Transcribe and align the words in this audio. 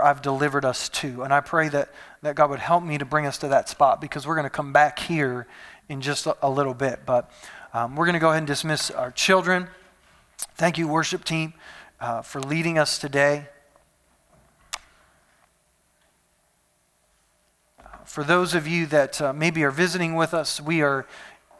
I've 0.00 0.22
delivered 0.22 0.64
us 0.64 0.88
to. 0.90 1.24
And 1.24 1.34
I 1.34 1.40
pray 1.40 1.68
that, 1.70 1.90
that 2.22 2.36
God 2.36 2.50
would 2.50 2.60
help 2.60 2.84
me 2.84 2.98
to 2.98 3.04
bring 3.04 3.26
us 3.26 3.38
to 3.38 3.48
that 3.48 3.68
spot 3.68 4.00
because 4.00 4.26
we're 4.26 4.36
going 4.36 4.44
to 4.44 4.50
come 4.50 4.72
back 4.72 5.00
here 5.00 5.48
in 5.88 6.00
just 6.00 6.26
a, 6.26 6.36
a 6.40 6.48
little 6.48 6.74
bit. 6.74 7.00
But 7.04 7.30
um, 7.74 7.96
we're 7.96 8.06
going 8.06 8.14
to 8.14 8.20
go 8.20 8.28
ahead 8.28 8.38
and 8.38 8.46
dismiss 8.46 8.92
our 8.92 9.10
children. 9.10 9.68
Thank 10.54 10.78
you, 10.78 10.86
worship 10.86 11.24
team, 11.24 11.54
uh, 12.00 12.22
for 12.22 12.40
leading 12.40 12.78
us 12.78 12.98
today. 12.98 13.48
For 18.04 18.24
those 18.24 18.54
of 18.54 18.68
you 18.68 18.86
that 18.86 19.20
uh, 19.20 19.32
maybe 19.32 19.64
are 19.64 19.70
visiting 19.70 20.14
with 20.14 20.34
us, 20.34 20.60
we 20.60 20.82
are 20.82 21.06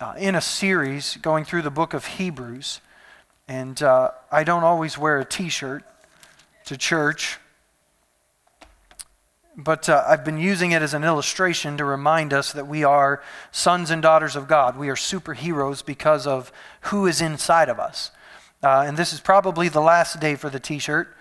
uh, 0.00 0.14
in 0.18 0.34
a 0.34 0.40
series 0.40 1.16
going 1.16 1.44
through 1.44 1.62
the 1.62 1.70
book 1.70 1.94
of 1.94 2.04
Hebrews. 2.04 2.80
And 3.48 3.82
uh, 3.82 4.10
I 4.30 4.44
don't 4.44 4.64
always 4.64 4.98
wear 4.98 5.18
a 5.18 5.24
t 5.24 5.48
shirt 5.48 5.82
to 6.66 6.76
church 6.76 7.38
but 9.56 9.88
uh, 9.88 10.04
I've 10.06 10.24
been 10.24 10.38
using 10.38 10.72
it 10.72 10.82
as 10.82 10.94
an 10.94 11.04
illustration 11.04 11.76
to 11.76 11.84
remind 11.84 12.32
us 12.32 12.52
that 12.52 12.66
we 12.66 12.84
are 12.84 13.22
sons 13.50 13.90
and 13.90 14.00
daughters 14.00 14.34
of 14.34 14.48
God. 14.48 14.78
We 14.78 14.88
are 14.88 14.94
superheroes 14.94 15.84
because 15.84 16.26
of 16.26 16.52
who 16.82 17.06
is 17.06 17.20
inside 17.20 17.68
of 17.68 17.78
us. 17.78 18.10
Uh, 18.62 18.84
and 18.86 18.96
this 18.96 19.12
is 19.12 19.20
probably 19.20 19.68
the 19.68 19.80
last 19.80 20.20
day 20.20 20.36
for 20.36 20.48
the 20.48 20.60
t 20.60 20.78
shirt. 20.78 21.14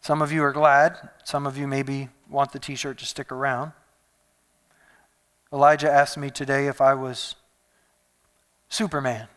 Some 0.00 0.22
of 0.22 0.32
you 0.32 0.42
are 0.42 0.52
glad, 0.52 0.96
some 1.24 1.46
of 1.46 1.56
you 1.56 1.68
maybe 1.68 2.08
want 2.28 2.52
the 2.52 2.58
t 2.58 2.74
shirt 2.74 2.98
to 2.98 3.06
stick 3.06 3.30
around. 3.30 3.72
Elijah 5.52 5.90
asked 5.90 6.16
me 6.16 6.30
today 6.30 6.66
if 6.66 6.80
I 6.80 6.94
was 6.94 7.36
Superman. 8.68 9.28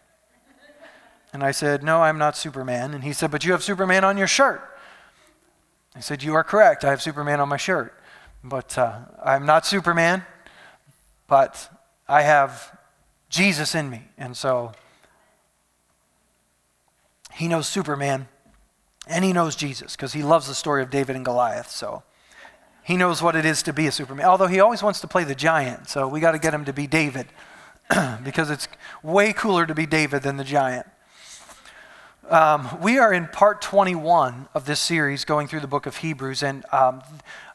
And 1.34 1.44
I 1.44 1.52
said, 1.52 1.84
No, 1.84 2.02
I'm 2.04 2.20
not 2.20 2.38
Superman. 2.38 2.94
And 2.94 3.04
he 3.04 3.14
said, 3.14 3.32
But 3.32 3.44
you 3.44 3.52
have 3.52 3.64
Superman 3.64 4.04
on 4.04 4.18
your 4.18 4.28
shirt. 4.28 4.62
I 5.96 6.00
said, 6.00 6.24
You 6.24 6.36
are 6.36 6.44
correct. 6.44 6.86
I 6.86 6.92
have 6.92 7.02
Superman 7.02 7.40
on 7.40 7.50
my 7.50 7.58
shirt. 7.58 7.94
But 8.44 8.78
uh, 8.78 9.00
I'm 9.24 9.46
not 9.46 9.66
Superman, 9.66 10.26
but 11.28 11.70
I 12.08 12.24
have 12.24 12.78
Jesus 13.30 13.74
in 13.74 13.90
me. 13.90 14.04
And 14.18 14.36
so 14.36 14.74
he 17.34 17.48
knows 17.48 17.68
Superman 17.68 18.28
and 19.08 19.24
he 19.24 19.34
knows 19.34 19.56
Jesus 19.56 19.96
because 19.96 20.14
he 20.14 20.24
loves 20.24 20.48
the 20.48 20.54
story 20.54 20.82
of 20.82 20.90
David 20.90 21.16
and 21.16 21.24
Goliath. 21.24 21.70
So 21.70 22.04
he 22.84 22.98
knows 22.98 23.22
what 23.22 23.36
it 23.36 23.46
is 23.46 23.64
to 23.64 23.74
be 23.74 23.88
a 23.88 23.92
Superman. 23.92 24.26
Although 24.26 24.48
he 24.48 24.60
always 24.60 24.84
wants 24.84 25.00
to 25.02 25.08
play 25.08 25.24
the 25.24 25.36
giant. 25.36 25.90
So 25.90 26.08
we 26.08 26.20
got 26.20 26.34
to 26.34 26.40
get 26.40 26.54
him 26.54 26.66
to 26.66 26.74
be 26.74 26.86
David 26.86 27.28
because 28.24 28.50
it's 28.50 28.68
way 29.02 29.32
cooler 29.32 29.66
to 29.66 29.74
be 29.74 29.86
David 29.86 30.24
than 30.24 30.38
the 30.38 30.44
giant. 30.44 30.86
Um, 32.30 32.82
we 32.82 33.00
are 33.00 33.12
in 33.12 33.28
part 33.28 33.62
21 33.62 34.48
of 34.54 34.66
this 34.66 34.80
series 34.80 35.26
going 35.26 35.48
through 35.48 35.60
the 35.60 35.68
book 35.68 35.86
of 35.86 35.98
Hebrews, 35.98 36.42
and 36.42 36.64
um, 36.72 37.02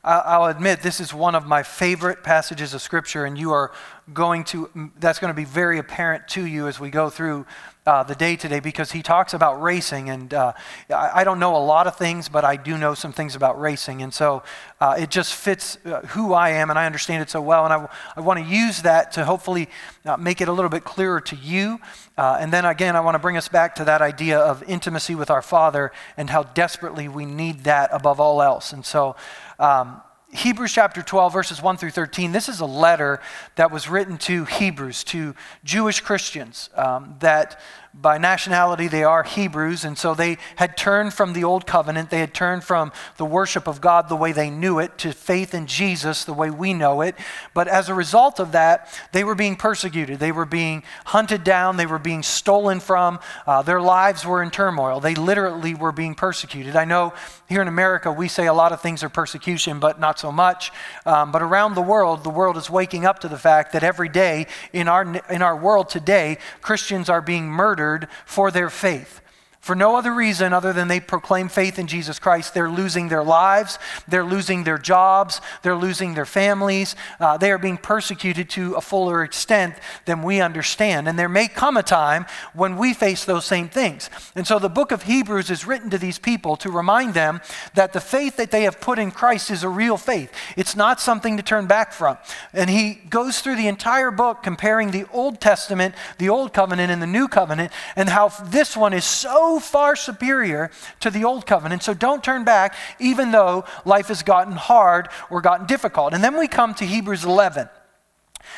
I'll 0.04 0.46
admit 0.46 0.80
this 0.80 1.00
is 1.00 1.12
one 1.12 1.34
of 1.34 1.44
my 1.44 1.62
favorite 1.62 2.22
passages 2.22 2.72
of 2.72 2.80
Scripture, 2.80 3.24
and 3.24 3.36
you 3.36 3.50
are 3.50 3.72
going 4.14 4.44
to, 4.44 4.90
that's 4.98 5.18
going 5.18 5.32
to 5.32 5.36
be 5.36 5.44
very 5.44 5.78
apparent 5.78 6.28
to 6.28 6.46
you 6.46 6.68
as 6.68 6.78
we 6.78 6.88
go 6.88 7.10
through 7.10 7.46
uh, 7.88 8.02
the 8.02 8.14
day 8.14 8.36
today 8.36 8.60
because 8.60 8.92
he 8.92 9.02
talks 9.02 9.32
about 9.32 9.62
racing. 9.62 10.10
And 10.10 10.32
uh, 10.34 10.52
I, 10.94 11.24
don't 11.24 11.38
know 11.38 11.56
a 11.56 11.64
lot 11.64 11.86
of 11.86 11.96
things, 11.96 12.28
but 12.28 12.44
I 12.44 12.56
do 12.56 12.76
know 12.76 12.92
some 12.92 13.12
things 13.12 13.34
about 13.34 13.58
racing. 13.58 14.02
And 14.02 14.12
so 14.12 14.42
uh, 14.78 14.96
it 14.98 15.10
just 15.10 15.34
fits 15.34 15.78
uh, 15.86 16.00
who 16.08 16.34
I 16.34 16.50
am, 16.50 16.68
and 16.68 16.78
I 16.78 16.84
understand 16.84 17.22
it 17.22 17.30
so 17.30 17.40
well. 17.40 17.64
And 17.64 17.72
I, 17.72 17.88
I 18.16 18.20
want 18.20 18.40
to 18.40 18.44
use 18.44 18.82
that 18.82 19.12
to 19.12 19.24
hopefully 19.24 19.68
uh, 20.04 20.18
make 20.18 20.42
it 20.42 20.48
a 20.48 20.52
little 20.52 20.68
bit 20.68 20.84
clearer 20.84 21.20
to 21.22 21.36
you. 21.36 21.80
Uh, 22.18 22.36
and 22.38 22.52
then 22.52 22.66
again, 22.66 22.94
I 22.94 23.00
want 23.00 23.14
to 23.14 23.20
bring 23.20 23.38
us 23.38 23.48
back 23.48 23.74
to 23.76 23.84
that 23.84 24.02
idea 24.02 24.38
of 24.38 24.62
intimacy 24.64 25.14
with 25.14 25.30
our 25.30 25.42
Father 25.42 25.90
and 26.18 26.28
how 26.28 26.42
desperately 26.42 27.08
we 27.08 27.24
need 27.24 27.64
that 27.64 27.88
above 27.92 28.20
all 28.20 28.42
else. 28.42 28.72
And 28.72 28.84
so, 28.84 29.16
um, 29.58 30.00
Hebrews 30.30 30.72
chapter 30.72 31.00
12, 31.00 31.32
verses 31.32 31.62
1 31.62 31.78
through 31.78 31.90
13. 31.90 32.32
This 32.32 32.50
is 32.50 32.60
a 32.60 32.66
letter 32.66 33.20
that 33.56 33.70
was 33.70 33.88
written 33.88 34.18
to 34.18 34.44
Hebrews, 34.44 35.02
to 35.04 35.34
Jewish 35.64 36.00
Christians 36.00 36.68
um, 36.74 37.16
that 37.20 37.60
by 38.00 38.16
nationality 38.16 38.86
they 38.86 39.02
are 39.02 39.24
Hebrews, 39.24 39.84
and 39.84 39.98
so 39.98 40.14
they 40.14 40.38
had 40.56 40.76
turned 40.76 41.14
from 41.14 41.32
the 41.32 41.42
old 41.42 41.66
covenant. 41.66 42.10
They 42.10 42.20
had 42.20 42.32
turned 42.32 42.62
from 42.62 42.92
the 43.16 43.24
worship 43.24 43.66
of 43.66 43.80
God 43.80 44.08
the 44.08 44.16
way 44.16 44.30
they 44.30 44.50
knew 44.50 44.78
it 44.78 44.98
to 44.98 45.12
faith 45.12 45.52
in 45.52 45.66
Jesus 45.66 46.24
the 46.24 46.32
way 46.32 46.50
we 46.50 46.74
know 46.74 47.00
it. 47.00 47.16
But 47.54 47.66
as 47.66 47.88
a 47.88 47.94
result 47.94 48.38
of 48.38 48.52
that, 48.52 48.88
they 49.12 49.24
were 49.24 49.34
being 49.34 49.56
persecuted. 49.56 50.20
They 50.20 50.30
were 50.30 50.44
being 50.44 50.84
hunted 51.06 51.42
down. 51.42 51.76
They 51.76 51.86
were 51.86 51.98
being 51.98 52.22
stolen 52.22 52.78
from. 52.78 53.18
Uh, 53.46 53.62
their 53.62 53.80
lives 53.80 54.24
were 54.24 54.42
in 54.42 54.50
turmoil. 54.50 55.00
They 55.00 55.16
literally 55.16 55.74
were 55.74 55.92
being 55.92 56.14
persecuted. 56.14 56.76
I 56.76 56.84
know 56.84 57.14
here 57.48 57.62
in 57.62 57.68
America 57.68 58.12
we 58.12 58.28
say 58.28 58.46
a 58.46 58.54
lot 58.54 58.72
of 58.72 58.80
things 58.80 59.02
are 59.02 59.08
persecution, 59.08 59.80
but 59.80 59.98
not 59.98 60.20
so 60.20 60.30
much. 60.30 60.70
Um, 61.04 61.32
but 61.32 61.42
around 61.42 61.74
the 61.74 61.82
world, 61.82 62.22
the 62.22 62.30
world 62.30 62.56
is 62.56 62.70
waking 62.70 63.06
up 63.06 63.18
to 63.20 63.28
the 63.28 63.38
fact 63.38 63.72
that 63.72 63.82
every 63.82 64.08
day 64.08 64.46
in 64.72 64.86
our, 64.86 65.02
in 65.28 65.42
our 65.42 65.56
world 65.56 65.88
today, 65.88 66.38
Christians 66.60 67.08
are 67.08 67.22
being 67.22 67.46
murdered 67.46 67.87
murdered 67.88 68.08
for 68.24 68.50
their 68.50 68.70
faith. 68.70 69.20
For 69.68 69.74
no 69.74 69.96
other 69.96 70.14
reason 70.14 70.54
other 70.54 70.72
than 70.72 70.88
they 70.88 70.98
proclaim 70.98 71.50
faith 71.50 71.78
in 71.78 71.88
Jesus 71.88 72.18
Christ, 72.18 72.54
they're 72.54 72.70
losing 72.70 73.10
their 73.10 73.22
lives, 73.22 73.78
they're 74.08 74.24
losing 74.24 74.64
their 74.64 74.78
jobs, 74.78 75.42
they're 75.60 75.76
losing 75.76 76.14
their 76.14 76.24
families, 76.24 76.96
uh, 77.20 77.36
they 77.36 77.52
are 77.52 77.58
being 77.58 77.76
persecuted 77.76 78.48
to 78.48 78.76
a 78.76 78.80
fuller 78.80 79.22
extent 79.22 79.74
than 80.06 80.22
we 80.22 80.40
understand. 80.40 81.06
And 81.06 81.18
there 81.18 81.28
may 81.28 81.48
come 81.48 81.76
a 81.76 81.82
time 81.82 82.24
when 82.54 82.78
we 82.78 82.94
face 82.94 83.26
those 83.26 83.44
same 83.44 83.68
things. 83.68 84.08
And 84.34 84.46
so 84.46 84.58
the 84.58 84.70
book 84.70 84.90
of 84.90 85.02
Hebrews 85.02 85.50
is 85.50 85.66
written 85.66 85.90
to 85.90 85.98
these 85.98 86.18
people 86.18 86.56
to 86.56 86.70
remind 86.70 87.12
them 87.12 87.42
that 87.74 87.92
the 87.92 88.00
faith 88.00 88.38
that 88.38 88.50
they 88.50 88.62
have 88.62 88.80
put 88.80 88.98
in 88.98 89.10
Christ 89.10 89.50
is 89.50 89.64
a 89.64 89.68
real 89.68 89.98
faith, 89.98 90.32
it's 90.56 90.76
not 90.76 90.98
something 90.98 91.36
to 91.36 91.42
turn 91.42 91.66
back 91.66 91.92
from. 91.92 92.16
And 92.54 92.70
he 92.70 92.94
goes 92.94 93.42
through 93.42 93.56
the 93.56 93.68
entire 93.68 94.12
book 94.12 94.42
comparing 94.42 94.92
the 94.92 95.04
Old 95.12 95.42
Testament, 95.42 95.94
the 96.16 96.30
Old 96.30 96.54
Covenant, 96.54 96.90
and 96.90 97.02
the 97.02 97.06
New 97.06 97.28
Covenant, 97.28 97.70
and 97.96 98.08
how 98.08 98.28
this 98.28 98.74
one 98.74 98.94
is 98.94 99.04
so 99.04 99.57
far 99.58 99.96
superior 99.96 100.70
to 101.00 101.10
the 101.10 101.24
old 101.24 101.46
covenant. 101.46 101.82
So 101.82 101.94
don't 101.94 102.22
turn 102.22 102.44
back, 102.44 102.74
even 102.98 103.30
though 103.30 103.64
life 103.84 104.08
has 104.08 104.22
gotten 104.22 104.54
hard 104.54 105.08
or 105.30 105.40
gotten 105.40 105.66
difficult. 105.66 106.14
And 106.14 106.22
then 106.22 106.38
we 106.38 106.48
come 106.48 106.74
to 106.74 106.84
Hebrews 106.84 107.24
11. 107.24 107.68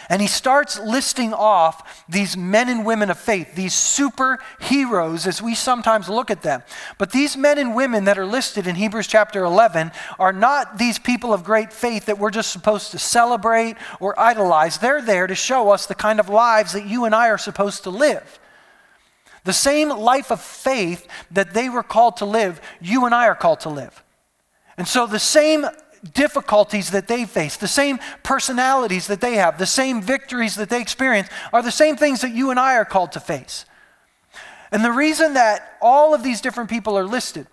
And 0.08 0.20
he 0.20 0.28
starts 0.28 0.78
listing 0.78 1.32
off 1.32 2.04
these 2.08 2.36
men 2.36 2.68
and 2.68 2.84
women 2.84 3.10
of 3.10 3.18
faith, 3.18 3.54
these 3.54 3.74
superheroes 3.74 5.26
as 5.26 5.40
we 5.40 5.54
sometimes 5.54 6.08
look 6.08 6.30
at 6.30 6.42
them. 6.42 6.62
But 6.98 7.12
these 7.12 7.36
men 7.36 7.58
and 7.58 7.74
women 7.74 8.04
that 8.04 8.18
are 8.18 8.26
listed 8.26 8.66
in 8.66 8.74
Hebrews 8.74 9.06
chapter 9.06 9.44
11 9.44 9.92
are 10.18 10.32
not 10.32 10.78
these 10.78 10.98
people 10.98 11.32
of 11.32 11.44
great 11.44 11.72
faith 11.72 12.06
that 12.06 12.18
we're 12.18 12.30
just 12.30 12.50
supposed 12.50 12.90
to 12.92 12.98
celebrate 12.98 13.76
or 14.00 14.18
idolize. 14.18 14.78
They're 14.78 15.02
there 15.02 15.26
to 15.26 15.34
show 15.34 15.70
us 15.70 15.86
the 15.86 15.94
kind 15.94 16.18
of 16.18 16.28
lives 16.28 16.72
that 16.72 16.86
you 16.86 17.04
and 17.04 17.14
I 17.14 17.28
are 17.28 17.38
supposed 17.38 17.84
to 17.84 17.90
live. 17.90 18.39
The 19.44 19.52
same 19.52 19.88
life 19.88 20.30
of 20.30 20.40
faith 20.40 21.06
that 21.30 21.54
they 21.54 21.68
were 21.68 21.82
called 21.82 22.18
to 22.18 22.24
live, 22.24 22.60
you 22.80 23.06
and 23.06 23.14
I 23.14 23.26
are 23.26 23.34
called 23.34 23.60
to 23.60 23.68
live. 23.68 24.04
And 24.76 24.86
so 24.86 25.06
the 25.06 25.18
same 25.18 25.66
difficulties 26.14 26.90
that 26.90 27.08
they 27.08 27.24
face, 27.24 27.56
the 27.56 27.68
same 27.68 27.98
personalities 28.22 29.06
that 29.08 29.20
they 29.20 29.34
have, 29.34 29.58
the 29.58 29.66
same 29.66 30.00
victories 30.00 30.54
that 30.56 30.70
they 30.70 30.80
experience 30.80 31.28
are 31.52 31.62
the 31.62 31.70
same 31.70 31.96
things 31.96 32.22
that 32.22 32.32
you 32.32 32.50
and 32.50 32.58
I 32.58 32.76
are 32.76 32.84
called 32.84 33.12
to 33.12 33.20
face. 33.20 33.64
And 34.72 34.84
the 34.84 34.92
reason 34.92 35.34
that 35.34 35.76
all 35.80 36.14
of 36.14 36.22
these 36.22 36.40
different 36.40 36.70
people 36.70 36.96
are 36.96 37.04
listed 37.04 37.46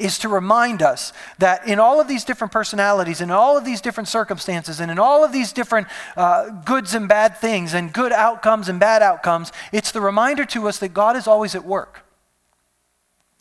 is 0.00 0.18
to 0.18 0.28
remind 0.28 0.82
us 0.82 1.12
that 1.38 1.68
in 1.68 1.78
all 1.78 2.00
of 2.00 2.08
these 2.08 2.24
different 2.24 2.52
personalities, 2.52 3.20
in 3.20 3.30
all 3.30 3.56
of 3.56 3.64
these 3.64 3.80
different 3.80 4.08
circumstances, 4.08 4.80
and 4.80 4.90
in 4.90 4.98
all 4.98 5.22
of 5.22 5.30
these 5.30 5.52
different 5.52 5.86
uh, 6.16 6.48
goods 6.64 6.94
and 6.94 7.06
bad 7.06 7.36
things, 7.36 7.74
and 7.74 7.92
good 7.92 8.10
outcomes 8.10 8.68
and 8.68 8.80
bad 8.80 9.02
outcomes, 9.02 9.52
it's 9.72 9.92
the 9.92 10.00
reminder 10.00 10.44
to 10.46 10.66
us 10.66 10.78
that 10.78 10.94
God 10.94 11.16
is 11.16 11.26
always 11.26 11.54
at 11.54 11.64
work. 11.64 12.04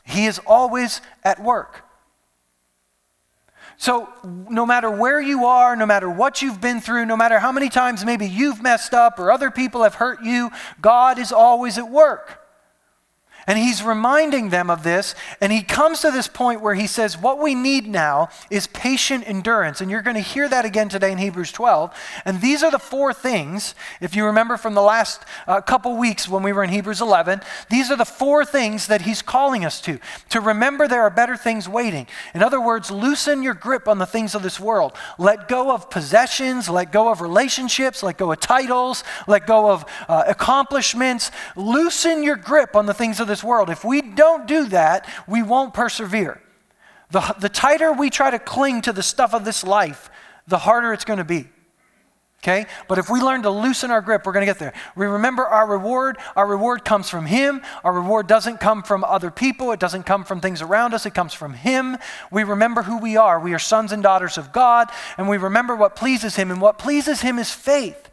He 0.03 0.25
is 0.25 0.40
always 0.46 1.02
at 1.24 1.42
work. 1.42 1.86
So, 3.78 4.09
no 4.50 4.66
matter 4.66 4.91
where 4.91 5.22
you 5.22 5.46
are, 5.46 5.78
no 5.78 5.85
matter 5.85 6.09
what 6.09 6.41
you've 6.41 6.59
been 6.59 6.82
through, 6.82 7.05
no 7.05 7.16
matter 7.16 7.40
how 7.40 7.53
many 7.53 7.70
times 7.70 8.03
maybe 8.03 8.28
you've 8.28 8.62
messed 8.62 8.94
up 8.94 9.17
or 9.20 9.32
other 9.32 9.50
people 9.50 9.84
have 9.84 9.96
hurt 9.96 10.22
you, 10.22 10.52
God 10.82 11.17
is 11.17 11.32
always 11.32 11.78
at 11.78 11.90
work. 11.90 12.48
And 13.49 13.57
he's 13.57 13.81
reminding 13.81 14.49
them 14.49 14.69
of 14.69 14.84
this. 14.84 15.16
And 15.41 15.51
he 15.51 15.63
comes 15.63 16.01
to 16.01 16.11
this 16.11 16.28
point 16.28 16.61
where 16.61 16.75
he 16.75 16.85
says, 16.85 17.17
What 17.17 17.40
we 17.40 17.55
need 17.55 17.87
now 17.87 18.29
is 18.51 18.67
patient 18.67 19.28
endurance. 19.28 19.81
And 19.81 19.90
you're 19.90 20.03
going 20.03 20.17
to 20.17 20.22
hear 20.22 20.47
that 20.47 20.66
again 20.66 20.87
today 20.87 21.11
in 21.11 21.17
Hebrews 21.17 21.51
12. 21.51 21.91
And 22.25 22.41
these 22.41 22.61
are 22.61 22.69
the 22.69 22.78
four 22.78 23.11
things, 23.11 23.73
if 24.01 24.16
you 24.16 24.23
remember 24.28 24.55
from 24.55 24.75
the 24.75 24.84
last 24.84 25.25
uh, 25.47 25.61
couple 25.61 25.97
weeks 25.97 26.29
when 26.29 26.43
we 26.43 26.53
were 26.53 26.63
in 26.63 26.69
Hebrews 26.69 27.01
11, 27.01 27.41
these 27.72 27.90
are 27.90 27.96
the 27.96 28.05
four 28.05 28.46
things 28.46 28.85
that 28.85 29.01
he's 29.01 29.23
calling 29.23 29.66
us 29.66 29.81
to. 29.81 29.97
To 30.29 30.41
remember 30.41 30.87
there 30.87 31.02
are 31.02 31.09
better 31.09 31.35
things 31.35 31.67
waiting. 31.67 32.05
In 32.35 32.43
other 32.43 32.61
words, 32.61 32.91
loosen 32.91 33.41
your 33.41 33.55
grip 33.55 33.87
on 33.87 33.97
the 33.97 34.05
things 34.05 34.35
of 34.35 34.43
this 34.43 34.59
world. 34.59 34.93
Let 35.17 35.47
go 35.47 35.73
of 35.73 35.90
possessions, 35.90 36.69
let 36.69 36.91
go 36.91 37.11
of 37.11 37.19
relationships, 37.19 38.03
let 38.03 38.19
go 38.19 38.31
of 38.31 38.40
titles, 38.40 39.03
let 39.25 39.47
go 39.47 39.72
of 39.72 39.85
uh, 40.07 40.25
accomplishments. 40.28 41.31
Loosen 41.55 42.22
your 42.22 42.35
grip 42.35 42.75
on 42.75 42.85
the 42.85 42.93
things 42.93 43.19
of 43.19 43.28
this 43.28 43.39
world. 43.44 43.70
If 43.70 43.84
we 43.84 44.02
don't 44.02 44.47
do 44.47 44.66
that, 44.70 45.08
we 45.28 45.44
won't 45.44 45.74
persevere. 45.74 46.41
The, 47.12 47.36
the 47.40 47.50
tighter 47.50 47.91
we 47.91 48.09
try 48.09 48.30
to 48.30 48.40
cling 48.40 48.82
to 48.82 48.94
the 48.94 49.03
stuff 49.03 49.34
of 49.34 49.46
this 49.46 49.64
life, 49.64 50.09
the 50.47 50.59
harder 50.59 50.94
it's 50.94 51.06
going 51.06 51.18
to 51.18 51.24
be. 51.24 51.47
Okay? 52.41 52.68
But 52.88 52.97
if 52.97 53.09
we 53.09 53.20
learn 53.20 53.44
to 53.44 53.50
loosen 53.50 53.91
our 53.91 54.02
grip, 54.02 54.26
we're 54.26 54.32
going 54.32 54.46
to 54.46 54.52
get 54.52 54.59
there. 54.59 54.74
We 54.96 55.08
remember 55.08 55.46
our 55.46 55.68
reward. 55.68 56.18
Our 56.38 56.47
reward 56.47 56.86
comes 56.86 57.09
from 57.09 57.26
Him. 57.26 57.62
Our 57.84 57.91
reward 57.91 58.28
doesn't 58.28 58.62
come 58.62 58.82
from 58.82 59.03
other 59.03 59.30
people. 59.30 59.74
It 59.74 59.80
doesn't 59.80 60.03
come 60.03 60.24
from 60.24 60.40
things 60.40 60.62
around 60.62 60.94
us. 60.94 61.06
It 61.06 61.14
comes 61.14 61.34
from 61.34 61.53
Him. 61.53 61.97
We 62.32 62.46
remember 62.46 62.84
who 62.84 62.97
we 62.97 63.18
are. 63.18 63.41
We 63.41 63.53
are 63.53 63.59
sons 63.59 63.91
and 63.91 64.02
daughters 64.02 64.38
of 64.38 64.53
God, 64.53 64.90
and 65.18 65.28
we 65.28 65.38
remember 65.38 65.76
what 65.76 65.97
pleases 65.97 66.38
Him. 66.38 66.50
And 66.50 66.62
what 66.62 66.78
pleases 66.78 67.22
Him 67.22 67.40
is 67.40 67.52
faith. 67.52 68.09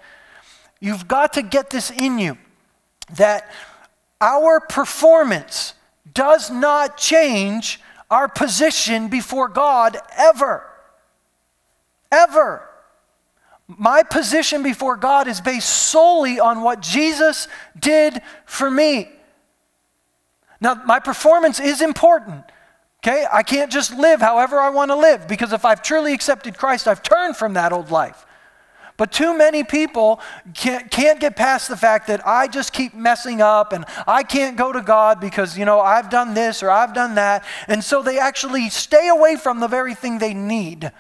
You've 0.81 1.07
got 1.07 1.35
to 1.35 1.43
get 1.43 1.71
this 1.71 1.93
in 1.93 2.19
you 2.19 2.37
that 3.15 3.49
our 4.21 4.61
performance 4.61 5.75
does 6.13 6.51
not 6.51 6.97
change 6.97 7.81
our 8.11 8.29
position 8.29 9.09
before 9.09 9.49
God 9.49 9.99
ever. 10.17 10.69
Ever. 12.11 12.69
My 13.69 14.03
position 14.03 14.63
before 14.63 14.97
God 14.97 15.27
is 15.27 15.41
based 15.41 15.69
solely 15.69 16.39
on 16.39 16.63
what 16.63 16.81
Jesus 16.81 17.49
did 17.79 18.23
for 18.45 18.71
me. 18.71 19.11
Now, 20.61 20.75
my 20.87 21.01
performance 21.01 21.61
is 21.61 21.83
important. 21.83 22.45
Okay? 23.07 23.27
I 23.33 23.43
can't 23.43 23.71
just 23.71 23.95
live 23.97 24.21
however 24.21 24.59
I 24.59 24.71
want 24.71 24.91
to 24.91 24.97
live 24.97 25.29
because 25.29 25.53
if 25.53 25.65
I've 25.65 25.83
truly 25.83 26.13
accepted 26.13 26.59
Christ, 26.59 26.89
I've 26.89 27.03
turned 27.03 27.37
from 27.37 27.55
that 27.55 27.73
old 27.73 27.91
life. 27.91 28.26
But 28.97 29.13
too 29.13 29.37
many 29.37 29.63
people 29.63 30.21
can't, 30.55 30.91
can't 30.91 31.21
get 31.21 31.37
past 31.37 31.69
the 31.69 31.77
fact 31.77 32.07
that 32.07 32.27
I 32.27 32.49
just 32.49 32.73
keep 32.73 32.95
messing 32.95 33.43
up 33.43 33.73
and 33.73 33.85
I 34.07 34.23
can't 34.23 34.57
go 34.57 34.73
to 34.73 34.81
God 34.81 35.21
because, 35.21 35.59
you 35.59 35.65
know, 35.65 35.81
I've 35.81 36.09
done 36.09 36.33
this 36.33 36.63
or 36.63 36.71
I've 36.71 36.95
done 36.95 37.17
that. 37.17 37.45
And 37.69 37.85
so 37.85 38.03
they 38.03 38.19
actually 38.19 38.71
stay 38.71 39.09
away 39.09 39.37
from 39.37 39.61
the 39.61 39.69
very 39.69 39.95
thing 39.95 40.19
they 40.19 40.33
need. 40.33 40.91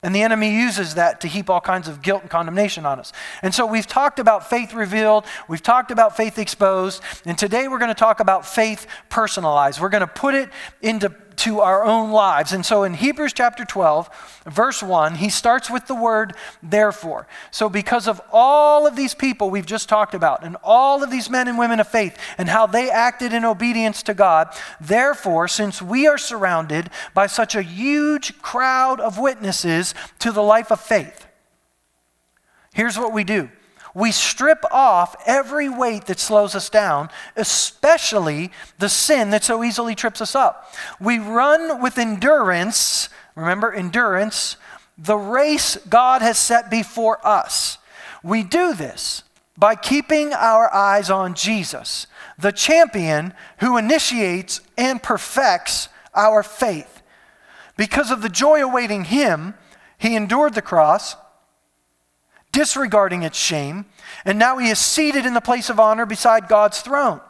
And 0.00 0.14
the 0.14 0.22
enemy 0.22 0.54
uses 0.54 0.94
that 0.94 1.20
to 1.22 1.28
heap 1.28 1.50
all 1.50 1.60
kinds 1.60 1.88
of 1.88 2.02
guilt 2.02 2.22
and 2.22 2.30
condemnation 2.30 2.86
on 2.86 3.00
us. 3.00 3.12
And 3.42 3.52
so 3.52 3.66
we've 3.66 3.86
talked 3.86 4.20
about 4.20 4.48
faith 4.48 4.72
revealed, 4.72 5.24
we've 5.48 5.62
talked 5.62 5.90
about 5.90 6.16
faith 6.16 6.38
exposed, 6.38 7.02
and 7.24 7.36
today 7.36 7.66
we're 7.66 7.80
going 7.80 7.88
to 7.88 7.96
talk 7.96 8.20
about 8.20 8.46
faith 8.46 8.86
personalized. 9.08 9.80
We're 9.80 9.88
going 9.88 10.02
to 10.02 10.06
put 10.06 10.36
it 10.36 10.50
into 10.82 11.12
to 11.38 11.60
our 11.60 11.84
own 11.84 12.10
lives. 12.10 12.52
And 12.52 12.64
so 12.64 12.84
in 12.84 12.94
Hebrews 12.94 13.32
chapter 13.32 13.64
12, 13.64 14.42
verse 14.46 14.82
1, 14.82 15.16
he 15.16 15.28
starts 15.28 15.70
with 15.70 15.86
the 15.86 15.94
word 15.94 16.34
therefore. 16.62 17.26
So 17.50 17.68
because 17.68 18.08
of 18.08 18.20
all 18.32 18.86
of 18.86 18.96
these 18.96 19.14
people 19.14 19.50
we've 19.50 19.66
just 19.66 19.88
talked 19.88 20.14
about, 20.14 20.44
and 20.44 20.56
all 20.62 21.02
of 21.02 21.10
these 21.10 21.30
men 21.30 21.48
and 21.48 21.58
women 21.58 21.80
of 21.80 21.88
faith, 21.88 22.18
and 22.36 22.48
how 22.48 22.66
they 22.66 22.90
acted 22.90 23.32
in 23.32 23.44
obedience 23.44 24.02
to 24.04 24.14
God, 24.14 24.54
therefore, 24.80 25.48
since 25.48 25.80
we 25.80 26.06
are 26.06 26.18
surrounded 26.18 26.90
by 27.14 27.26
such 27.26 27.54
a 27.54 27.62
huge 27.62 28.40
crowd 28.42 29.00
of 29.00 29.18
witnesses 29.18 29.94
to 30.18 30.32
the 30.32 30.42
life 30.42 30.70
of 30.70 30.80
faith, 30.80 31.26
here's 32.74 32.98
what 32.98 33.12
we 33.12 33.24
do 33.24 33.48
we 33.98 34.12
strip 34.12 34.64
off 34.70 35.16
every 35.26 35.68
weight 35.68 36.06
that 36.06 36.20
slows 36.20 36.54
us 36.54 36.70
down, 36.70 37.10
especially 37.34 38.52
the 38.78 38.88
sin 38.88 39.30
that 39.30 39.42
so 39.42 39.64
easily 39.64 39.96
trips 39.96 40.20
us 40.20 40.36
up. 40.36 40.72
We 41.00 41.18
run 41.18 41.82
with 41.82 41.98
endurance, 41.98 43.08
remember, 43.34 43.72
endurance, 43.72 44.56
the 44.96 45.16
race 45.16 45.76
God 45.88 46.22
has 46.22 46.38
set 46.38 46.70
before 46.70 47.18
us. 47.26 47.78
We 48.22 48.44
do 48.44 48.72
this 48.72 49.24
by 49.56 49.74
keeping 49.74 50.32
our 50.32 50.72
eyes 50.72 51.10
on 51.10 51.34
Jesus, 51.34 52.06
the 52.38 52.52
champion 52.52 53.34
who 53.58 53.76
initiates 53.76 54.60
and 54.76 55.02
perfects 55.02 55.88
our 56.14 56.44
faith. 56.44 57.02
Because 57.76 58.12
of 58.12 58.22
the 58.22 58.28
joy 58.28 58.62
awaiting 58.62 59.06
him, 59.06 59.54
he 59.98 60.14
endured 60.14 60.54
the 60.54 60.62
cross 60.62 61.16
disregarding 62.52 63.22
its 63.22 63.38
shame, 63.38 63.86
and 64.24 64.38
now 64.38 64.58
he 64.58 64.70
is 64.70 64.78
seated 64.78 65.26
in 65.26 65.34
the 65.34 65.40
place 65.40 65.70
of 65.70 65.78
honor 65.78 66.06
beside 66.06 66.48
God's 66.48 66.80
throne. 66.80 67.20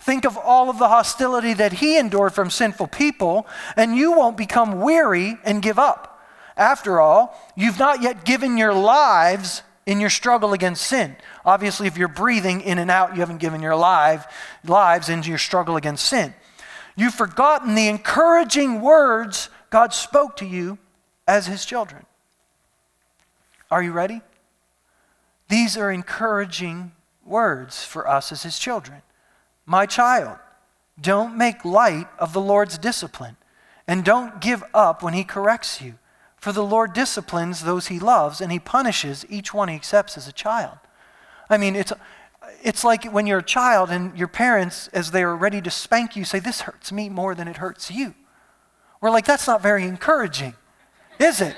Think 0.00 0.24
of 0.24 0.36
all 0.36 0.70
of 0.70 0.78
the 0.78 0.88
hostility 0.88 1.54
that 1.54 1.74
he 1.74 1.98
endured 1.98 2.32
from 2.32 2.50
sinful 2.50 2.88
people, 2.88 3.46
and 3.76 3.96
you 3.96 4.12
won't 4.12 4.36
become 4.36 4.80
weary 4.80 5.38
and 5.44 5.62
give 5.62 5.78
up. 5.78 6.20
After 6.56 7.00
all, 7.00 7.38
you've 7.56 7.78
not 7.78 8.02
yet 8.02 8.24
given 8.24 8.56
your 8.56 8.74
lives 8.74 9.62
in 9.86 10.00
your 10.00 10.10
struggle 10.10 10.52
against 10.52 10.86
sin. 10.86 11.16
Obviously, 11.44 11.86
if 11.86 11.96
you're 11.96 12.08
breathing 12.08 12.60
in 12.60 12.78
and 12.78 12.90
out, 12.90 13.14
you 13.14 13.20
haven't 13.20 13.38
given 13.38 13.62
your 13.62 13.76
life, 13.76 14.26
lives 14.64 15.08
into 15.08 15.28
your 15.30 15.38
struggle 15.38 15.76
against 15.76 16.04
sin. 16.04 16.34
You've 16.94 17.14
forgotten 17.14 17.74
the 17.74 17.88
encouraging 17.88 18.80
words 18.80 19.50
God 19.70 19.94
spoke 19.94 20.36
to 20.38 20.46
you 20.46 20.78
as 21.26 21.46
his 21.46 21.64
children. 21.64 22.04
Are 23.70 23.82
you 23.82 23.92
ready? 23.92 24.20
These 25.48 25.76
are 25.76 25.90
encouraging 25.90 26.92
words 27.24 27.84
for 27.84 28.08
us 28.08 28.32
as 28.32 28.42
his 28.42 28.58
children. 28.58 29.02
My 29.66 29.86
child, 29.86 30.38
don't 31.00 31.36
make 31.36 31.64
light 31.64 32.08
of 32.18 32.32
the 32.32 32.40
Lord's 32.40 32.78
discipline, 32.78 33.36
and 33.86 34.04
don't 34.04 34.40
give 34.40 34.62
up 34.74 35.02
when 35.02 35.14
he 35.14 35.24
corrects 35.24 35.80
you. 35.80 35.94
For 36.36 36.52
the 36.52 36.64
Lord 36.64 36.92
disciplines 36.92 37.62
those 37.62 37.88
he 37.88 37.98
loves, 37.98 38.40
and 38.40 38.52
he 38.52 38.58
punishes 38.58 39.24
each 39.28 39.52
one 39.52 39.68
he 39.68 39.74
accepts 39.74 40.16
as 40.16 40.28
a 40.28 40.32
child. 40.32 40.78
I 41.50 41.56
mean, 41.56 41.76
it's, 41.76 41.92
it's 42.62 42.84
like 42.84 43.04
when 43.04 43.26
you're 43.26 43.38
a 43.38 43.42
child 43.42 43.90
and 43.90 44.16
your 44.16 44.28
parents, 44.28 44.88
as 44.88 45.10
they 45.10 45.22
are 45.22 45.36
ready 45.36 45.60
to 45.62 45.70
spank 45.70 46.16
you, 46.16 46.24
say, 46.24 46.38
This 46.38 46.62
hurts 46.62 46.92
me 46.92 47.08
more 47.08 47.34
than 47.34 47.48
it 47.48 47.56
hurts 47.56 47.90
you. 47.90 48.14
We're 49.00 49.10
like, 49.10 49.24
That's 49.24 49.46
not 49.46 49.62
very 49.62 49.84
encouraging, 49.84 50.54
is 51.18 51.40
it? 51.40 51.56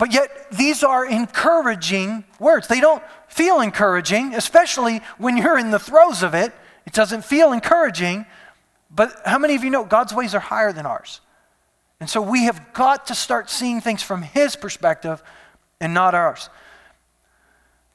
But 0.00 0.14
yet, 0.14 0.50
these 0.50 0.82
are 0.82 1.04
encouraging 1.04 2.24
words. 2.38 2.68
They 2.68 2.80
don't 2.80 3.02
feel 3.28 3.60
encouraging, 3.60 4.34
especially 4.34 5.02
when 5.18 5.36
you're 5.36 5.58
in 5.58 5.70
the 5.70 5.78
throes 5.78 6.22
of 6.22 6.32
it. 6.32 6.54
It 6.86 6.94
doesn't 6.94 7.22
feel 7.22 7.52
encouraging. 7.52 8.24
But 8.90 9.12
how 9.26 9.36
many 9.36 9.56
of 9.56 9.62
you 9.62 9.68
know 9.68 9.84
God's 9.84 10.14
ways 10.14 10.34
are 10.34 10.40
higher 10.40 10.72
than 10.72 10.86
ours? 10.86 11.20
And 12.00 12.08
so 12.08 12.22
we 12.22 12.44
have 12.44 12.72
got 12.72 13.08
to 13.08 13.14
start 13.14 13.50
seeing 13.50 13.82
things 13.82 14.02
from 14.02 14.22
His 14.22 14.56
perspective 14.56 15.22
and 15.82 15.92
not 15.92 16.14
ours. 16.14 16.48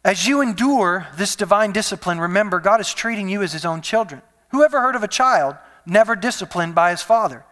As 0.03 0.27
you 0.27 0.41
endure 0.41 1.07
this 1.17 1.35
divine 1.35 1.71
discipline, 1.71 2.19
remember 2.19 2.59
God 2.59 2.79
is 2.79 2.93
treating 2.93 3.29
you 3.29 3.41
as 3.41 3.51
His 3.51 3.65
own 3.65 3.81
children. 3.81 4.21
Who 4.49 4.63
ever 4.63 4.79
heard 4.79 4.95
of 4.95 5.01
a 5.01 5.07
child 5.07 5.55
never 5.87 6.15
disciplined 6.15 6.75
by 6.75 6.91
his 6.91 7.01
father? 7.01 7.45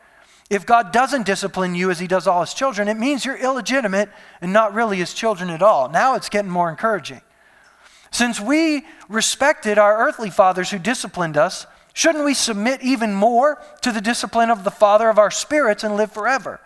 If 0.49 0.65
God 0.65 0.91
doesn't 0.91 1.25
discipline 1.25 1.73
you 1.73 1.89
as 1.89 1.99
he 1.99 2.07
does 2.07 2.27
all 2.27 2.41
his 2.41 2.53
children, 2.53 2.87
it 2.87 2.97
means 2.97 3.25
you're 3.25 3.37
illegitimate 3.37 4.09
and 4.41 4.53
not 4.53 4.73
really 4.73 4.97
his 4.97 5.13
children 5.13 5.49
at 5.49 5.61
all. 5.61 5.89
Now 5.89 6.15
it's 6.15 6.29
getting 6.29 6.51
more 6.51 6.69
encouraging. 6.69 7.21
Since 8.11 8.39
we 8.39 8.85
respected 9.09 9.77
our 9.77 9.97
earthly 9.97 10.29
fathers 10.29 10.69
who 10.69 10.77
disciplined 10.77 11.37
us, 11.37 11.65
shouldn't 11.93 12.25
we 12.25 12.35
submit 12.35 12.83
even 12.83 13.13
more 13.13 13.59
to 13.81 13.91
the 13.91 14.01
discipline 14.01 14.51
of 14.51 14.63
the 14.63 14.71
Father 14.71 15.09
of 15.09 15.17
our 15.17 15.31
spirits 15.31 15.83
and 15.83 15.95
live 15.95 16.11
forever? 16.11 16.59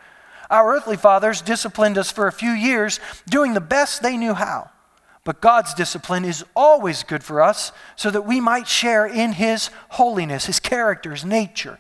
Our 0.50 0.76
earthly 0.76 0.98
fathers 0.98 1.42
disciplined 1.42 1.98
us 1.98 2.12
for 2.12 2.28
a 2.28 2.32
few 2.32 2.52
years, 2.52 3.00
doing 3.30 3.54
the 3.54 3.62
best 3.62 4.02
they 4.02 4.18
knew 4.18 4.34
how. 4.34 4.72
But 5.24 5.42
God's 5.42 5.74
discipline 5.74 6.24
is 6.24 6.46
always 6.56 7.04
good 7.04 7.24
for 7.24 7.42
us 7.42 7.74
so 7.98 8.10
that 8.12 8.22
we 8.22 8.40
might 8.40 8.68
share 8.68 9.06
in 9.06 9.34
His 9.34 9.70
holiness, 9.90 10.46
His 10.46 10.60
character, 10.60 11.12
His 11.12 11.26
nature. 11.26 11.80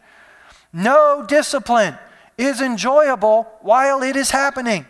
No 0.73 1.25
discipline 1.27 1.97
is 2.37 2.61
enjoyable 2.61 3.47
while 3.61 4.03
it 4.03 4.15
is 4.15 4.31
happening. 4.31 4.85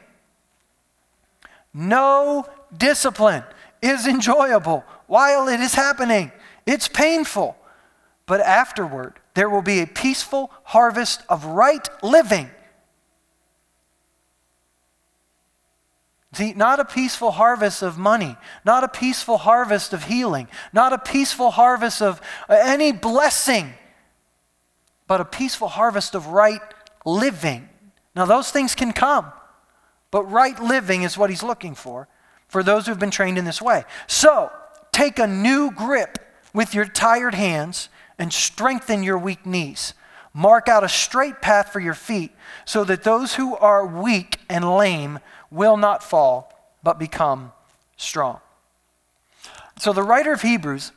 No 1.73 2.45
discipline 2.75 3.43
is 3.81 4.07
enjoyable 4.07 4.83
while 5.07 5.47
it 5.47 5.59
is 5.59 5.73
happening. 5.75 6.31
It's 6.65 6.87
painful. 6.87 7.55
But 8.25 8.41
afterward, 8.41 9.13
there 9.35 9.49
will 9.49 9.61
be 9.61 9.81
a 9.81 9.87
peaceful 9.87 10.51
harvest 10.63 11.21
of 11.29 11.45
right 11.45 11.87
living. 12.03 12.49
See, 16.33 16.53
not 16.53 16.79
a 16.79 16.85
peaceful 16.85 17.31
harvest 17.31 17.81
of 17.81 17.97
money, 17.97 18.35
not 18.65 18.83
a 18.83 18.87
peaceful 18.87 19.37
harvest 19.37 19.93
of 19.93 20.03
healing, 20.03 20.47
not 20.73 20.91
a 20.93 20.97
peaceful 20.97 21.51
harvest 21.51 22.01
of 22.01 22.21
any 22.49 22.91
blessing 22.91 23.73
but 25.07 25.21
a 25.21 25.25
peaceful 25.25 25.69
harvest 25.69 26.15
of 26.15 26.27
right 26.27 26.61
living. 27.05 27.69
Now, 28.15 28.25
those 28.25 28.51
things 28.51 28.75
can 28.75 28.91
come, 28.91 29.31
but 30.11 30.23
right 30.23 30.59
living 30.61 31.03
is 31.03 31.17
what 31.17 31.29
he's 31.29 31.43
looking 31.43 31.75
for 31.75 32.07
for 32.47 32.63
those 32.63 32.87
who've 32.87 32.99
been 32.99 33.11
trained 33.11 33.37
in 33.37 33.45
this 33.45 33.61
way. 33.61 33.83
So, 34.07 34.51
take 34.91 35.19
a 35.19 35.27
new 35.27 35.71
grip 35.71 36.19
with 36.53 36.73
your 36.73 36.85
tired 36.85 37.35
hands 37.35 37.89
and 38.17 38.33
strengthen 38.33 39.03
your 39.03 39.17
weak 39.17 39.45
knees. 39.45 39.93
Mark 40.33 40.67
out 40.67 40.83
a 40.83 40.89
straight 40.89 41.41
path 41.41 41.71
for 41.71 41.79
your 41.79 41.93
feet 41.93 42.31
so 42.65 42.83
that 42.83 43.03
those 43.03 43.35
who 43.35 43.55
are 43.55 43.85
weak 43.85 44.39
and 44.49 44.77
lame 44.77 45.19
will 45.49 45.77
not 45.77 46.03
fall, 46.03 46.53
but 46.83 46.99
become 46.99 47.51
strong. 47.95 48.39
So, 49.79 49.93
the 49.93 50.03
writer 50.03 50.33
of 50.33 50.41
Hebrews 50.41 50.91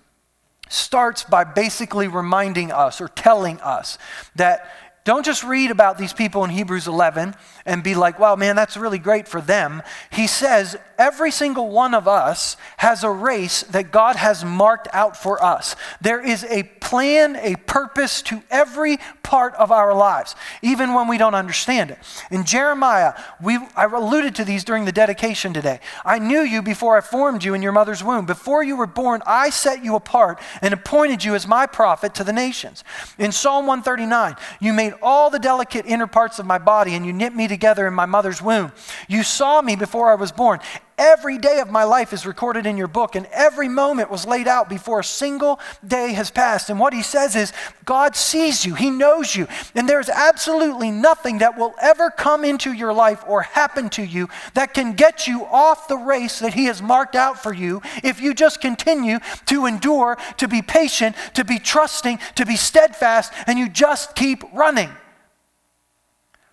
starts 0.70 1.24
by 1.24 1.44
basically 1.44 2.08
reminding 2.08 2.72
us 2.72 3.00
or 3.00 3.08
telling 3.08 3.60
us 3.60 3.98
that 4.36 4.70
don't 5.04 5.24
just 5.24 5.42
read 5.42 5.70
about 5.70 5.96
these 5.96 6.12
people 6.12 6.44
in 6.44 6.50
Hebrews 6.50 6.86
11 6.86 7.34
and 7.64 7.82
be 7.82 7.94
like, 7.94 8.18
wow, 8.18 8.36
man, 8.36 8.54
that's 8.54 8.76
really 8.76 8.98
great 8.98 9.26
for 9.26 9.40
them. 9.40 9.82
He 10.10 10.26
says 10.26 10.76
every 10.98 11.30
single 11.30 11.70
one 11.70 11.94
of 11.94 12.06
us 12.06 12.58
has 12.76 13.02
a 13.02 13.10
race 13.10 13.62
that 13.62 13.92
God 13.92 14.16
has 14.16 14.44
marked 14.44 14.88
out 14.92 15.16
for 15.16 15.42
us. 15.42 15.74
There 16.02 16.20
is 16.20 16.44
a 16.44 16.64
plan, 16.64 17.36
a 17.36 17.56
purpose 17.56 18.20
to 18.22 18.42
every 18.50 18.98
part 19.22 19.54
of 19.54 19.72
our 19.72 19.94
lives, 19.94 20.34
even 20.60 20.92
when 20.92 21.08
we 21.08 21.16
don't 21.16 21.34
understand 21.34 21.90
it. 21.90 21.98
In 22.30 22.44
Jeremiah, 22.44 23.14
we, 23.42 23.58
I 23.76 23.84
alluded 23.84 24.34
to 24.34 24.44
these 24.44 24.64
during 24.64 24.84
the 24.84 24.92
dedication 24.92 25.54
today. 25.54 25.80
I 26.04 26.18
knew 26.18 26.40
you 26.40 26.60
before 26.60 26.98
I 26.98 27.00
formed 27.00 27.42
you 27.42 27.54
in 27.54 27.62
your 27.62 27.72
mother's 27.72 28.04
womb. 28.04 28.26
Before 28.26 28.62
you 28.62 28.76
were 28.76 28.86
born, 28.86 29.22
I 29.24 29.50
set 29.50 29.82
you 29.82 29.94
apart 29.94 30.40
and 30.60 30.74
appointed 30.74 31.24
you 31.24 31.34
as 31.34 31.46
my 31.46 31.64
prophet 31.64 32.14
to 32.16 32.24
the 32.24 32.32
nations. 32.32 32.84
In 33.18 33.32
Psalm 33.32 33.66
139, 33.66 34.36
you 34.60 34.72
made 34.72 34.89
all 35.02 35.30
the 35.30 35.38
delicate 35.38 35.86
inner 35.86 36.06
parts 36.06 36.38
of 36.38 36.46
my 36.46 36.58
body, 36.58 36.94
and 36.94 37.04
you 37.06 37.12
knit 37.12 37.34
me 37.34 37.48
together 37.48 37.86
in 37.86 37.94
my 37.94 38.06
mother's 38.06 38.42
womb. 38.42 38.72
You 39.08 39.22
saw 39.22 39.62
me 39.62 39.76
before 39.76 40.10
I 40.10 40.14
was 40.14 40.32
born. 40.32 40.60
Every 41.00 41.38
day 41.38 41.60
of 41.60 41.70
my 41.70 41.84
life 41.84 42.12
is 42.12 42.26
recorded 42.26 42.66
in 42.66 42.76
your 42.76 42.86
book, 42.86 43.16
and 43.16 43.24
every 43.32 43.70
moment 43.70 44.10
was 44.10 44.26
laid 44.26 44.46
out 44.46 44.68
before 44.68 45.00
a 45.00 45.04
single 45.04 45.58
day 45.84 46.12
has 46.12 46.30
passed. 46.30 46.68
And 46.68 46.78
what 46.78 46.92
he 46.92 47.00
says 47.00 47.34
is, 47.34 47.54
God 47.86 48.14
sees 48.14 48.66
you, 48.66 48.74
He 48.74 48.90
knows 48.90 49.34
you, 49.34 49.48
and 49.74 49.88
there's 49.88 50.10
absolutely 50.10 50.90
nothing 50.90 51.38
that 51.38 51.56
will 51.56 51.74
ever 51.80 52.10
come 52.10 52.44
into 52.44 52.74
your 52.74 52.92
life 52.92 53.24
or 53.26 53.40
happen 53.40 53.88
to 53.90 54.02
you 54.02 54.28
that 54.52 54.74
can 54.74 54.92
get 54.92 55.26
you 55.26 55.46
off 55.46 55.88
the 55.88 55.96
race 55.96 56.38
that 56.40 56.52
He 56.52 56.66
has 56.66 56.82
marked 56.82 57.16
out 57.16 57.42
for 57.42 57.54
you 57.54 57.80
if 58.04 58.20
you 58.20 58.34
just 58.34 58.60
continue 58.60 59.20
to 59.46 59.64
endure, 59.64 60.18
to 60.36 60.48
be 60.48 60.60
patient, 60.60 61.16
to 61.32 61.46
be 61.46 61.58
trusting, 61.58 62.18
to 62.34 62.44
be 62.44 62.56
steadfast, 62.56 63.32
and 63.46 63.58
you 63.58 63.70
just 63.70 64.14
keep 64.14 64.44
running. 64.52 64.90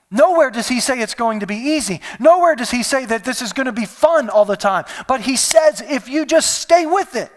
Nowhere 0.10 0.50
does 0.50 0.70
he 0.70 0.80
say 0.80 1.00
it's 1.00 1.14
going 1.14 1.42
to 1.42 1.48
be 1.48 1.56
easy. 1.56 2.00
Nowhere 2.20 2.56
does 2.56 2.72
he 2.72 2.82
say 2.82 3.06
that 3.06 3.26
this 3.26 3.42
is 3.42 3.52
going 3.52 3.66
to 3.66 3.74
be 3.74 3.86
fun 3.86 4.30
all 4.30 4.46
the 4.46 4.56
time. 4.56 4.86
But 5.08 5.22
he 5.22 5.36
says 5.36 5.82
if 5.82 6.08
you 6.08 6.26
just 6.26 6.60
stay 6.60 6.86
with 6.86 7.16
it, 7.16 7.32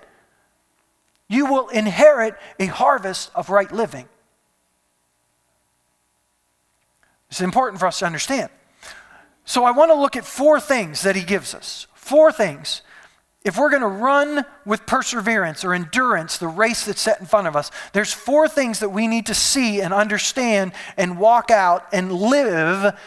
you 1.29 1.47
will 1.47 1.69
inherit 1.69 2.35
a 2.59 2.67
harvest 2.67 3.31
of 3.35 3.51
right 3.51 3.71
living. 3.71 4.09
It's 7.31 7.41
important 7.41 7.81
for 7.81 7.87
us 7.87 8.01
to 8.01 8.07
understand. 8.07 8.51
So 9.45 9.65
I 9.65 9.71
want 9.71 9.91
to 9.91 9.95
look 9.95 10.17
at 10.17 10.25
four 10.25 10.61
things 10.61 11.03
that 11.03 11.17
he 11.17 11.23
gives 11.23 11.55
us. 11.55 11.87
Four 11.95 12.33
things 12.33 12.83
if 13.43 13.57
we're 13.57 13.71
going 13.71 13.83
to 13.83 13.89
run 13.89 14.45
with 14.67 14.85
perseverance 14.87 15.65
or 15.65 15.73
endurance 15.73 16.37
the 16.37 16.49
race 16.49 16.85
that's 16.85 17.01
set 17.01 17.21
in 17.21 17.27
front 17.27 17.47
of 17.47 17.57
us, 17.57 17.71
there's 17.93 18.13
four 18.13 18.49
things 18.49 18.81
that 18.81 18.91
we 18.91 19.07
need 19.07 19.27
to 19.27 19.35
see 19.35 19.81
and 19.81 19.95
understand 19.95 20.73
and 20.97 21.19
walk 21.19 21.51
out 21.51 21.87
and 21.93 22.13
live 22.13 22.99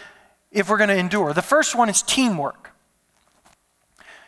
if 0.52 0.70
we're 0.70 0.78
going 0.78 0.90
to 0.90 0.98
endure. 0.98 1.34
The 1.34 1.42
first 1.42 1.76
one 1.76 1.90
is 1.90 2.02
teamwork. 2.02 2.63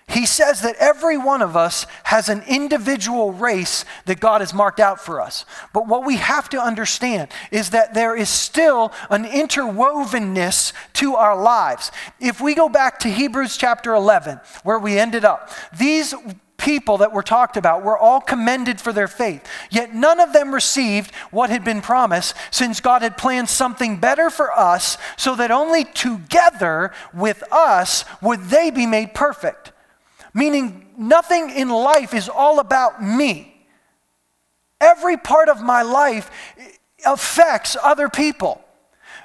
He 0.07 0.27
says 0.27 0.61
that 0.61 0.75
every 0.77 1.17
one 1.17 1.41
of 1.41 1.57
us 1.57 1.87
has 2.03 2.29
an 2.29 2.43
individual 2.47 3.33
race 3.33 3.85
that 4.05 4.19
God 4.19 4.41
has 4.41 4.53
marked 4.53 4.79
out 4.79 4.99
for 4.99 5.19
us. 5.19 5.45
But 5.73 5.87
what 5.87 6.05
we 6.05 6.17
have 6.17 6.47
to 6.49 6.61
understand 6.61 7.29
is 7.49 7.71
that 7.71 7.95
there 7.95 8.15
is 8.15 8.29
still 8.29 8.93
an 9.09 9.25
interwovenness 9.25 10.73
to 10.93 11.15
our 11.15 11.41
lives. 11.41 11.91
If 12.19 12.39
we 12.39 12.53
go 12.53 12.69
back 12.69 12.99
to 12.99 13.09
Hebrews 13.09 13.57
chapter 13.57 13.95
11, 13.95 14.39
where 14.63 14.77
we 14.77 14.99
ended 14.99 15.25
up, 15.25 15.49
these 15.77 16.13
people 16.57 16.99
that 16.99 17.11
were 17.11 17.23
talked 17.23 17.57
about 17.57 17.83
were 17.83 17.97
all 17.97 18.21
commended 18.21 18.79
for 18.79 18.93
their 18.93 19.07
faith. 19.07 19.45
Yet 19.69 19.93
none 19.93 20.19
of 20.19 20.33
them 20.33 20.53
received 20.53 21.13
what 21.31 21.49
had 21.49 21.63
been 21.63 21.81
promised, 21.81 22.35
since 22.51 22.79
God 22.79 23.01
had 23.01 23.17
planned 23.17 23.49
something 23.49 23.97
better 23.97 24.29
for 24.29 24.51
us, 24.57 24.97
so 25.17 25.35
that 25.35 25.51
only 25.51 25.83
together 25.83 26.93
with 27.13 27.43
us 27.51 28.05
would 28.21 28.43
they 28.45 28.69
be 28.69 28.85
made 28.85 29.13
perfect 29.13 29.71
meaning 30.35 30.85
nothing 30.97 31.49
in 31.49 31.69
life 31.69 32.13
is 32.13 32.29
all 32.29 32.59
about 32.59 33.01
me. 33.01 33.65
Every 34.79 35.17
part 35.17 35.49
of 35.49 35.63
my 35.63 35.81
life 35.81 36.29
affects 37.05 37.77
other 37.81 38.09
people. 38.09 38.61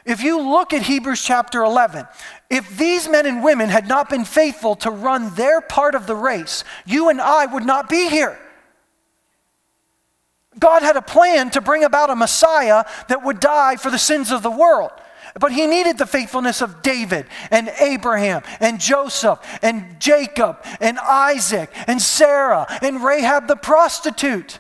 If 0.07 0.23
you 0.23 0.41
look 0.41 0.73
at 0.73 0.83
Hebrews 0.83 1.23
chapter 1.23 1.63
11, 1.63 2.07
if 2.49 2.79
these 2.79 3.09
men 3.09 3.27
and 3.27 3.43
women 3.43 3.69
had 3.69 3.89
not 3.89 4.09
been 4.09 4.25
faithful 4.25 4.77
to 4.77 4.91
run 4.91 5.35
their 5.35 5.61
part 5.61 5.95
of 5.95 6.07
the 6.07 6.15
race, 6.15 6.65
you 6.87 7.11
and 7.11 7.21
I 7.21 7.45
would 7.45 7.67
not 7.67 7.91
be 7.91 8.09
here. 8.09 8.39
God 10.59 10.83
had 10.83 10.97
a 10.97 11.03
plan 11.03 11.51
to 11.51 11.61
bring 11.61 11.85
about 11.85 12.11
a 12.11 12.17
Messiah 12.17 12.85
that 13.09 13.25
would 13.25 13.41
die 13.41 13.77
for 13.77 13.91
the 13.91 13.99
sins 13.99 14.31
of 14.31 14.43
the 14.43 14.51
world. 14.51 14.91
But 15.41 15.53
he 15.53 15.67
needed 15.67 15.97
the 15.97 16.07
faithfulness 16.07 16.61
of 16.61 16.83
David 16.83 17.27
and 17.51 17.73
Abraham 17.81 18.43
and 18.61 18.79
Joseph 18.79 19.41
and 19.63 19.99
Jacob 19.99 20.63
and 20.81 20.99
Isaac 20.99 21.71
and 21.87 22.01
Sarah 22.01 22.67
and 22.83 23.03
Rahab 23.03 23.49
the 23.49 23.57
prostitute. 23.57 24.59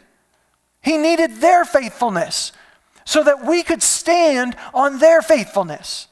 He 0.80 0.96
needed 0.96 1.36
their 1.36 1.66
faithfulness 1.66 2.52
so 3.04 3.22
that 3.22 3.44
we 3.44 3.62
could 3.62 3.82
stand 3.82 4.56
on 4.72 4.98
their 5.00 5.20
faithfulness. 5.20 6.08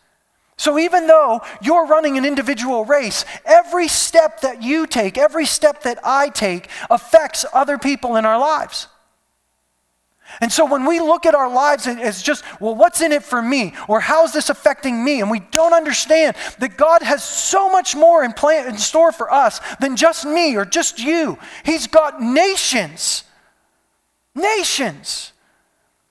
So, 0.58 0.78
even 0.78 1.06
though 1.06 1.40
you're 1.62 1.86
running 1.86 2.18
an 2.18 2.24
individual 2.24 2.84
race, 2.84 3.24
every 3.44 3.86
step 3.86 4.40
that 4.40 4.62
you 4.62 4.86
take, 4.86 5.16
every 5.16 5.46
step 5.46 5.82
that 5.84 6.00
I 6.04 6.28
take, 6.28 6.68
affects 6.90 7.46
other 7.54 7.78
people 7.78 8.16
in 8.16 8.26
our 8.26 8.38
lives. 8.38 8.88
And 10.40 10.52
so 10.52 10.64
when 10.64 10.84
we 10.84 11.00
look 11.00 11.26
at 11.26 11.34
our 11.34 11.52
lives 11.52 11.86
as 11.86 12.22
just, 12.22 12.44
well, 12.60 12.74
what's 12.74 13.00
in 13.00 13.12
it 13.12 13.24
for 13.24 13.42
me? 13.42 13.74
Or 13.88 14.00
how's 14.00 14.32
this 14.32 14.50
affecting 14.50 15.02
me? 15.02 15.20
And 15.20 15.30
we 15.30 15.40
don't 15.40 15.72
understand 15.72 16.36
that 16.58 16.76
God 16.76 17.02
has 17.02 17.24
so 17.24 17.68
much 17.68 17.96
more 17.96 18.22
in, 18.22 18.32
plan, 18.32 18.68
in 18.68 18.78
store 18.78 19.10
for 19.10 19.32
us 19.32 19.60
than 19.80 19.96
just 19.96 20.24
me 20.24 20.56
or 20.56 20.64
just 20.64 20.98
you. 20.98 21.38
He's 21.64 21.86
got 21.86 22.22
nations. 22.22 23.24
Nations. 24.34 25.32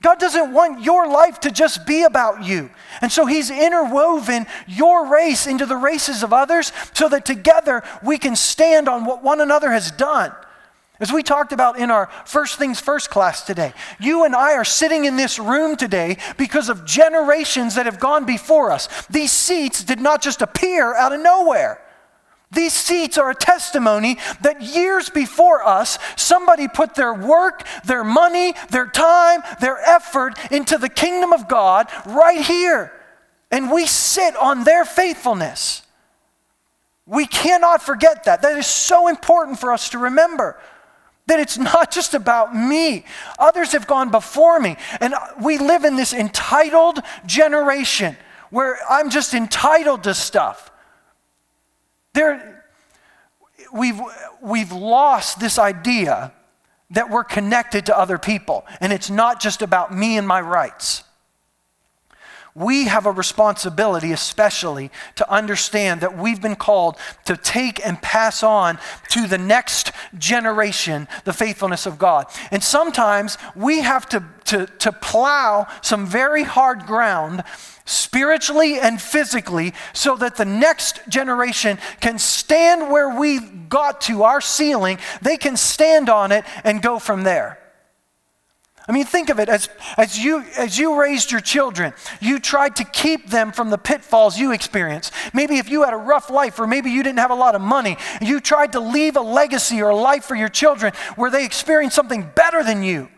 God 0.02 0.20
doesn't 0.20 0.54
want 0.54 0.84
your 0.84 1.08
life 1.08 1.40
to 1.42 1.52
just 1.52 1.86
be 1.88 2.04
about 2.04 2.44
you. 2.44 2.70
And 3.02 3.12
so 3.12 3.26
He's 3.26 3.50
interwoven 3.50 4.46
your 4.68 5.08
race 5.08 5.48
into 5.48 5.66
the 5.66 5.76
races 5.76 6.22
of 6.22 6.34
others 6.34 6.72
so 6.94 7.10
that 7.10 7.26
together 7.26 7.84
we 8.04 8.18
can 8.18 8.36
stand 8.36 8.88
on 8.88 9.06
what 9.06 9.24
one 9.24 9.42
another 9.42 9.72
has 9.72 9.90
done. 9.92 10.34
As 11.00 11.12
we 11.12 11.22
talked 11.22 11.52
about 11.52 11.78
in 11.78 11.92
our 11.92 12.10
First 12.26 12.58
Things 12.58 12.80
First 12.80 13.10
class 13.12 13.44
today, 13.44 13.74
you 14.00 14.26
and 14.26 14.36
I 14.36 14.54
are 14.54 14.66
sitting 14.66 15.06
in 15.06 15.16
this 15.16 15.38
room 15.38 15.76
today 15.76 16.18
because 16.38 16.70
of 16.70 16.86
generations 16.86 17.76
that 17.76 17.86
have 17.86 18.00
gone 18.00 18.26
before 18.26 18.72
us. 18.72 18.88
These 19.08 19.32
seats 19.32 19.84
did 19.84 20.00
not 20.00 20.22
just 20.24 20.42
appear 20.42 20.96
out 20.96 21.14
of 21.14 21.22
nowhere. 21.22 21.82
These 22.50 22.74
seats 22.74 23.18
are 23.18 23.30
a 23.30 23.36
testimony 23.36 24.18
that 24.42 24.62
years 24.62 25.10
before 25.10 25.64
us, 25.64 26.00
somebody 26.16 26.68
put 26.68 26.96
their 26.96 27.14
work, 27.14 27.64
their 27.86 28.06
money, 28.06 28.54
their 28.72 28.88
time, 28.88 29.42
their 29.60 29.78
effort 29.78 30.34
into 30.52 30.78
the 30.78 30.90
kingdom 30.90 31.34
of 31.34 31.48
God 31.48 31.92
right 32.06 32.42
here. 32.42 32.94
And 33.52 33.70
we 33.70 33.86
sit 33.86 34.36
on 34.36 34.64
their 34.64 34.86
faithfulness. 34.86 35.84
We 37.06 37.26
cannot 37.26 37.82
forget 37.82 38.24
that. 38.24 38.42
That 38.42 38.58
is 38.58 38.68
so 38.68 39.08
important 39.08 39.60
for 39.60 39.72
us 39.72 39.90
to 39.90 39.98
remember. 39.98 40.58
That 41.28 41.40
it's 41.40 41.58
not 41.58 41.92
just 41.92 42.14
about 42.14 42.56
me. 42.56 43.06
Others 43.38 43.74
have 43.74 43.88
gone 43.88 44.10
before 44.10 44.60
me. 44.60 44.78
And 45.00 45.14
we 45.42 45.58
live 45.58 45.84
in 45.84 45.96
this 45.96 46.14
entitled 46.14 47.00
generation 47.26 48.16
where 48.50 48.80
I'm 48.90 49.10
just 49.10 49.34
entitled 49.34 50.04
to 50.04 50.14
stuff. 50.14 50.72
There, 52.14 52.66
we've, 53.74 54.00
we've 54.42 54.72
lost 54.72 55.40
this 55.40 55.60
idea 55.60 56.32
that 56.92 57.10
we're 57.10 57.26
connected 57.26 57.88
to 57.88 57.98
other 57.98 58.18
people. 58.18 58.66
And 58.80 58.94
it's 58.94 59.10
not 59.10 59.42
just 59.42 59.62
about 59.62 59.94
me 59.94 60.18
and 60.18 60.28
my 60.28 60.40
rights 60.40 61.04
we 62.58 62.86
have 62.86 63.06
a 63.06 63.12
responsibility, 63.12 64.12
especially, 64.12 64.90
to 65.16 65.32
understand 65.32 66.02
that 66.02 66.18
we've 66.18 66.42
been 66.42 66.56
called 66.56 66.98
to 67.26 67.38
take 67.38 67.86
and 67.86 68.02
pass 68.02 68.42
on 68.42 68.80
to 69.10 69.28
the 69.28 69.38
next 69.38 69.92
generation 70.18 71.08
the 71.24 71.34
faithfulness 71.34 71.86
of 71.86 72.00
God. 72.00 72.26
And 72.50 72.64
sometimes 72.64 73.38
we 73.56 73.82
have 73.82 74.10
to, 74.10 74.24
to, 74.46 74.66
to 74.66 74.92
plow 74.92 75.68
some 75.84 76.08
very 76.08 76.44
hard 76.44 76.88
ground 76.88 77.44
spiritually 77.86 78.80
and 78.80 79.00
physically 79.00 79.74
so 79.94 80.16
that 80.16 80.36
the 80.36 80.46
next 80.46 81.00
generation 81.08 81.78
can 82.02 82.18
stand 82.18 82.92
where 82.92 83.20
we 83.20 83.40
got 83.40 84.02
to, 84.02 84.24
our 84.24 84.42
ceiling, 84.42 84.98
they 85.22 85.38
can 85.38 85.56
stand 85.56 86.10
on 86.10 86.32
it 86.32 86.44
and 86.64 86.82
go 86.82 86.98
from 86.98 87.22
there. 87.22 87.60
I 88.88 88.94
mean, 88.94 89.06
think 89.06 89.30
of 89.30 89.38
it 89.40 89.50
as, 89.50 89.68
as, 89.98 90.18
you, 90.18 90.46
as 90.58 90.78
you 90.78 91.00
raised 91.00 91.30
your 91.30 91.42
children, 91.42 91.94
you 92.22 92.40
tried 92.40 92.78
to 92.78 92.86
keep 92.86 93.30
them 93.30 93.52
from 93.52 93.70
the 93.70 93.78
pitfalls 93.78 94.40
you 94.40 94.54
experienced. 94.54 95.14
Maybe 95.34 95.58
if 95.58 95.70
you 95.70 95.84
had 95.84 95.94
a 95.94 95.98
rough 95.98 96.30
life, 96.30 96.58
or 96.58 96.68
maybe 96.68 96.90
you 96.90 97.04
didn't 97.04 97.20
have 97.20 97.32
a 97.32 97.36
lot 97.36 97.54
of 97.54 97.60
money, 97.62 97.98
you 98.22 98.40
tried 98.40 98.72
to 98.74 98.80
leave 98.80 99.18
a 99.18 99.22
legacy 99.22 99.82
or 99.82 99.90
a 99.90 99.96
life 99.96 100.24
for 100.24 100.36
your 100.36 100.48
children 100.48 100.94
where 101.18 101.30
they 101.30 101.44
experience 101.44 101.96
something 101.96 102.32
better 102.34 102.64
than 102.64 102.82
you. 102.82 103.10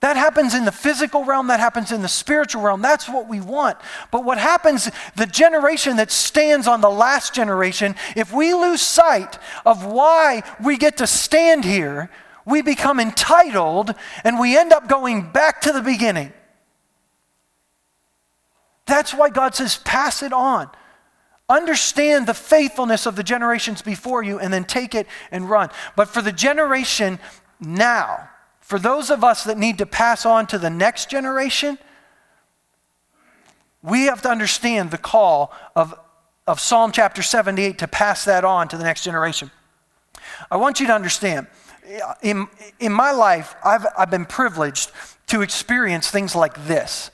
That 0.00 0.16
happens 0.16 0.54
in 0.54 0.64
the 0.64 0.72
physical 0.72 1.26
realm, 1.26 1.48
that 1.48 1.60
happens 1.60 1.92
in 1.92 2.00
the 2.00 2.08
spiritual 2.08 2.62
realm. 2.62 2.80
That's 2.80 3.06
what 3.06 3.28
we 3.28 3.42
want. 3.42 3.76
But 4.10 4.24
what 4.24 4.38
happens, 4.38 4.90
the 5.16 5.26
generation 5.26 5.96
that 5.96 6.10
stands 6.10 6.66
on 6.66 6.80
the 6.80 6.88
last 6.88 7.34
generation, 7.34 7.94
if 8.16 8.32
we 8.32 8.54
lose 8.54 8.80
sight 8.80 9.38
of 9.66 9.84
why 9.84 10.42
we 10.64 10.78
get 10.78 10.96
to 10.96 11.06
stand 11.06 11.66
here, 11.66 12.08
we 12.50 12.62
become 12.62 13.00
entitled 13.00 13.94
and 14.24 14.38
we 14.38 14.58
end 14.58 14.72
up 14.72 14.88
going 14.88 15.30
back 15.30 15.60
to 15.62 15.72
the 15.72 15.82
beginning. 15.82 16.32
That's 18.86 19.14
why 19.14 19.30
God 19.30 19.54
says, 19.54 19.78
pass 19.78 20.22
it 20.22 20.32
on. 20.32 20.68
Understand 21.48 22.26
the 22.26 22.34
faithfulness 22.34 23.06
of 23.06 23.16
the 23.16 23.22
generations 23.22 23.82
before 23.82 24.22
you 24.22 24.38
and 24.38 24.52
then 24.52 24.64
take 24.64 24.94
it 24.94 25.06
and 25.30 25.48
run. 25.48 25.70
But 25.96 26.08
for 26.08 26.22
the 26.22 26.32
generation 26.32 27.18
now, 27.60 28.28
for 28.60 28.78
those 28.78 29.10
of 29.10 29.24
us 29.24 29.44
that 29.44 29.58
need 29.58 29.78
to 29.78 29.86
pass 29.86 30.24
on 30.24 30.46
to 30.48 30.58
the 30.58 30.70
next 30.70 31.10
generation, 31.10 31.78
we 33.82 34.02
have 34.02 34.22
to 34.22 34.28
understand 34.28 34.90
the 34.90 34.98
call 34.98 35.52
of, 35.74 35.94
of 36.46 36.60
Psalm 36.60 36.92
chapter 36.92 37.22
78 37.22 37.78
to 37.78 37.88
pass 37.88 38.24
that 38.24 38.44
on 38.44 38.68
to 38.68 38.76
the 38.76 38.84
next 38.84 39.04
generation. 39.04 39.50
I 40.50 40.56
want 40.56 40.80
you 40.80 40.86
to 40.86 40.94
understand, 40.94 41.46
in, 42.22 42.48
in 42.78 42.92
my 42.92 43.12
life, 43.12 43.54
I've, 43.64 43.86
I've 43.96 44.10
been 44.10 44.26
privileged 44.26 44.92
to 45.28 45.42
experience 45.42 46.10
things 46.10 46.34
like 46.34 46.66
this. 46.66 47.10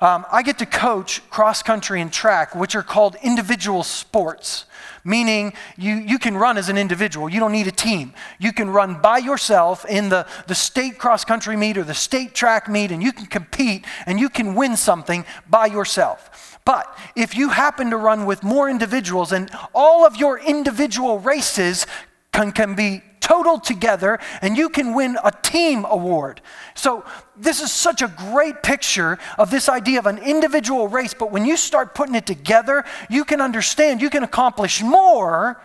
Um, 0.00 0.26
I 0.32 0.42
get 0.42 0.58
to 0.58 0.66
coach 0.66 1.28
cross 1.30 1.62
country 1.62 2.00
and 2.00 2.12
track, 2.12 2.54
which 2.54 2.74
are 2.74 2.82
called 2.82 3.16
individual 3.22 3.82
sports 3.84 4.66
meaning 5.04 5.52
you, 5.76 5.94
you 5.94 6.18
can 6.18 6.36
run 6.36 6.56
as 6.56 6.68
an 6.68 6.78
individual. 6.78 7.28
You 7.28 7.40
don't 7.40 7.52
need 7.52 7.66
a 7.66 7.72
team. 7.72 8.14
You 8.38 8.52
can 8.52 8.70
run 8.70 9.00
by 9.00 9.18
yourself 9.18 9.84
in 9.86 10.08
the, 10.08 10.26
the 10.46 10.54
state 10.54 10.98
cross 10.98 11.24
country 11.24 11.56
meet 11.56 11.76
or 11.76 11.84
the 11.84 11.94
state 11.94 12.34
track 12.34 12.68
meet, 12.68 12.90
and 12.90 13.02
you 13.02 13.12
can 13.12 13.26
compete 13.26 13.84
and 14.06 14.20
you 14.20 14.28
can 14.28 14.54
win 14.54 14.76
something 14.76 15.24
by 15.48 15.66
yourself. 15.66 16.58
But 16.64 16.86
if 17.16 17.36
you 17.36 17.50
happen 17.50 17.90
to 17.90 17.96
run 17.96 18.26
with 18.26 18.42
more 18.42 18.70
individuals 18.70 19.32
and 19.32 19.50
all 19.74 20.06
of 20.06 20.16
your 20.16 20.38
individual 20.38 21.18
races 21.18 21.86
can, 22.32 22.52
can 22.52 22.74
be 22.74 23.02
totaled 23.22 23.64
together 23.64 24.18
and 24.42 24.58
you 24.58 24.68
can 24.68 24.92
win 24.92 25.16
a 25.24 25.30
team 25.30 25.86
award. 25.88 26.42
So, 26.74 27.04
this 27.34 27.62
is 27.62 27.72
such 27.72 28.02
a 28.02 28.08
great 28.08 28.62
picture 28.62 29.18
of 29.38 29.50
this 29.50 29.70
idea 29.70 29.98
of 29.98 30.06
an 30.06 30.18
individual 30.18 30.88
race, 30.88 31.14
but 31.14 31.32
when 31.32 31.46
you 31.46 31.56
start 31.56 31.94
putting 31.94 32.14
it 32.14 32.26
together, 32.26 32.84
you 33.08 33.24
can 33.24 33.40
understand 33.40 34.02
you 34.02 34.10
can 34.10 34.22
accomplish 34.22 34.82
more 34.82 35.62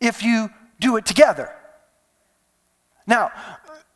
if 0.00 0.22
you 0.22 0.50
do 0.78 0.96
it 0.96 1.04
together. 1.04 1.52
Now, 3.06 3.32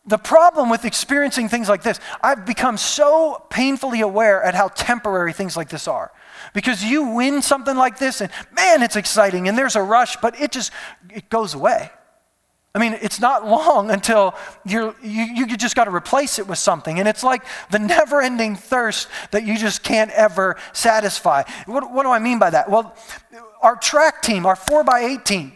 the 0.06 0.18
problem 0.18 0.68
with 0.68 0.84
experiencing 0.84 1.48
things 1.48 1.68
like 1.68 1.82
this, 1.82 1.98
I've 2.22 2.44
become 2.44 2.76
so 2.76 3.46
painfully 3.48 4.00
aware 4.00 4.42
at 4.42 4.54
how 4.54 4.68
temporary 4.68 5.32
things 5.32 5.56
like 5.56 5.68
this 5.68 5.88
are. 5.88 6.12
Because 6.52 6.84
you 6.84 7.14
win 7.14 7.40
something 7.40 7.76
like 7.76 7.98
this 7.98 8.20
and 8.20 8.30
man, 8.54 8.82
it's 8.82 8.96
exciting 8.96 9.48
and 9.48 9.56
there's 9.56 9.76
a 9.76 9.82
rush, 9.82 10.16
but 10.16 10.38
it 10.40 10.52
just 10.52 10.72
it 11.10 11.30
goes 11.30 11.54
away. 11.54 11.90
I 12.76 12.80
mean, 12.80 12.98
it's 13.00 13.20
not 13.20 13.46
long 13.46 13.92
until 13.92 14.34
you're, 14.64 14.96
you, 15.00 15.46
you 15.46 15.56
just 15.56 15.76
got 15.76 15.84
to 15.84 15.94
replace 15.94 16.40
it 16.40 16.48
with 16.48 16.58
something. 16.58 16.98
And 16.98 17.06
it's 17.06 17.22
like 17.22 17.44
the 17.70 17.78
never 17.78 18.20
ending 18.20 18.56
thirst 18.56 19.08
that 19.30 19.44
you 19.44 19.56
just 19.56 19.84
can't 19.84 20.10
ever 20.10 20.56
satisfy. 20.72 21.44
What, 21.66 21.92
what 21.92 22.02
do 22.02 22.10
I 22.10 22.18
mean 22.18 22.40
by 22.40 22.50
that? 22.50 22.68
Well, 22.68 22.96
our 23.62 23.76
track 23.76 24.22
team, 24.22 24.44
our 24.44 24.56
4 24.56 24.82
by 24.82 25.00
8 25.00 25.24
team, 25.24 25.52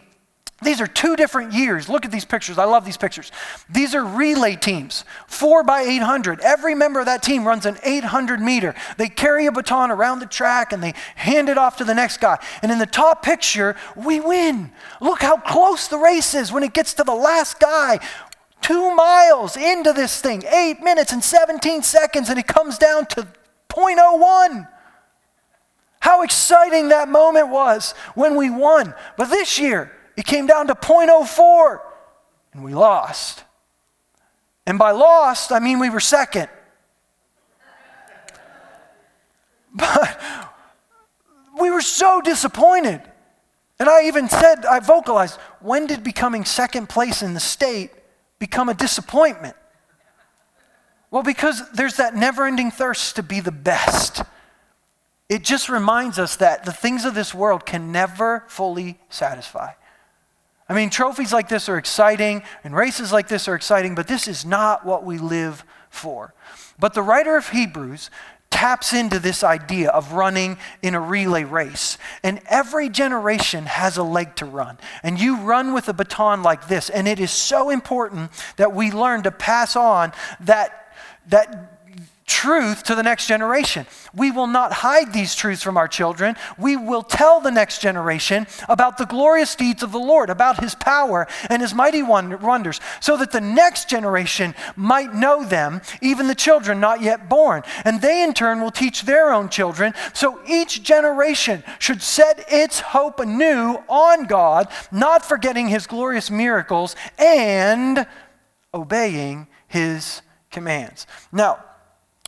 these 0.61 0.81
are 0.81 0.87
two 0.87 1.15
different 1.15 1.53
years. 1.53 1.87
Look 1.87 2.05
at 2.05 2.11
these 2.11 2.25
pictures. 2.25 2.57
I 2.57 2.65
love 2.65 2.83
these 2.83 2.97
pictures. 2.97 3.31
These 3.69 3.95
are 3.95 4.03
relay 4.03 4.55
teams, 4.55 5.05
four 5.27 5.63
by 5.63 5.81
800. 5.81 6.41
Every 6.41 6.75
member 6.75 6.99
of 6.99 7.05
that 7.05 7.23
team 7.23 7.47
runs 7.47 7.65
an 7.65 7.77
800 7.83 8.41
meter. 8.41 8.75
They 8.97 9.07
carry 9.07 9.45
a 9.45 9.51
baton 9.51 9.89
around 9.89 10.19
the 10.19 10.25
track 10.25 10.73
and 10.73 10.83
they 10.83 10.93
hand 11.15 11.47
it 11.47 11.57
off 11.57 11.77
to 11.77 11.85
the 11.85 11.95
next 11.95 12.17
guy. 12.17 12.39
And 12.61 12.71
in 12.71 12.79
the 12.79 12.85
top 12.85 13.23
picture, 13.23 13.75
we 13.95 14.19
win. 14.19 14.71
Look 14.99 15.21
how 15.21 15.37
close 15.37 15.87
the 15.87 15.97
race 15.97 16.33
is 16.33 16.51
when 16.51 16.63
it 16.63 16.73
gets 16.73 16.93
to 16.95 17.03
the 17.03 17.15
last 17.15 17.59
guy. 17.59 17.99
Two 18.61 18.93
miles 18.93 19.55
into 19.55 19.93
this 19.93 20.19
thing, 20.19 20.43
eight 20.45 20.81
minutes 20.81 21.13
and 21.13 21.23
17 21.23 21.81
seconds, 21.83 22.29
and 22.29 22.37
it 22.37 22.47
comes 22.47 22.77
down 22.77 23.05
to 23.07 23.25
0.01. 23.69 24.67
How 26.01 26.23
exciting 26.23 26.89
that 26.89 27.07
moment 27.07 27.49
was 27.49 27.93
when 28.15 28.35
we 28.35 28.49
won. 28.49 28.93
But 29.17 29.29
this 29.29 29.59
year, 29.59 29.91
it 30.19 30.25
came 30.25 30.47
down 30.47 30.67
to 30.67 30.75
0.04, 30.75 31.79
and 32.51 32.61
we 32.61 32.73
lost. 32.73 33.45
And 34.65 34.77
by 34.77 34.91
lost, 34.91 35.53
I 35.53 35.59
mean 35.59 35.79
we 35.79 35.89
were 35.89 36.01
second. 36.01 36.49
But 39.73 40.19
we 41.57 41.71
were 41.71 41.79
so 41.79 42.19
disappointed. 42.19 43.01
And 43.79 43.87
I 43.87 44.07
even 44.07 44.27
said, 44.27 44.65
I 44.65 44.81
vocalized, 44.81 45.37
when 45.61 45.87
did 45.87 46.03
becoming 46.03 46.43
second 46.43 46.89
place 46.89 47.21
in 47.21 47.33
the 47.33 47.39
state 47.39 47.91
become 48.39 48.67
a 48.67 48.73
disappointment? 48.73 49.55
Well, 51.11 51.23
because 51.23 51.61
there's 51.71 51.95
that 51.95 52.13
never 52.13 52.45
ending 52.45 52.71
thirst 52.71 53.15
to 53.15 53.23
be 53.23 53.39
the 53.39 53.53
best. 53.53 54.23
It 55.29 55.45
just 55.45 55.69
reminds 55.69 56.19
us 56.19 56.35
that 56.37 56.65
the 56.65 56.73
things 56.73 57.05
of 57.05 57.15
this 57.15 57.33
world 57.33 57.65
can 57.65 57.93
never 57.93 58.43
fully 58.49 58.99
satisfy. 59.07 59.71
I 60.69 60.75
mean, 60.75 60.91
trophies 60.91 61.33
like 61.33 61.49
this 61.49 61.67
are 61.67 61.77
exciting, 61.77 62.43
and 62.63 62.75
races 62.75 63.11
like 63.11 63.27
this 63.27 63.47
are 63.47 63.55
exciting, 63.55 63.95
but 63.95 64.07
this 64.07 64.27
is 64.27 64.45
not 64.45 64.85
what 64.85 65.03
we 65.03 65.17
live 65.17 65.65
for. 65.89 66.33
But 66.77 66.93
the 66.93 67.01
writer 67.01 67.35
of 67.35 67.49
Hebrews 67.49 68.11
taps 68.51 68.93
into 68.93 69.19
this 69.19 69.43
idea 69.43 69.89
of 69.89 70.13
running 70.13 70.57
in 70.81 70.95
a 70.95 70.99
relay 70.99 71.43
race. 71.43 71.97
And 72.23 72.41
every 72.47 72.89
generation 72.89 73.65
has 73.65 73.97
a 73.97 74.03
leg 74.03 74.35
to 74.37 74.45
run. 74.45 74.77
And 75.03 75.19
you 75.19 75.37
run 75.37 75.73
with 75.73 75.87
a 75.87 75.93
baton 75.93 76.43
like 76.43 76.67
this. 76.67 76.89
And 76.89 77.07
it 77.07 77.19
is 77.19 77.31
so 77.31 77.69
important 77.69 78.31
that 78.57 78.73
we 78.73 78.91
learn 78.91 79.23
to 79.23 79.31
pass 79.31 79.75
on 79.75 80.13
that, 80.41 80.93
that 81.27 81.78
truth 82.29 82.83
to 82.83 82.95
the 82.95 83.03
next 83.03 83.27
generation. 83.27 83.87
We 84.15 84.29
will 84.29 84.47
not 84.47 84.71
hide 84.71 85.11
these 85.11 85.35
truths 85.35 85.63
from 85.63 85.75
our 85.75 85.87
children. 85.87 86.35
We 86.57 86.77
will 86.77 87.01
tell 87.01 87.41
the 87.41 87.51
next 87.51 87.81
generation 87.81 88.47
about 88.69 88.97
the 88.97 89.05
glorious 89.05 89.55
deeds 89.55 89.83
of 89.83 89.91
the 89.91 89.99
Lord, 89.99 90.29
about 90.29 90.61
his 90.61 90.75
power 90.75 91.27
and 91.49 91.61
his 91.61 91.73
mighty 91.73 92.03
wonders, 92.03 92.79
so 93.01 93.17
that 93.17 93.31
the 93.31 93.41
next 93.41 93.89
generation 93.89 94.53
might 94.75 95.13
know 95.13 95.43
them, 95.43 95.81
even 96.01 96.27
the 96.27 96.35
children 96.35 96.79
not 96.79 97.01
yet 97.01 97.27
born. 97.27 97.63
And 97.83 97.99
they 97.99 98.23
in 98.23 98.33
turn 98.33 98.61
will 98.61 98.71
teach 98.71 99.01
their 99.03 99.33
own 99.33 99.49
children. 99.49 99.93
So 100.13 100.39
each 100.47 100.83
generation 100.83 101.63
should 101.79 102.01
set 102.01 102.45
its 102.47 102.79
hope 102.79 103.19
anew 103.19 103.79
on 103.89 104.25
God, 104.25 104.67
not 104.91 105.25
forgetting 105.25 105.67
his 105.67 105.87
glorious 105.87 106.29
miracles 106.29 106.95
and 107.17 108.05
obeying 108.71 109.47
his 109.67 110.21
commands. 110.51 111.07
Now, 111.31 111.65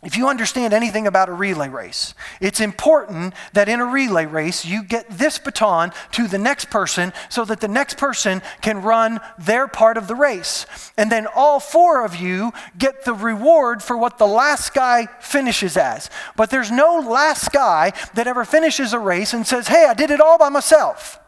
if 0.04 0.18
you 0.18 0.28
understand 0.28 0.74
anything 0.74 1.06
about 1.06 1.30
a 1.30 1.34
relay 1.34 1.70
race, 1.70 2.16
it's 2.40 2.60
important 2.60 3.36
that 3.54 3.70
in 3.70 3.80
a 3.80 3.86
relay 3.86 4.26
race 4.26 4.66
you 4.66 4.84
get 4.84 5.08
this 5.10 5.38
baton 5.38 5.92
to 6.14 6.28
the 6.28 6.40
next 6.40 6.72
person 6.72 7.14
so 7.30 7.46
that 7.46 7.60
the 7.62 7.68
next 7.68 7.98
person 7.98 8.42
can 8.62 8.82
run 8.82 9.20
their 9.38 9.68
part 9.68 9.98
of 9.98 10.08
the 10.08 10.16
race. 10.16 10.66
And 10.98 11.12
then 11.12 11.28
all 11.36 11.60
four 11.60 12.04
of 12.04 12.16
you 12.16 12.52
get 12.78 13.06
the 13.06 13.14
reward 13.14 13.84
for 13.84 13.96
what 13.96 14.18
the 14.18 14.28
last 14.28 14.74
guy 14.74 15.08
finishes 15.20 15.78
as. 15.78 16.10
But 16.36 16.50
there's 16.50 16.72
no 16.72 16.98
last 16.98 17.52
guy 17.52 17.94
that 18.16 18.26
ever 18.26 18.44
finishes 18.44 18.94
a 18.94 19.00
race 19.00 19.34
and 19.34 19.46
says, 19.46 19.68
hey, 19.68 19.86
I 19.88 19.94
did 19.94 20.10
it 20.10 20.20
all 20.20 20.40
by 20.40 20.50
myself. 20.50 21.20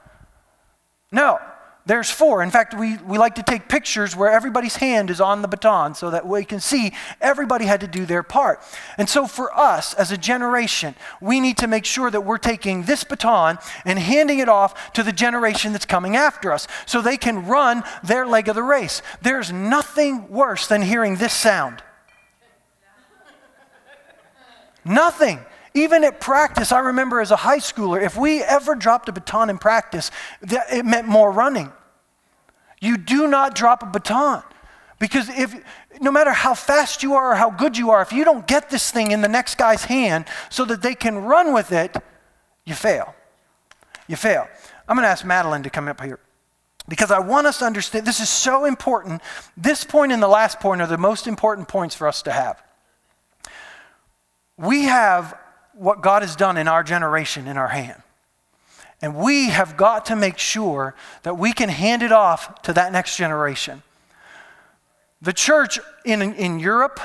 No. 1.11 1.39
There's 1.85 2.09
four. 2.09 2.41
In 2.41 2.49
fact, 2.49 2.73
we, 2.73 2.95
we 2.97 3.17
like 3.17 3.35
to 3.35 3.43
take 3.43 3.67
pictures 3.67 4.15
where 4.15 4.31
everybody's 4.31 4.77
hand 4.77 5.09
is 5.09 5.19
on 5.19 5.41
the 5.41 5.49
baton 5.49 5.95
so 5.95 6.09
that 6.11 6.25
we 6.25 6.45
can 6.45 6.61
see 6.61 6.93
everybody 7.19 7.65
had 7.65 7.81
to 7.81 7.87
do 7.87 8.05
their 8.05 8.23
part. 8.23 8.61
And 8.97 9.09
so, 9.09 9.27
for 9.27 9.53
us 9.57 9.93
as 9.93 10.09
a 10.09 10.17
generation, 10.17 10.95
we 11.19 11.41
need 11.41 11.57
to 11.57 11.67
make 11.67 11.83
sure 11.83 12.09
that 12.09 12.21
we're 12.21 12.37
taking 12.37 12.83
this 12.83 13.03
baton 13.03 13.57
and 13.83 13.99
handing 13.99 14.39
it 14.39 14.47
off 14.47 14.93
to 14.93 15.03
the 15.03 15.11
generation 15.11 15.73
that's 15.73 15.85
coming 15.85 16.15
after 16.15 16.53
us 16.53 16.69
so 16.85 17.01
they 17.01 17.17
can 17.17 17.47
run 17.47 17.83
their 18.01 18.25
leg 18.25 18.47
of 18.47 18.55
the 18.55 18.63
race. 18.63 19.01
There's 19.21 19.51
nothing 19.51 20.29
worse 20.29 20.67
than 20.67 20.83
hearing 20.83 21.17
this 21.17 21.33
sound. 21.33 21.83
Nothing. 24.85 25.39
Even 25.73 26.03
at 26.03 26.19
practice, 26.19 26.71
I 26.71 26.79
remember 26.79 27.19
as 27.19 27.31
a 27.31 27.35
high 27.35 27.57
schooler, 27.57 28.01
if 28.01 28.15
we 28.15 28.41
ever 28.43 28.75
dropped 28.75 29.09
a 29.09 29.11
baton 29.11 29.49
in 29.49 29.57
practice, 29.57 30.11
that 30.41 30.71
it 30.71 30.85
meant 30.85 31.07
more 31.07 31.31
running. 31.31 31.71
You 32.79 32.97
do 32.97 33.27
not 33.27 33.55
drop 33.55 33.81
a 33.81 33.87
baton. 33.87 34.43
Because 34.99 35.27
if 35.29 35.55
no 35.99 36.11
matter 36.11 36.31
how 36.31 36.53
fast 36.53 37.03
you 37.03 37.15
are 37.15 37.31
or 37.31 37.35
how 37.35 37.49
good 37.49 37.77
you 37.77 37.89
are, 37.89 38.01
if 38.01 38.13
you 38.13 38.23
don't 38.23 38.45
get 38.47 38.69
this 38.69 38.91
thing 38.91 39.11
in 39.11 39.21
the 39.21 39.27
next 39.27 39.57
guy's 39.57 39.85
hand 39.85 40.25
so 40.49 40.63
that 40.65 40.81
they 40.81 40.95
can 40.95 41.17
run 41.17 41.53
with 41.53 41.71
it, 41.71 41.95
you 42.65 42.73
fail. 42.73 43.15
You 44.07 44.15
fail. 44.15 44.47
I'm 44.87 44.95
going 44.95 45.03
to 45.05 45.09
ask 45.09 45.25
Madeline 45.25 45.63
to 45.63 45.69
come 45.69 45.87
up 45.87 46.01
here. 46.01 46.19
because 46.87 47.11
I 47.11 47.19
want 47.19 47.47
us 47.47 47.59
to 47.59 47.65
understand 47.65 48.05
this 48.05 48.19
is 48.19 48.29
so 48.29 48.65
important. 48.65 49.21
This 49.55 49.83
point 49.83 50.11
and 50.11 50.21
the 50.21 50.27
last 50.27 50.59
point 50.59 50.81
are 50.81 50.87
the 50.87 50.97
most 50.97 51.27
important 51.27 51.67
points 51.67 51.95
for 51.95 52.07
us 52.07 52.21
to 52.23 52.31
have. 52.31 52.61
We 54.57 54.83
have 54.83 55.37
what 55.73 56.01
God 56.01 56.21
has 56.21 56.35
done 56.35 56.57
in 56.57 56.67
our 56.67 56.83
generation 56.83 57.47
in 57.47 57.57
our 57.57 57.67
hand. 57.67 58.01
And 59.01 59.15
we 59.15 59.49
have 59.49 59.75
got 59.75 60.05
to 60.05 60.15
make 60.15 60.37
sure 60.37 60.95
that 61.23 61.37
we 61.37 61.51
can 61.51 61.69
hand 61.69 62.03
it 62.03 62.11
off 62.11 62.61
to 62.63 62.73
that 62.73 62.91
next 62.91 63.17
generation. 63.17 63.83
The 65.21 65.33
church 65.33 65.79
in, 66.05 66.21
in 66.21 66.59
Europe 66.59 66.99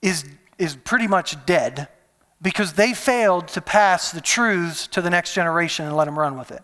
is, 0.00 0.24
is 0.58 0.76
pretty 0.76 1.06
much 1.06 1.44
dead 1.44 1.88
because 2.40 2.74
they 2.74 2.94
failed 2.94 3.48
to 3.48 3.60
pass 3.60 4.10
the 4.10 4.20
truths 4.20 4.86
to 4.88 5.02
the 5.02 5.10
next 5.10 5.34
generation 5.34 5.86
and 5.86 5.94
let 5.96 6.06
them 6.06 6.18
run 6.18 6.38
with 6.38 6.50
it. 6.50 6.62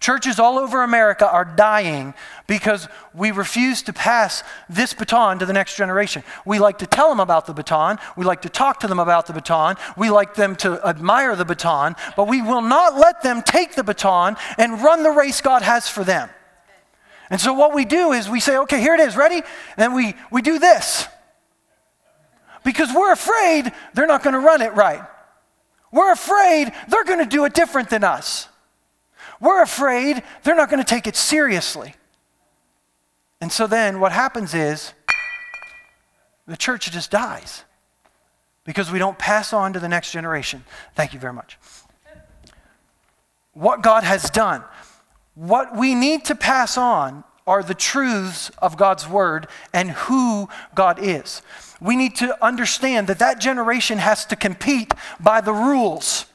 Churches 0.00 0.38
all 0.38 0.58
over 0.58 0.82
America 0.82 1.30
are 1.30 1.44
dying 1.44 2.14
because 2.46 2.88
we 3.14 3.30
refuse 3.30 3.82
to 3.82 3.92
pass 3.92 4.42
this 4.68 4.92
baton 4.92 5.38
to 5.38 5.46
the 5.46 5.52
next 5.52 5.76
generation. 5.76 6.22
We 6.44 6.58
like 6.58 6.78
to 6.78 6.86
tell 6.86 7.08
them 7.08 7.20
about 7.20 7.46
the 7.46 7.54
baton. 7.54 7.98
We 8.16 8.24
like 8.24 8.42
to 8.42 8.48
talk 8.48 8.80
to 8.80 8.88
them 8.88 8.98
about 8.98 9.26
the 9.26 9.32
baton. 9.32 9.76
We 9.96 10.10
like 10.10 10.34
them 10.34 10.54
to 10.56 10.84
admire 10.86 11.34
the 11.34 11.44
baton, 11.44 11.96
but 12.16 12.28
we 12.28 12.42
will 12.42 12.62
not 12.62 12.96
let 12.96 13.22
them 13.22 13.42
take 13.42 13.74
the 13.74 13.84
baton 13.84 14.36
and 14.58 14.82
run 14.82 15.02
the 15.02 15.10
race 15.10 15.40
God 15.40 15.62
has 15.62 15.88
for 15.88 16.04
them. 16.04 16.28
And 17.30 17.40
so 17.40 17.54
what 17.54 17.74
we 17.74 17.84
do 17.84 18.12
is 18.12 18.28
we 18.28 18.40
say, 18.40 18.58
okay, 18.58 18.80
here 18.80 18.94
it 18.94 19.00
is, 19.00 19.16
ready? 19.16 19.42
And 19.76 19.94
we, 19.94 20.14
we 20.30 20.42
do 20.42 20.58
this. 20.58 21.08
Because 22.64 22.92
we're 22.94 23.12
afraid 23.12 23.72
they're 23.94 24.06
not 24.06 24.22
going 24.22 24.34
to 24.34 24.40
run 24.40 24.60
it 24.60 24.74
right. 24.74 25.02
We're 25.90 26.12
afraid 26.12 26.72
they're 26.88 27.04
going 27.04 27.20
to 27.20 27.26
do 27.26 27.44
it 27.44 27.54
different 27.54 27.90
than 27.90 28.04
us. 28.04 28.48
We're 29.40 29.62
afraid 29.62 30.22
they're 30.42 30.56
not 30.56 30.70
going 30.70 30.82
to 30.82 30.88
take 30.88 31.06
it 31.06 31.16
seriously. 31.16 31.94
And 33.40 33.52
so 33.52 33.66
then 33.66 34.00
what 34.00 34.12
happens 34.12 34.54
is 34.54 34.92
the 36.46 36.56
church 36.56 36.90
just 36.90 37.10
dies 37.10 37.64
because 38.64 38.90
we 38.90 38.98
don't 38.98 39.18
pass 39.18 39.52
on 39.52 39.72
to 39.72 39.80
the 39.80 39.88
next 39.88 40.12
generation. 40.12 40.64
Thank 40.94 41.12
you 41.12 41.20
very 41.20 41.32
much. 41.32 41.58
What 43.52 43.82
God 43.82 44.04
has 44.04 44.30
done, 44.30 44.62
what 45.34 45.76
we 45.76 45.94
need 45.94 46.24
to 46.26 46.34
pass 46.34 46.76
on 46.76 47.24
are 47.46 47.62
the 47.62 47.74
truths 47.74 48.50
of 48.58 48.76
God's 48.76 49.08
word 49.08 49.46
and 49.72 49.90
who 49.90 50.48
God 50.74 50.98
is. 51.00 51.42
We 51.80 51.94
need 51.94 52.16
to 52.16 52.44
understand 52.44 53.06
that 53.06 53.18
that 53.20 53.38
generation 53.38 53.98
has 53.98 54.24
to 54.26 54.36
compete 54.36 54.92
by 55.20 55.40
the 55.40 55.52
rules 55.52 56.26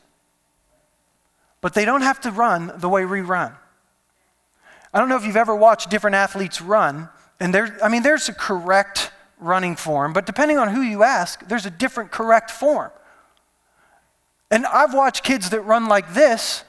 but 1.62 1.74
they 1.74 1.86
don't 1.86 2.02
have 2.02 2.19
to 2.21 2.32
run 2.32 2.74
the 2.78 2.89
way 2.89 3.06
we 3.06 3.21
run. 3.21 3.54
I 4.93 5.00
don't 5.00 5.08
know 5.08 5.15
if 5.15 5.26
you've 5.26 5.38
ever 5.38 5.56
watched 5.56 5.89
different 5.89 6.15
athletes 6.15 6.62
run, 6.62 7.08
and 7.39 7.54
there, 7.54 7.78
I 7.82 7.88
mean, 7.88 8.04
there's 8.04 8.28
a 8.28 8.34
correct 8.34 9.12
running 9.39 9.76
form, 9.76 10.13
but 10.13 10.26
depending 10.26 10.58
on 10.58 10.69
who 10.69 10.82
you 10.82 11.04
ask, 11.04 11.47
there's 11.47 11.65
a 11.65 11.71
different 11.71 12.12
correct 12.12 12.52
form. 12.52 12.91
And 14.50 14.65
I've 14.65 14.93
watched 14.93 15.24
kids 15.24 15.52
that 15.52 15.62
run 15.62 15.88
like 15.88 16.13
this 16.13 16.65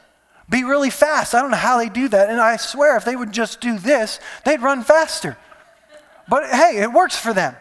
be 0.48 0.64
really 0.64 0.90
fast. 0.90 1.34
I 1.34 1.40
don't 1.40 1.50
know 1.50 1.56
how 1.56 1.78
they 1.78 1.88
do 1.88 2.08
that, 2.08 2.30
and 2.30 2.40
I 2.40 2.56
swear 2.56 2.96
if 2.96 3.04
they 3.04 3.16
would 3.16 3.32
just 3.32 3.60
do 3.60 3.78
this, 3.78 4.20
they'd 4.44 4.60
run 4.60 4.84
faster. 4.84 5.36
But 6.28 6.48
hey, 6.50 6.78
it 6.80 6.92
works 6.92 7.16
for 7.16 7.32
them. 7.32 7.56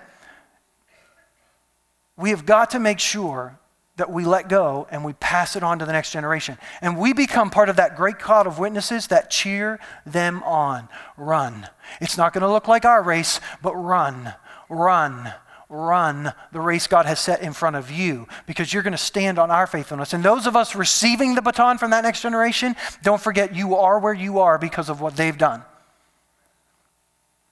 We 2.17 2.29
have 2.29 2.45
got 2.45 2.71
to 2.71 2.79
make 2.79 2.99
sure 2.99 3.57
that 4.01 4.11
we 4.11 4.25
let 4.25 4.49
go 4.49 4.87
and 4.89 5.05
we 5.05 5.13
pass 5.13 5.55
it 5.55 5.61
on 5.61 5.77
to 5.77 5.85
the 5.85 5.91
next 5.91 6.09
generation. 6.09 6.57
And 6.81 6.97
we 6.97 7.13
become 7.13 7.51
part 7.51 7.69
of 7.69 7.75
that 7.75 7.95
great 7.95 8.17
cloud 8.17 8.47
of 8.47 8.57
witnesses 8.57 9.05
that 9.07 9.29
cheer 9.29 9.79
them 10.07 10.41
on. 10.41 10.89
Run. 11.17 11.69
It's 12.01 12.17
not 12.17 12.33
going 12.33 12.41
to 12.41 12.51
look 12.51 12.67
like 12.67 12.83
our 12.83 13.03
race, 13.03 13.39
but 13.61 13.75
run, 13.75 14.33
run, 14.69 15.31
run 15.69 16.33
the 16.51 16.59
race 16.59 16.87
God 16.87 17.05
has 17.05 17.19
set 17.19 17.43
in 17.43 17.53
front 17.53 17.75
of 17.75 17.91
you 17.91 18.27
because 18.47 18.73
you're 18.73 18.81
going 18.81 18.91
to 18.91 18.97
stand 18.97 19.37
on 19.37 19.51
our 19.51 19.67
faithfulness. 19.67 20.13
And 20.13 20.23
those 20.23 20.47
of 20.47 20.55
us 20.55 20.75
receiving 20.75 21.35
the 21.35 21.43
baton 21.43 21.77
from 21.77 21.91
that 21.91 22.01
next 22.01 22.23
generation, 22.23 22.75
don't 23.03 23.21
forget 23.21 23.55
you 23.55 23.75
are 23.75 23.99
where 23.99 24.15
you 24.15 24.39
are 24.39 24.57
because 24.57 24.89
of 24.89 24.99
what 24.99 25.15
they've 25.15 25.37
done. 25.37 25.63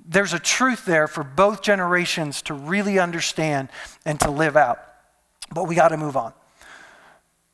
There's 0.04 0.34
a 0.34 0.40
truth 0.40 0.84
there 0.86 1.08
for 1.08 1.24
both 1.24 1.62
generations 1.62 2.42
to 2.44 2.56
really 2.56 2.98
understand 2.98 3.70
and 4.04 4.20
to 4.22 4.32
live 4.32 4.58
out. 4.58 4.80
But 5.54 5.68
we 5.68 5.76
got 5.76 5.90
to 5.90 5.98
move 5.98 6.18
on. 6.18 6.34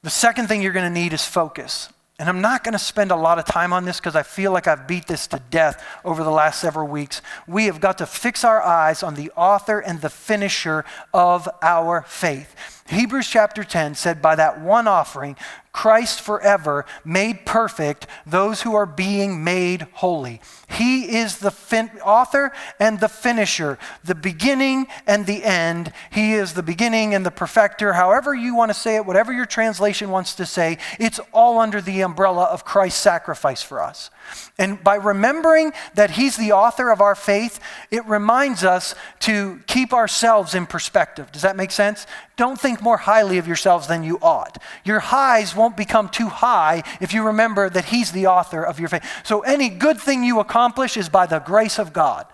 The 0.06 0.12
second 0.12 0.46
thing 0.46 0.62
you're 0.62 0.72
going 0.72 0.86
to 0.86 1.00
need 1.02 1.14
is 1.14 1.26
focus. 1.26 1.90
And 2.20 2.30
I'm 2.30 2.40
not 2.40 2.64
going 2.64 2.74
to 2.74 2.80
spend 2.80 3.10
a 3.10 3.16
lot 3.16 3.40
of 3.40 3.46
time 3.46 3.74
on 3.74 3.86
this 3.86 4.00
because 4.00 4.16
I 4.16 4.22
feel 4.22 4.52
like 4.52 4.68
I've 4.68 4.88
beat 4.88 5.08
this 5.08 5.26
to 5.26 5.42
death 5.50 5.84
over 6.06 6.24
the 6.24 6.30
last 6.30 6.62
several 6.62 6.88
weeks. 6.88 7.24
We 7.48 7.66
have 7.66 7.82
got 7.82 7.98
to 7.98 8.06
fix 8.06 8.44
our 8.44 8.62
eyes 8.62 9.02
on 9.02 9.16
the 9.16 9.32
author 9.32 9.80
and 9.80 10.02
the 10.02 10.12
finisher 10.12 10.86
of 11.12 11.50
our 11.64 12.04
faith. 12.04 12.56
Hebrews 12.88 13.28
chapter 13.28 13.64
10 13.64 13.96
said, 13.96 14.22
By 14.22 14.36
that 14.36 14.62
one 14.62 14.88
offering, 14.88 15.38
Christ 15.76 16.22
forever 16.22 16.86
made 17.04 17.46
perfect 17.46 18.08
those 18.26 18.62
who 18.62 18.76
are 18.76 18.86
being 18.86 19.44
made 19.44 19.82
holy. 19.96 20.40
He 20.70 21.18
is 21.18 21.40
the 21.40 21.52
fin- 21.52 21.92
author 22.02 22.54
and 22.80 23.02
the 23.02 23.10
finisher, 23.10 23.78
the 24.02 24.16
beginning 24.16 24.88
and 25.06 25.26
the 25.26 25.44
end. 25.44 25.92
He 26.12 26.32
is 26.32 26.54
the 26.54 26.64
beginning 26.64 27.14
and 27.14 27.26
the 27.26 27.30
perfecter, 27.30 27.92
however 27.92 28.34
you 28.34 28.56
want 28.56 28.70
to 28.70 28.74
say 28.74 28.96
it, 28.96 29.06
whatever 29.06 29.34
your 29.34 29.46
translation 29.46 30.10
wants 30.10 30.34
to 30.36 30.46
say. 30.46 30.78
It's 30.98 31.20
all 31.34 31.60
under 31.60 31.82
the 31.82 32.00
umbrella 32.02 32.46
of 32.46 32.64
Christ's 32.64 33.02
sacrifice 33.02 33.62
for 33.62 33.84
us. 33.84 34.10
And 34.58 34.82
by 34.82 34.96
remembering 34.96 35.74
that 35.96 36.12
He's 36.12 36.38
the 36.38 36.54
author 36.54 36.90
of 36.90 37.02
our 37.02 37.16
faith, 37.16 37.60
it 37.92 38.06
reminds 38.06 38.64
us 38.64 38.96
to 39.20 39.60
keep 39.68 39.94
ourselves 39.94 40.56
in 40.56 40.66
perspective. 40.66 41.34
Does 41.34 41.42
that 41.42 41.58
make 41.58 41.72
sense? 41.72 42.08
Don't 42.38 42.60
think 42.60 42.82
more 42.82 42.98
highly 42.98 43.38
of 43.38 43.48
yourselves 43.48 43.88
than 43.88 44.04
you 44.04 44.18
ought. 44.22 44.62
Your 44.84 45.00
highs 45.00 45.56
won't 45.66 45.76
become 45.76 46.10
too 46.10 46.28
high 46.28 46.84
if 47.02 47.12
you 47.12 47.24
remember 47.24 47.72
that 47.72 47.86
He's 47.86 48.12
the 48.12 48.28
author 48.28 48.64
of 48.64 48.80
your 48.80 48.88
faith. 48.88 49.04
So 49.24 49.40
any 49.40 49.68
good 49.70 50.00
thing 50.00 50.24
you 50.24 50.40
accomplish 50.40 50.96
is 50.96 51.10
by 51.10 51.26
the 51.26 51.40
grace 51.40 51.80
of 51.80 51.92
God 51.92 52.28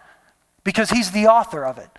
because 0.65 0.89
He's 0.89 1.11
the 1.11 1.27
author 1.27 1.63
of 1.63 1.77
it. 1.77 1.89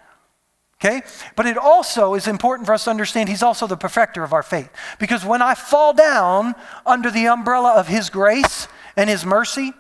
Okay? 0.77 1.01
But 1.35 1.47
it 1.47 1.57
also 1.57 2.13
is 2.13 2.27
important 2.27 2.67
for 2.67 2.75
us 2.75 2.85
to 2.85 2.91
understand 2.91 3.31
He's 3.31 3.43
also 3.43 3.67
the 3.67 3.79
perfecter 3.79 4.23
of 4.23 4.35
our 4.35 4.43
faith. 4.43 4.69
Because 4.99 5.25
when 5.25 5.41
I 5.41 5.55
fall 5.55 5.95
down 5.95 6.55
under 6.85 7.11
the 7.11 7.29
umbrella 7.29 7.77
of 7.77 7.89
His 7.89 8.11
grace 8.11 8.69
and 8.95 9.09
His 9.09 9.25
mercy, 9.25 9.73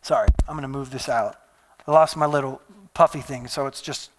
sorry, 0.00 0.28
I'm 0.48 0.54
going 0.54 0.62
to 0.62 0.68
move 0.68 0.90
this 0.90 1.10
out. 1.10 1.36
I 1.86 1.92
lost 1.92 2.16
my 2.16 2.24
little 2.24 2.62
puffy 2.94 3.20
thing, 3.20 3.48
so 3.48 3.66
it's 3.66 3.82
just 3.82 4.12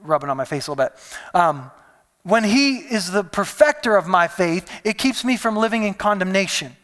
rubbing 0.00 0.30
on 0.30 0.36
my 0.36 0.44
face 0.44 0.68
a 0.68 0.70
little 0.70 0.84
bit. 0.84 0.92
Um, 1.34 1.72
when 2.22 2.44
He 2.44 2.76
is 2.78 3.10
the 3.10 3.24
perfecter 3.24 3.96
of 3.96 4.06
my 4.06 4.28
faith, 4.28 4.70
it 4.84 4.98
keeps 4.98 5.24
me 5.24 5.36
from 5.36 5.56
living 5.56 5.82
in 5.84 5.94
condemnation. 5.94 6.76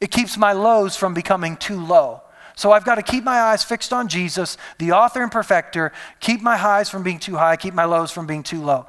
It 0.00 0.10
keeps 0.10 0.36
my 0.36 0.52
lows 0.52 0.96
from 0.96 1.14
becoming 1.14 1.56
too 1.56 1.80
low. 1.80 2.22
So 2.54 2.72
I've 2.72 2.84
got 2.84 2.96
to 2.96 3.02
keep 3.02 3.22
my 3.22 3.40
eyes 3.40 3.62
fixed 3.62 3.92
on 3.92 4.08
Jesus, 4.08 4.56
the 4.78 4.92
author 4.92 5.22
and 5.22 5.30
perfecter, 5.30 5.92
keep 6.18 6.40
my 6.42 6.56
highs 6.56 6.90
from 6.90 7.04
being 7.04 7.20
too 7.20 7.36
high, 7.36 7.56
keep 7.56 7.74
my 7.74 7.84
lows 7.84 8.10
from 8.10 8.26
being 8.26 8.42
too 8.42 8.60
low. 8.60 8.86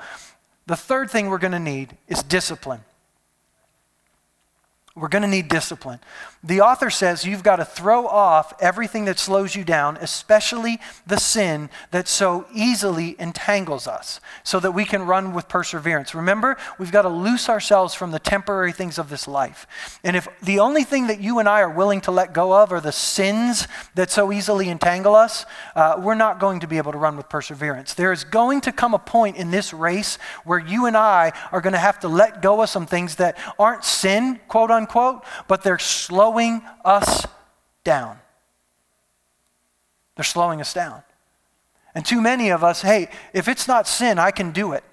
The 0.65 0.75
third 0.75 1.11
thing 1.11 1.29
we're 1.29 1.37
going 1.37 1.51
to 1.51 1.59
need 1.59 1.95
is 2.07 2.23
discipline. 2.23 2.81
We're 4.95 5.07
going 5.07 5.21
to 5.21 5.27
need 5.27 5.49
discipline. 5.49 5.99
The 6.41 6.61
author 6.61 6.89
says 6.89 7.25
you've 7.25 7.43
got 7.43 7.57
to 7.57 7.65
throw 7.65 8.07
off 8.07 8.53
everything 8.61 9.03
that 9.05 9.19
slows 9.19 9.55
you 9.55 9.65
down, 9.65 9.97
especially 9.97 10.79
the 11.05 11.17
sin 11.17 11.69
that 11.91 12.07
so 12.07 12.45
easily 12.53 13.17
entangles 13.19 13.87
us, 13.87 14.21
so 14.43 14.57
that 14.61 14.71
we 14.71 14.85
can 14.85 15.03
run 15.03 15.33
with 15.33 15.49
perseverance. 15.49 16.15
Remember, 16.15 16.55
we've 16.77 16.93
got 16.93 17.01
to 17.01 17.09
loose 17.09 17.49
ourselves 17.49 17.93
from 17.93 18.11
the 18.11 18.19
temporary 18.19 18.71
things 18.71 18.97
of 18.97 19.09
this 19.09 19.27
life. 19.27 19.67
And 20.01 20.15
if 20.15 20.29
the 20.41 20.59
only 20.59 20.83
thing 20.85 21.07
that 21.07 21.19
you 21.19 21.39
and 21.39 21.49
I 21.49 21.59
are 21.59 21.69
willing 21.69 21.99
to 22.01 22.11
let 22.11 22.33
go 22.33 22.53
of 22.53 22.71
are 22.71 22.79
the 22.79 22.93
sins 22.93 23.67
that 23.95 24.09
so 24.09 24.31
easily 24.31 24.69
entangle 24.69 25.15
us, 25.15 25.45
uh, 25.75 25.95
we're 25.99 26.15
not 26.15 26.39
going 26.39 26.61
to 26.61 26.67
be 26.67 26.77
able 26.77 26.93
to 26.93 26.97
run 26.97 27.17
with 27.17 27.27
perseverance. 27.27 27.93
There 27.95 28.13
is 28.13 28.23
going 28.23 28.61
to 28.61 28.71
come 28.71 28.93
a 28.93 28.99
point 28.99 29.35
in 29.35 29.51
this 29.51 29.73
race 29.73 30.17
where 30.45 30.59
you 30.59 30.85
and 30.85 30.95
I 30.95 31.33
are 31.51 31.59
going 31.59 31.73
to 31.73 31.79
have 31.79 31.99
to 31.99 32.07
let 32.07 32.41
go 32.41 32.61
of 32.61 32.69
some 32.69 32.85
things 32.85 33.15
that 33.15 33.37
aren't 33.59 33.83
sin, 33.83 34.39
quote 34.47 34.71
unquote, 34.71 35.25
but 35.49 35.63
they're 35.63 35.79
slow 35.79 36.28
slowing 36.29 36.61
us 36.85 37.25
down. 37.83 38.19
They're 40.15 40.23
slowing 40.23 40.61
us 40.61 40.73
down. 40.73 41.01
And 41.95 42.05
too 42.05 42.21
many 42.21 42.49
of 42.49 42.63
us, 42.63 42.83
hey, 42.83 43.09
if 43.33 43.47
it's 43.47 43.67
not 43.67 43.87
sin, 43.87 44.19
I 44.19 44.29
can 44.29 44.51
do 44.51 44.73
it. 44.73 44.83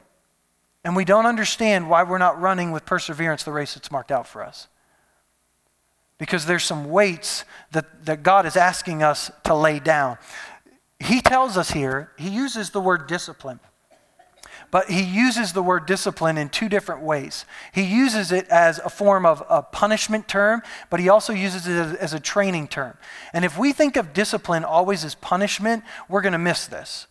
And 0.82 0.96
we 0.96 1.04
don't 1.04 1.26
understand 1.26 1.90
why 1.90 2.04
we're 2.04 2.16
not 2.16 2.40
running 2.40 2.72
with 2.72 2.86
perseverance 2.86 3.42
the 3.42 3.52
race 3.52 3.74
that's 3.74 3.90
marked 3.90 4.10
out 4.10 4.26
for 4.26 4.42
us. 4.42 4.68
Because 6.16 6.46
there's 6.46 6.64
some 6.64 6.88
weights 6.88 7.44
that, 7.72 8.06
that 8.06 8.22
God 8.22 8.46
is 8.46 8.56
asking 8.56 9.02
us 9.02 9.30
to 9.44 9.54
lay 9.54 9.78
down. 9.78 10.16
He 10.98 11.20
tells 11.20 11.58
us 11.58 11.72
here, 11.72 12.12
he 12.16 12.30
uses 12.30 12.70
the 12.70 12.80
word 12.80 13.06
discipline. 13.06 13.60
But 14.70 14.90
he 14.90 15.02
uses 15.02 15.52
the 15.52 15.62
word 15.62 15.86
discipline 15.86 16.38
in 16.38 16.48
two 16.48 16.68
different 16.68 17.02
ways. 17.02 17.44
He 17.72 17.82
uses 17.82 18.32
it 18.32 18.48
as 18.48 18.78
a 18.78 18.88
form 18.88 19.24
of 19.24 19.42
a 19.48 19.62
punishment 19.62 20.28
term, 20.28 20.62
but 20.90 21.00
he 21.00 21.08
also 21.08 21.32
uses 21.32 21.66
it 21.66 21.98
as 21.98 22.12
a 22.12 22.20
training 22.20 22.68
term. 22.68 22.96
And 23.32 23.44
if 23.44 23.58
we 23.58 23.72
think 23.72 23.96
of 23.96 24.12
discipline 24.12 24.64
always 24.64 25.04
as 25.04 25.14
punishment, 25.14 25.84
we're 26.08 26.22
going 26.22 26.32
to 26.32 26.38
miss 26.38 26.66
this. 26.66 27.06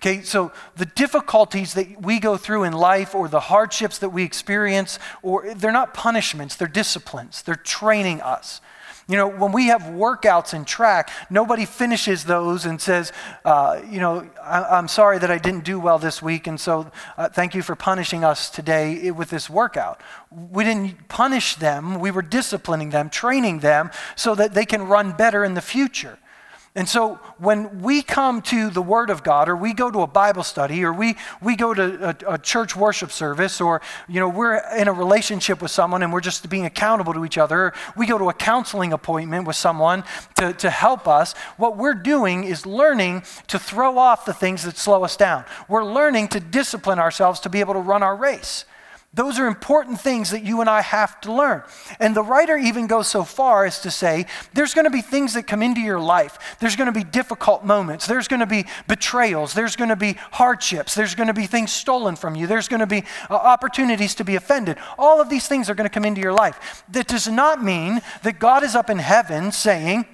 Okay, 0.00 0.22
so 0.22 0.50
the 0.76 0.86
difficulties 0.86 1.74
that 1.74 2.00
we 2.00 2.20
go 2.20 2.38
through 2.38 2.64
in 2.64 2.72
life 2.72 3.14
or 3.14 3.28
the 3.28 3.40
hardships 3.40 3.98
that 3.98 4.08
we 4.08 4.22
experience, 4.22 4.98
or 5.22 5.52
they're 5.54 5.72
not 5.72 5.92
punishments, 5.92 6.56
they're 6.56 6.68
disciplines. 6.68 7.42
They're 7.42 7.54
training 7.54 8.22
us. 8.22 8.62
You 9.08 9.16
know, 9.16 9.28
when 9.28 9.52
we 9.52 9.66
have 9.66 9.82
workouts 9.82 10.54
in 10.54 10.64
track, 10.64 11.10
nobody 11.30 11.64
finishes 11.64 12.24
those 12.24 12.64
and 12.64 12.80
says, 12.80 13.12
uh, 13.44 13.80
you 13.88 14.00
know, 14.00 14.28
I- 14.42 14.78
am 14.78 14.88
sorry 14.88 15.18
that 15.18 15.30
I 15.30 15.38
didn't 15.38 15.64
do 15.64 15.80
well 15.80 15.98
this 15.98 16.22
week, 16.22 16.46
and 16.46 16.60
so 16.60 16.90
uh, 17.16 17.28
thank 17.28 17.54
you 17.54 17.62
for 17.62 17.74
punishing 17.74 18.24
us 18.24 18.50
today 18.50 19.10
with 19.10 19.30
this 19.30 19.50
workout. 19.50 20.00
We 20.30 20.64
didn't 20.64 21.08
punish 21.08 21.56
them, 21.56 21.98
we 21.98 22.10
were 22.10 22.22
disciplining 22.22 22.90
them, 22.90 23.10
training 23.10 23.60
them 23.60 23.90
so 24.16 24.34
that 24.34 24.54
they 24.54 24.64
can 24.64 24.86
run 24.86 25.12
better 25.12 25.44
in 25.44 25.54
the 25.54 25.60
future. 25.62 26.18
And 26.76 26.88
so 26.88 27.16
when 27.38 27.80
we 27.80 28.00
come 28.00 28.42
to 28.42 28.70
the 28.70 28.80
Word 28.80 29.10
of 29.10 29.24
God, 29.24 29.48
or 29.48 29.56
we 29.56 29.74
go 29.74 29.90
to 29.90 30.02
a 30.02 30.06
Bible 30.06 30.44
study, 30.44 30.84
or 30.84 30.92
we, 30.92 31.16
we 31.42 31.56
go 31.56 31.74
to 31.74 32.10
a, 32.10 32.34
a, 32.34 32.38
church 32.38 32.76
worship 32.76 33.10
service, 33.10 33.60
or 33.60 33.82
you 34.08 34.20
know, 34.20 34.28
we're 34.28 34.62
in 34.76 34.86
a 34.86 34.92
relationship 34.92 35.60
with 35.60 35.72
someone 35.72 36.04
and 36.04 36.12
we're 36.12 36.20
just 36.20 36.48
being 36.48 36.66
accountable 36.66 37.12
to 37.12 37.24
each 37.24 37.38
other, 37.38 37.72
we 37.96 38.06
go 38.06 38.18
to 38.18 38.28
a 38.28 38.32
counseling 38.32 38.92
appointment 38.92 39.48
with 39.48 39.56
someone 39.56 40.04
to, 40.36 40.52
to 40.52 40.70
help 40.70 41.08
us, 41.08 41.32
what 41.56 41.76
we're 41.76 41.92
doing 41.92 42.44
is 42.44 42.64
learning 42.64 43.24
to 43.48 43.58
throw 43.58 43.98
off 43.98 44.24
the 44.24 44.32
things 44.32 44.62
that 44.62 44.76
slow 44.76 45.02
us 45.02 45.16
down. 45.16 45.44
We're 45.66 45.84
learning 45.84 46.28
to 46.28 46.40
discipline 46.40 47.00
ourselves 47.00 47.40
to 47.40 47.48
be 47.48 47.58
able 47.58 47.74
to 47.74 47.80
run 47.80 48.04
our 48.04 48.14
race. 48.14 48.64
Those 49.12 49.40
are 49.40 49.48
important 49.48 50.00
things 50.00 50.30
that 50.30 50.44
you 50.44 50.60
and 50.60 50.70
I 50.70 50.82
have 50.82 51.20
to 51.22 51.32
learn. 51.32 51.64
And 51.98 52.14
the 52.14 52.22
writer 52.22 52.56
even 52.56 52.86
goes 52.86 53.08
so 53.08 53.24
far 53.24 53.64
as 53.64 53.80
to 53.80 53.90
say 53.90 54.26
there's 54.54 54.72
going 54.72 54.84
to 54.84 54.90
be 54.90 55.02
things 55.02 55.34
that 55.34 55.48
come 55.48 55.64
into 55.64 55.80
your 55.80 55.98
life. 55.98 56.56
There's 56.60 56.76
going 56.76 56.86
to 56.86 56.92
be 56.92 57.02
difficult 57.02 57.64
moments. 57.64 58.06
There's 58.06 58.28
going 58.28 58.38
to 58.38 58.46
be 58.46 58.66
betrayals. 58.86 59.52
There's 59.52 59.74
going 59.74 59.88
to 59.88 59.96
be 59.96 60.12
hardships. 60.30 60.94
There's 60.94 61.16
going 61.16 61.26
to 61.26 61.34
be 61.34 61.48
things 61.48 61.72
stolen 61.72 62.14
from 62.14 62.36
you. 62.36 62.46
There's 62.46 62.68
going 62.68 62.80
to 62.80 62.86
be 62.86 63.02
uh, 63.28 63.34
opportunities 63.34 64.14
to 64.14 64.24
be 64.24 64.36
offended. 64.36 64.78
All 64.96 65.20
of 65.20 65.28
these 65.28 65.48
things 65.48 65.68
are 65.68 65.74
going 65.74 65.88
to 65.88 65.92
come 65.92 66.04
into 66.04 66.20
your 66.20 66.32
life. 66.32 66.84
That 66.88 67.08
does 67.08 67.26
not 67.26 67.64
mean 67.64 68.02
that 68.22 68.38
God 68.38 68.62
is 68.62 68.76
up 68.76 68.90
in 68.90 68.98
heaven 68.98 69.50
saying, 69.50 70.06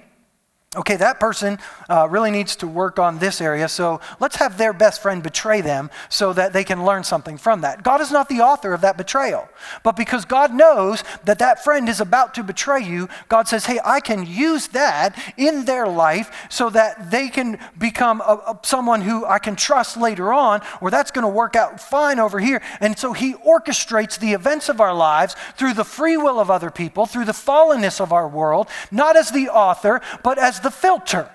okay, 0.75 0.97
that 0.97 1.17
person 1.17 1.57
uh, 1.89 2.05
really 2.09 2.29
needs 2.29 2.57
to 2.57 2.67
work 2.67 2.99
on 2.99 3.19
this 3.19 3.39
area, 3.39 3.69
so 3.69 4.01
let's 4.19 4.35
have 4.35 4.57
their 4.57 4.73
best 4.73 5.01
friend 5.01 5.23
betray 5.23 5.61
them 5.61 5.89
so 6.09 6.33
that 6.33 6.51
they 6.51 6.65
can 6.65 6.83
learn 6.83 7.05
something 7.05 7.37
from 7.37 7.61
that. 7.61 7.83
God 7.83 8.01
is 8.01 8.11
not 8.11 8.27
the 8.27 8.41
author 8.41 8.73
of 8.73 8.81
that 8.81 8.97
betrayal. 8.97 9.47
But 9.81 9.95
because 9.95 10.25
God 10.25 10.53
knows 10.53 11.05
that 11.23 11.39
that 11.39 11.63
friend 11.63 11.87
is 11.87 12.01
about 12.01 12.33
to 12.35 12.43
betray 12.43 12.83
you, 12.83 13.07
God 13.29 13.47
says, 13.47 13.65
hey, 13.65 13.79
I 13.83 14.01
can 14.01 14.25
use 14.25 14.67
that 14.69 15.17
in 15.37 15.63
their 15.63 15.87
life 15.87 16.47
so 16.49 16.69
that 16.71 17.11
they 17.11 17.29
can 17.29 17.59
become 17.77 18.19
a, 18.19 18.33
a, 18.47 18.59
someone 18.63 19.01
who 19.01 19.25
I 19.25 19.39
can 19.39 19.55
trust 19.55 19.95
later 19.95 20.33
on, 20.33 20.61
or 20.81 20.91
that's 20.91 21.11
going 21.11 21.23
to 21.23 21.29
work 21.29 21.55
out 21.55 21.79
fine 21.79 22.19
over 22.19 22.39
here. 22.41 22.61
And 22.81 22.99
so 22.99 23.13
He 23.13 23.35
orchestrates 23.35 24.19
the 24.19 24.33
events 24.33 24.67
of 24.67 24.81
our 24.81 24.93
lives 24.93 25.37
through 25.55 25.75
the 25.75 25.85
free 25.85 26.17
will 26.17 26.41
of 26.41 26.51
other 26.51 26.71
people, 26.71 27.05
through 27.05 27.25
the 27.25 27.31
fallenness 27.31 28.01
of 28.01 28.11
our 28.11 28.27
world, 28.27 28.67
not 28.91 29.15
as 29.15 29.31
the 29.31 29.47
author, 29.47 30.01
but 30.23 30.37
as 30.37 30.56
the 30.59 30.71
filter. 30.71 31.29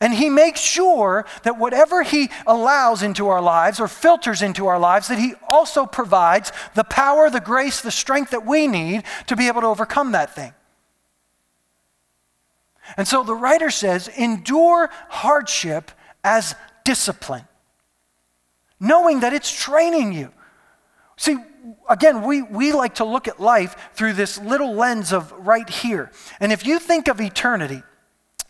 And 0.00 0.14
he 0.14 0.30
makes 0.30 0.60
sure 0.60 1.26
that 1.42 1.58
whatever 1.58 2.02
he 2.02 2.30
allows 2.46 3.02
into 3.02 3.28
our 3.28 3.42
lives 3.42 3.80
or 3.80 3.86
filters 3.86 4.40
into 4.40 4.66
our 4.66 4.78
lives, 4.78 5.08
that 5.08 5.18
he 5.18 5.34
also 5.46 5.84
provides 5.84 6.52
the 6.74 6.84
power, 6.84 7.28
the 7.28 7.40
grace, 7.40 7.82
the 7.82 7.90
strength 7.90 8.30
that 8.30 8.46
we 8.46 8.66
need 8.66 9.02
to 9.26 9.36
be 9.36 9.48
able 9.48 9.60
to 9.60 9.66
overcome 9.66 10.12
that 10.12 10.34
thing. 10.34 10.54
And 12.96 13.06
so 13.06 13.22
the 13.22 13.34
writer 13.34 13.70
says, 13.70 14.08
endure 14.08 14.88
hardship 15.10 15.90
as 16.24 16.54
discipline, 16.82 17.46
knowing 18.80 19.20
that 19.20 19.34
it's 19.34 19.52
training 19.52 20.14
you. 20.14 20.32
See, 21.18 21.36
again, 21.90 22.22
we, 22.22 22.40
we 22.40 22.72
like 22.72 22.94
to 22.96 23.04
look 23.04 23.28
at 23.28 23.38
life 23.38 23.76
through 23.92 24.14
this 24.14 24.38
little 24.38 24.74
lens 24.74 25.12
of 25.12 25.30
right 25.32 25.68
here. 25.68 26.10
And 26.40 26.52
if 26.52 26.64
you 26.64 26.78
think 26.78 27.06
of 27.06 27.20
eternity, 27.20 27.82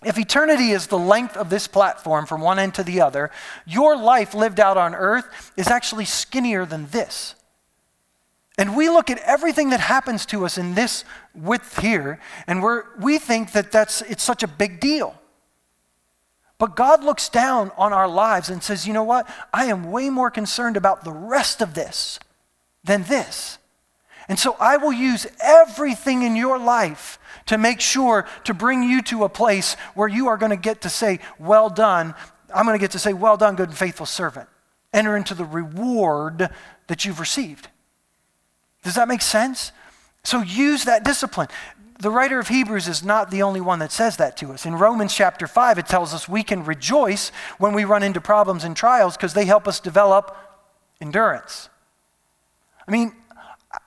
if 0.05 0.19
eternity 0.19 0.71
is 0.71 0.87
the 0.87 0.99
length 0.99 1.37
of 1.37 1.51
this 1.51 1.69
platform 1.69 2.25
from 2.25 2.41
one 2.41 2.59
end 2.59 2.75
to 2.75 2.83
the 2.83 3.01
other, 3.01 3.31
your 3.67 3.97
life 3.97 4.35
lived 4.35 4.59
out 4.59 4.77
on 4.77 4.95
earth 4.95 5.53
is 5.57 5.69
actually 5.69 6.07
skinnier 6.07 6.65
than 6.65 6.87
this. 6.87 7.35
And 8.57 8.77
we 8.77 8.89
look 8.89 9.11
at 9.11 9.19
everything 9.19 9.71
that 9.71 9.81
happens 9.81 10.27
to 10.27 10.45
us 10.45 10.59
in 10.59 10.75
this 10.75 11.05
width 11.35 11.81
here, 11.81 12.21
and 12.47 12.63
we're, 12.63 12.85
we 12.99 13.19
think 13.19 13.53
that 13.53 13.73
that's, 13.73 14.03
it's 14.03 14.23
such 14.23 14.43
a 14.43 14.49
big 14.49 14.81
deal. 14.81 15.15
But 16.59 16.77
God 16.77 17.03
looks 17.03 17.31
down 17.31 17.73
on 17.79 17.95
our 17.95 18.07
lives 18.07 18.51
and 18.51 18.63
says, 18.63 18.87
you 18.87 18.93
know 18.93 19.03
what? 19.03 19.27
I 19.53 19.67
am 19.67 19.91
way 19.91 20.11
more 20.11 20.31
concerned 20.31 20.77
about 20.77 21.05
the 21.05 21.13
rest 21.13 21.63
of 21.63 21.73
this 21.73 22.21
than 22.85 23.05
this. 23.05 23.57
And 24.31 24.39
so 24.39 24.57
I 24.61 24.77
will 24.77 24.93
use 24.93 25.27
everything 25.43 26.23
in 26.23 26.37
your 26.37 26.57
life 26.57 27.19
to 27.47 27.59
make 27.59 27.81
sure 27.81 28.29
to 28.45 28.55
bring 28.55 28.85
you 28.85 29.03
to 29.03 29.25
a 29.25 29.29
place 29.29 29.75
where 29.95 30.07
you 30.07 30.29
are 30.29 30.37
going 30.37 30.51
to 30.51 30.57
get 30.57 30.83
to 30.83 30.89
say, 30.89 31.19
Well 31.41 31.69
done. 31.69 32.15
I'm 32.55 32.65
going 32.65 32.79
to 32.79 32.81
get 32.81 32.93
to 32.93 33.01
say, 33.01 33.13
Well 33.13 33.37
done, 33.37 33.57
good 33.57 33.71
and 33.71 33.77
faithful 33.77 34.07
servant. 34.07 34.49
Enter 34.93 35.17
into 35.17 35.35
the 35.35 35.45
reward 35.45 36.49
that 36.87 37.05
you've 37.05 37.19
received. 37.19 37.71
Does 38.85 38.95
that 38.95 39.09
make 39.09 39.21
sense? 39.21 39.73
So 40.23 40.43
use 40.43 40.85
that 40.85 41.05
discipline. 41.05 41.49
The 41.99 42.11
writer 42.11 42.39
of 42.39 42.47
Hebrews 42.47 42.87
is 42.87 43.03
not 43.03 43.33
the 43.33 43.43
only 43.43 43.61
one 43.61 43.81
that 43.81 43.91
says 43.91 44.17
that 44.19 44.37
to 44.37 44.53
us. 44.53 44.65
In 44.65 44.77
Romans 44.77 45.13
chapter 45.13 45.49
5, 45.49 45.79
it 45.79 45.87
tells 45.89 46.15
us 46.15 46.29
we 46.29 46.45
can 46.45 46.65
rejoice 46.65 47.31
when 47.59 47.75
we 47.75 47.85
run 47.85 48.05
into 48.05 48.21
problems 48.21 48.63
and 48.63 48.77
trials 48.77 49.17
because 49.17 49.35
they 49.35 49.45
help 49.45 49.67
us 49.67 49.81
develop 49.81 50.37
endurance. 51.01 51.69
I 52.87 52.93
mean, 52.93 53.13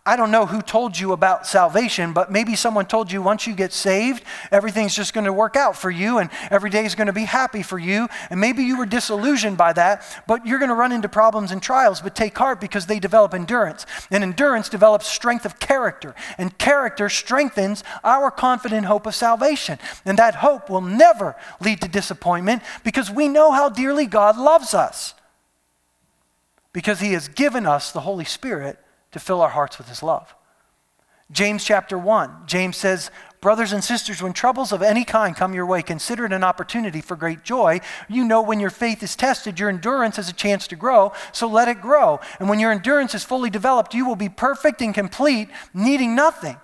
I 0.05 0.15
don't 0.15 0.31
know 0.31 0.45
who 0.45 0.61
told 0.61 0.97
you 0.97 1.11
about 1.11 1.45
salvation, 1.45 2.13
but 2.13 2.31
maybe 2.31 2.55
someone 2.55 2.85
told 2.85 3.11
you 3.11 3.21
once 3.21 3.47
you 3.47 3.53
get 3.53 3.73
saved, 3.73 4.23
everything's 4.49 4.95
just 4.95 5.13
going 5.13 5.25
to 5.25 5.33
work 5.33 5.57
out 5.57 5.75
for 5.75 5.91
you 5.91 6.19
and 6.19 6.29
every 6.49 6.69
day 6.69 6.85
is 6.85 6.95
going 6.95 7.07
to 7.07 7.13
be 7.13 7.25
happy 7.25 7.61
for 7.61 7.77
you. 7.77 8.07
And 8.29 8.39
maybe 8.39 8.63
you 8.63 8.77
were 8.77 8.85
disillusioned 8.85 9.57
by 9.57 9.73
that, 9.73 10.05
but 10.25 10.45
you're 10.45 10.59
going 10.59 10.69
to 10.69 10.75
run 10.75 10.93
into 10.93 11.09
problems 11.09 11.51
and 11.51 11.61
trials, 11.61 11.99
but 11.99 12.15
take 12.15 12.37
heart 12.37 12.61
because 12.61 12.85
they 12.85 12.97
develop 12.97 13.33
endurance. 13.33 13.85
And 14.09 14.23
endurance 14.23 14.69
develops 14.69 15.05
strength 15.05 15.45
of 15.45 15.59
character, 15.59 16.15
and 16.37 16.57
character 16.57 17.09
strengthens 17.09 17.83
our 18.05 18.31
confident 18.31 18.85
hope 18.85 19.05
of 19.05 19.15
salvation. 19.15 19.79
And 20.05 20.17
that 20.17 20.35
hope 20.35 20.69
will 20.69 20.81
never 20.81 21.35
lead 21.59 21.81
to 21.81 21.89
disappointment 21.89 22.63
because 22.85 23.11
we 23.11 23.27
know 23.27 23.51
how 23.51 23.67
dearly 23.67 24.05
God 24.05 24.37
loves 24.37 24.73
us 24.73 25.13
because 26.71 27.01
he 27.01 27.11
has 27.13 27.27
given 27.27 27.65
us 27.65 27.91
the 27.91 28.01
Holy 28.01 28.25
Spirit 28.25 28.79
to 29.13 29.19
fill 29.19 29.41
our 29.41 29.49
hearts 29.49 29.77
with 29.77 29.87
his 29.87 30.03
love. 30.03 30.35
James 31.31 31.63
chapter 31.63 31.97
1, 31.97 32.43
James 32.45 32.77
says, 32.77 33.09
Brothers 33.41 33.73
and 33.73 33.83
sisters, 33.83 34.21
when 34.21 34.31
troubles 34.31 34.71
of 34.71 34.81
any 34.81 35.03
kind 35.03 35.35
come 35.35 35.53
your 35.53 35.65
way, 35.65 35.81
consider 35.81 36.25
it 36.25 36.31
an 36.31 36.45
opportunity 36.45 37.01
for 37.01 37.17
great 37.17 37.43
joy. 37.43 37.81
You 38.07 38.23
know 38.23 38.41
when 38.41 38.59
your 38.59 38.69
faith 38.69 39.03
is 39.03 39.17
tested, 39.17 39.59
your 39.59 39.67
endurance 39.67 40.15
has 40.15 40.29
a 40.29 40.33
chance 40.33 40.67
to 40.67 40.77
grow, 40.77 41.11
so 41.33 41.47
let 41.47 41.67
it 41.67 41.81
grow. 41.81 42.21
And 42.39 42.47
when 42.47 42.59
your 42.59 42.71
endurance 42.71 43.13
is 43.15 43.25
fully 43.25 43.49
developed, 43.49 43.93
you 43.93 44.05
will 44.05 44.15
be 44.15 44.29
perfect 44.29 44.81
and 44.81 44.93
complete, 44.93 45.49
needing 45.73 46.15
nothing. 46.15 46.55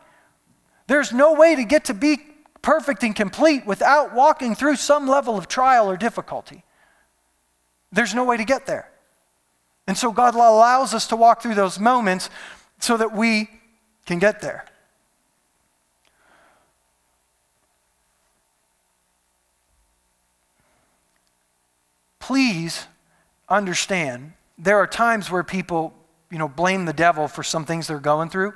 There's 0.87 1.11
no 1.11 1.33
way 1.33 1.55
to 1.55 1.65
get 1.65 1.85
to 1.85 1.93
be 1.93 2.17
perfect 2.61 3.03
and 3.03 3.15
complete 3.15 3.65
without 3.65 4.13
walking 4.13 4.55
through 4.55 4.77
some 4.77 5.07
level 5.07 5.37
of 5.37 5.47
trial 5.47 5.89
or 5.89 5.97
difficulty. 5.97 6.63
There's 7.91 8.15
no 8.15 8.23
way 8.23 8.37
to 8.37 8.45
get 8.45 8.65
there. 8.67 8.89
And 9.89 9.97
so 9.97 10.11
God 10.11 10.35
allows 10.35 10.93
us 10.93 11.07
to 11.07 11.15
walk 11.15 11.41
through 11.41 11.55
those 11.55 11.79
moments 11.79 12.29
so 12.77 12.95
that 12.95 13.11
we 13.11 13.49
can 14.05 14.19
get 14.19 14.39
there. 14.39 14.63
Please 22.19 22.85
understand 23.49 24.33
there 24.59 24.77
are 24.77 24.85
times 24.85 25.31
where 25.31 25.43
people, 25.43 25.95
you 26.29 26.37
know, 26.37 26.47
blame 26.47 26.85
the 26.85 26.93
devil 26.93 27.27
for 27.27 27.41
some 27.41 27.65
things 27.65 27.87
they're 27.87 27.97
going 27.97 28.29
through. 28.29 28.53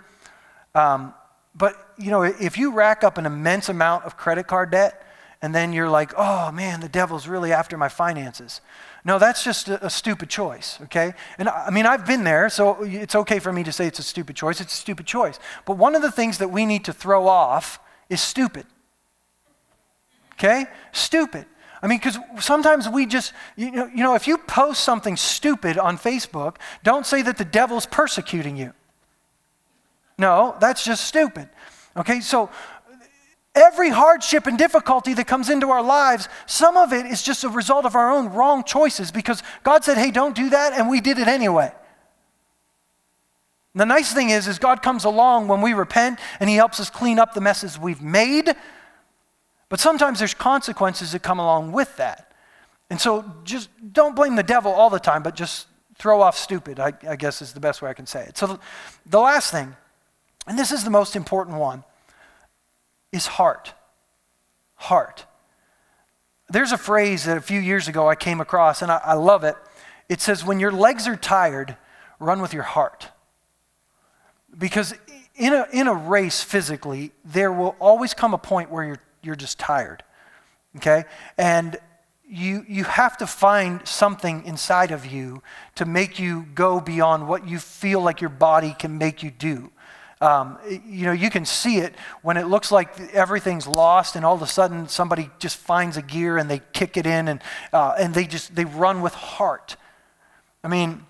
Um, 0.75 1.15
but, 1.55 1.95
you 1.97 2.11
know, 2.11 2.21
if 2.21 2.59
you 2.59 2.73
rack 2.73 3.03
up 3.03 3.17
an 3.17 3.25
immense 3.25 3.69
amount 3.69 4.05
of 4.05 4.17
credit 4.17 4.45
card 4.45 4.69
debt 4.69 5.02
and 5.43 5.53
then 5.53 5.73
you're 5.73 5.89
like, 5.89 6.13
oh 6.17 6.53
man, 6.53 6.79
the 6.79 6.88
devil's 6.88 7.27
really 7.27 7.51
after 7.51 7.77
my 7.77 7.89
finances. 7.89 8.62
No, 9.03 9.19
that's 9.19 9.43
just 9.43 9.67
a, 9.67 9.86
a, 9.86 9.89
stupid 9.89 10.29
choice, 10.29 10.79
okay? 10.84 11.13
And 11.38 11.49
I 11.49 11.69
mean, 11.69 11.86
I've 11.86 12.06
been 12.06 12.23
there, 12.23 12.47
so 12.47 12.77
it's 12.82 13.13
okay 13.13 13.39
for 13.39 13.51
me 13.51 13.62
to 13.65 13.71
say 13.73 13.86
it's 13.86 13.99
a 13.99 14.03
stupid 14.03 14.38
choice. 14.38 14.62
It's 14.62 14.73
a 14.73 14.77
stupid 14.77 15.06
choice. 15.06 15.39
But 15.65 15.77
one 15.77 15.95
of 15.95 16.01
the 16.01 16.12
things 16.12 16.38
that 16.38 16.47
we 16.47 16.65
need 16.65 16.86
to 16.86 16.93
throw 16.93 17.27
off 17.27 17.82
is 18.10 18.21
stupid. 18.21 18.65
Okay? 20.36 20.65
Stupid. 20.93 21.45
I 21.82 21.88
mean, 21.88 21.97
because 21.97 22.17
sometimes 22.39 22.88
we 22.88 23.06
just, 23.06 23.34
you 23.58 23.71
know, 23.71 23.88
you 23.88 24.01
know, 24.01 24.15
if 24.15 24.25
you 24.25 24.38
post 24.38 24.82
something 24.82 25.17
stupid 25.17 25.77
on 25.77 25.97
Facebook, 25.97 26.56
don't 26.86 27.06
say 27.06 27.21
that 27.21 27.38
the 27.38 27.43
devil's 27.43 27.86
persecuting 27.86 28.56
you. 28.56 28.71
No, 30.17 30.56
that's 30.62 30.86
just 30.86 31.03
stupid. 31.03 31.49
Okay, 31.95 32.21
so 32.21 32.49
every 33.55 33.89
hardship 33.89 34.47
and 34.47 34.57
difficulty 34.57 35.13
that 35.13 35.27
comes 35.27 35.49
into 35.49 35.69
our 35.69 35.83
lives, 35.83 36.27
some 36.45 36.77
of 36.77 36.91
it 36.91 37.05
is 37.05 37.21
just 37.21 37.43
a 37.43 37.49
result 37.49 37.85
of 37.85 37.95
our 37.95 38.11
own 38.11 38.29
wrong 38.29 38.63
choices 38.63 39.11
because 39.11 39.43
God 39.63 39.83
said, 39.83 39.97
hey, 39.97 40.11
don't 40.11 40.35
do 40.35 40.49
that, 40.49 40.73
and 40.73 40.89
we 40.89 41.01
did 41.01 41.19
it 41.19 41.27
anyway. 41.27 41.71
the 43.75 43.85
nice 43.85 44.13
thing 44.13 44.29
is, 44.29 44.47
is 44.47 44.59
God 44.59 44.81
comes 44.81 45.03
along 45.03 45.47
when 45.47 45.61
we 45.61 45.73
repent 45.73 46.19
and 46.39 46.49
He 46.49 46.55
helps 46.55 46.79
us 46.79 46.89
clean 46.89 47.19
up 47.19 47.33
the 47.33 47.41
messes 47.41 47.79
we've 47.79 48.01
made 48.01 48.55
but 49.73 49.79
sometimes 49.79 50.19
there's 50.19 50.35
consequences 50.35 51.13
that 51.13 51.23
come 51.23 51.39
along 51.39 51.71
with 51.71 51.97
that. 51.97 52.31
And 52.91 53.01
so 53.01 53.25
just 53.43 53.71
don't 53.91 54.15
blame 54.15 54.35
the 54.35 54.43
devil 54.43 54.71
all 54.71 54.91
the 54.91 54.99
time, 54.99 55.23
but 55.23 55.33
just 55.33 55.65
throw 55.97 56.21
off 56.21 56.37
stupid, 56.37 56.79
I, 56.79 56.93
I 57.09 57.15
guess 57.15 57.41
is 57.41 57.53
the 57.53 57.59
best 57.59 57.81
way 57.81 57.89
I 57.89 57.95
can 57.95 58.05
say 58.05 58.23
it. 58.23 58.37
So 58.37 58.45
the, 58.45 58.59
the 59.07 59.19
last 59.19 59.51
thing, 59.51 59.75
and 60.45 60.59
this 60.59 60.71
is 60.71 60.83
the 60.83 60.91
most 60.91 61.15
important 61.15 61.57
one, 61.57 61.83
is 63.13 63.28
heart. 63.28 63.73
Heart. 64.76 65.26
There's 66.49 66.73
a 66.73 66.78
phrase 66.78 67.23
that 67.23 67.38
a 67.38 67.41
few 67.41 67.62
years 67.62 67.88
ago 67.88 68.10
I 68.10 68.15
came 68.15 68.41
across, 68.41 68.82
and 68.82 68.91
I, 68.91 68.97
I 68.97 69.13
love 69.13 69.45
it. 69.45 69.56
It 70.10 70.19
says, 70.19 70.43
When 70.43 70.60
your 70.60 70.73
legs 70.73 71.08
are 71.08 71.15
tired, 71.15 71.78
run 72.19 72.41
with 72.41 72.54
your 72.54 72.63
heart. 72.63 73.08
Because 74.58 74.93
in 75.36 75.54
a, 75.54 75.65
in 75.71 75.88
a 75.88 75.93
race 75.93 76.43
physically, 76.43 77.12
there 77.23 77.54
will 77.54 77.78
always 77.80 78.13
come 78.13 78.34
a 78.34 78.38
point 78.38 78.69
where 78.69 78.84
you're 78.84 78.99
you're 79.23 79.36
just 79.36 79.58
tired. 79.58 80.04
Okay? 80.78 81.06
And 81.38 81.78
you, 82.28 82.65
you 82.67 82.84
have 82.84 83.17
to 83.17 83.28
find 83.28 83.86
something 83.88 84.45
inside 84.45 84.91
of 84.91 85.06
you 85.06 85.41
to 85.76 85.86
make 85.86 86.19
you 86.19 86.47
go 86.54 86.80
beyond 86.80 87.28
what 87.28 87.47
you 87.47 87.60
feel 87.60 88.02
like 88.02 88.21
your 88.21 88.30
body 88.30 88.76
can 88.78 88.97
make 88.97 89.23
you 89.23 89.32
do. 89.32 89.71
Um, 90.23 90.57
you 90.88 91.05
know, 91.05 91.12
you 91.12 91.29
can 91.29 91.43
see 91.43 91.79
it 91.79 91.95
when 92.21 92.38
it 92.38 92.47
looks 92.47 92.71
like 92.71 92.97
everything's 93.12 93.67
lost, 93.67 94.15
and 94.15 94.23
all 94.23 94.33
of 94.33 94.41
a 94.41 94.47
sudden 94.47 94.88
somebody 94.88 95.29
just 95.38 95.57
finds 95.57 95.97
a 95.97 96.01
gear 96.01 96.38
and 96.38 96.49
they 96.49 96.62
kick 96.71 96.95
it 96.95 97.05
in, 97.05 97.27
and 97.27 97.41
uh, 97.73 97.95
and 97.99 98.13
they 98.13 98.25
just 98.25 98.55
they 98.55 98.63
run 98.63 99.01
with 99.01 99.13
heart. 99.13 99.75
I 100.63 100.69
mean, 100.69 101.05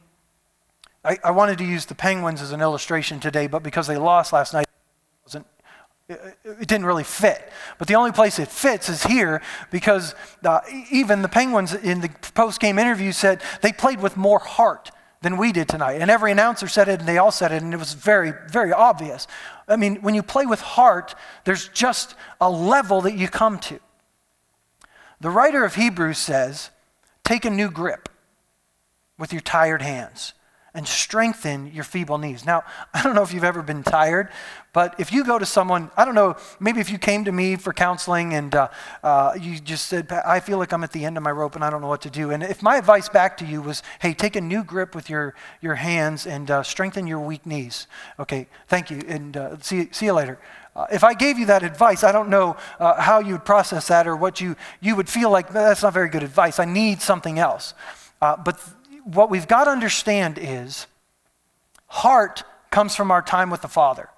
I, 1.05 1.19
I 1.23 1.29
wanted 1.29 1.59
to 1.59 1.63
use 1.63 1.85
the 1.85 1.93
Penguins 1.93 2.41
as 2.41 2.51
an 2.51 2.61
illustration 2.61 3.19
today, 3.19 3.45
but 3.45 3.61
because 3.61 3.85
they 3.85 3.97
lost 3.97 4.33
last 4.33 4.51
night, 4.51 4.65
it 6.09 6.67
didn't 6.67 6.85
really 6.85 7.03
fit. 7.03 7.51
But 7.77 7.87
the 7.87 7.93
only 7.93 8.11
place 8.11 8.39
it 8.39 8.49
fits 8.49 8.89
is 8.89 9.03
here 9.03 9.43
because 9.69 10.15
uh, 10.43 10.61
even 10.91 11.21
the 11.21 11.29
Penguins 11.29 11.75
in 11.75 12.01
the 12.01 12.09
post 12.33 12.59
game 12.59 12.79
interview 12.79 13.11
said 13.11 13.41
they 13.61 13.71
played 13.71 14.01
with 14.01 14.17
more 14.17 14.39
heart 14.39 14.89
than 15.23 15.37
we 15.37 15.51
did 15.51 15.67
tonight. 15.67 16.01
And 16.01 16.11
every 16.11 16.31
announcer 16.31 16.67
said 16.67 16.87
it 16.87 16.99
and 16.99 17.09
they 17.09 17.17
all 17.17 17.31
said 17.31 17.51
it, 17.51 17.63
and 17.63 17.73
it 17.73 17.77
was 17.77 17.93
very, 17.93 18.33
very 18.49 18.71
obvious. 18.71 19.25
I 19.67 19.77
mean, 19.77 19.95
when 20.01 20.13
you 20.13 20.21
play 20.21 20.45
with 20.45 20.61
heart, 20.61 21.15
there's 21.45 21.69
just 21.69 22.15
a 22.39 22.49
level 22.49 23.01
that 23.01 23.15
you 23.15 23.27
come 23.27 23.57
to. 23.59 23.79
The 25.21 25.29
writer 25.29 25.63
of 25.63 25.75
Hebrews 25.75 26.17
says, 26.17 26.69
take 27.23 27.45
a 27.45 27.49
new 27.49 27.71
grip 27.71 28.09
with 29.17 29.31
your 29.31 29.41
tired 29.41 29.81
hands 29.81 30.33
and 30.75 30.87
strengthen 30.87 31.71
your 31.71 31.83
feeble 31.83 32.17
knees. 32.17 32.45
Now, 32.45 32.63
I 32.93 33.03
don't 33.03 33.15
know 33.15 33.21
if 33.21 33.33
you've 33.33 33.43
ever 33.43 33.61
been 33.61 33.83
tired, 33.83 34.29
but 34.73 34.95
if 34.99 35.13
you 35.13 35.23
go 35.23 35.37
to 35.37 35.45
someone, 35.45 35.91
I 35.95 36.03
don't 36.03 36.15
know, 36.15 36.35
maybe 36.59 36.79
if 36.79 36.89
you 36.89 36.97
came 36.97 37.25
to 37.25 37.31
me 37.31 37.57
for 37.57 37.73
counseling 37.73 38.33
and 38.33 38.55
uh, 38.55 38.69
uh, 39.03 39.33
you 39.39 39.59
just 39.59 39.87
said, 39.87 40.11
I 40.11 40.39
feel 40.39 40.57
like 40.57 40.73
I'm 40.73 40.83
at 40.83 40.91
the 40.91 41.05
end 41.05 41.15
of 41.15 41.21
my 41.21 41.31
rope 41.31 41.55
and 41.55 41.63
I 41.63 41.69
don't 41.69 41.81
know 41.81 41.87
what 41.87 42.01
to 42.01 42.09
do. 42.09 42.31
And 42.31 42.41
if 42.41 42.63
my 42.63 42.77
advice 42.77 43.07
back 43.07 43.37
to 43.37 43.45
you 43.45 43.61
was, 43.61 43.83
hey, 43.99 44.15
take 44.15 44.35
a 44.35 44.41
new 44.41 44.63
grip 44.63 44.95
with 44.95 45.11
your, 45.11 45.35
your 45.61 45.75
hands 45.75 46.25
and 46.25 46.49
uh, 46.49 46.63
strengthen 46.63 47.05
your 47.05 47.19
weak 47.19 47.45
knees. 47.45 47.85
Okay, 48.19 48.47
thank 48.67 48.89
you, 48.89 49.01
and 49.07 49.37
uh, 49.37 49.59
see, 49.59 49.89
see 49.91 50.07
you 50.07 50.13
later. 50.13 50.39
Uh, 50.75 50.87
if 50.91 51.03
I 51.03 51.13
gave 51.13 51.37
you 51.37 51.45
that 51.45 51.61
advice, 51.61 52.03
I 52.03 52.11
don't 52.11 52.29
know 52.29 52.57
uh, 52.79 52.99
how 52.99 53.19
you 53.19 53.33
would 53.33 53.45
process 53.45 53.89
that 53.89 54.07
or 54.07 54.15
what 54.15 54.41
you, 54.41 54.55
you 54.81 54.95
would 54.95 55.07
feel 55.07 55.29
like, 55.29 55.49
that's 55.53 55.83
not 55.83 55.93
very 55.93 56.09
good 56.09 56.23
advice. 56.23 56.57
I 56.57 56.65
need 56.65 56.99
something 56.99 57.37
else. 57.37 57.75
but 58.19 58.59
what 59.05 59.29
we've 59.29 59.47
got 59.47 59.65
to 59.65 59.71
understand 59.71 60.37
is 60.39 60.87
heart 61.87 62.43
comes 62.71 62.95
from 62.95 63.11
our 63.11 63.21
time 63.21 63.49
with 63.49 63.61
the 63.61 63.67
Father. 63.67 64.09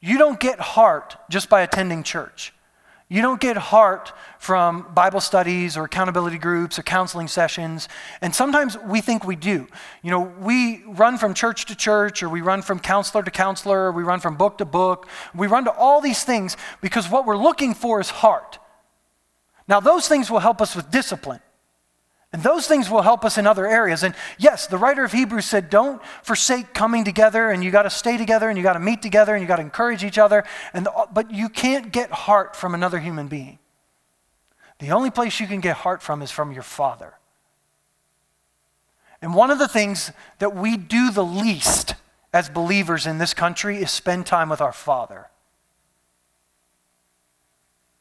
You 0.00 0.18
don't 0.18 0.38
get 0.38 0.60
heart 0.60 1.16
just 1.30 1.48
by 1.48 1.62
attending 1.62 2.02
church. 2.02 2.52
You 3.08 3.22
don't 3.22 3.40
get 3.40 3.56
heart 3.56 4.12
from 4.38 4.86
Bible 4.94 5.20
studies 5.20 5.76
or 5.76 5.84
accountability 5.84 6.38
groups 6.38 6.78
or 6.78 6.82
counseling 6.82 7.28
sessions. 7.28 7.88
And 8.20 8.34
sometimes 8.34 8.78
we 8.78 9.00
think 9.00 9.24
we 9.24 9.36
do. 9.36 9.66
You 10.02 10.10
know, 10.10 10.20
we 10.20 10.82
run 10.86 11.18
from 11.18 11.32
church 11.32 11.66
to 11.66 11.76
church, 11.76 12.22
or 12.22 12.28
we 12.28 12.40
run 12.40 12.62
from 12.62 12.80
counselor 12.80 13.22
to 13.22 13.30
counselor, 13.30 13.86
or 13.86 13.92
we 13.92 14.02
run 14.02 14.20
from 14.20 14.36
book 14.36 14.58
to 14.58 14.64
book. 14.64 15.06
We 15.34 15.46
run 15.46 15.64
to 15.64 15.72
all 15.72 16.00
these 16.00 16.24
things 16.24 16.56
because 16.80 17.08
what 17.08 17.26
we're 17.26 17.36
looking 17.36 17.74
for 17.74 18.00
is 18.00 18.10
heart. 18.10 18.58
Now, 19.68 19.80
those 19.80 20.08
things 20.08 20.30
will 20.30 20.40
help 20.40 20.60
us 20.60 20.74
with 20.74 20.90
discipline. 20.90 21.40
And 22.34 22.42
those 22.42 22.66
things 22.66 22.90
will 22.90 23.02
help 23.02 23.24
us 23.24 23.38
in 23.38 23.46
other 23.46 23.64
areas. 23.64 24.02
And 24.02 24.12
yes, 24.38 24.66
the 24.66 24.76
writer 24.76 25.04
of 25.04 25.12
Hebrews 25.12 25.44
said, 25.44 25.70
don't 25.70 26.02
forsake 26.24 26.74
coming 26.74 27.04
together, 27.04 27.48
and 27.48 27.62
you 27.62 27.70
got 27.70 27.84
to 27.84 27.90
stay 27.90 28.16
together, 28.16 28.48
and 28.48 28.58
you 28.58 28.64
got 28.64 28.72
to 28.72 28.80
meet 28.80 29.02
together, 29.02 29.36
and 29.36 29.40
you 29.40 29.46
got 29.46 29.56
to 29.56 29.62
encourage 29.62 30.02
each 30.02 30.18
other. 30.18 30.42
And 30.72 30.84
the, 30.84 31.08
but 31.12 31.30
you 31.30 31.48
can't 31.48 31.92
get 31.92 32.10
heart 32.10 32.56
from 32.56 32.74
another 32.74 32.98
human 32.98 33.28
being. 33.28 33.60
The 34.80 34.90
only 34.90 35.12
place 35.12 35.38
you 35.38 35.46
can 35.46 35.60
get 35.60 35.76
heart 35.76 36.02
from 36.02 36.22
is 36.22 36.32
from 36.32 36.50
your 36.50 36.64
Father. 36.64 37.14
And 39.22 39.32
one 39.32 39.52
of 39.52 39.60
the 39.60 39.68
things 39.68 40.10
that 40.40 40.56
we 40.56 40.76
do 40.76 41.12
the 41.12 41.24
least 41.24 41.94
as 42.32 42.48
believers 42.48 43.06
in 43.06 43.18
this 43.18 43.32
country 43.32 43.76
is 43.76 43.92
spend 43.92 44.26
time 44.26 44.48
with 44.48 44.60
our 44.60 44.72
Father. 44.72 45.28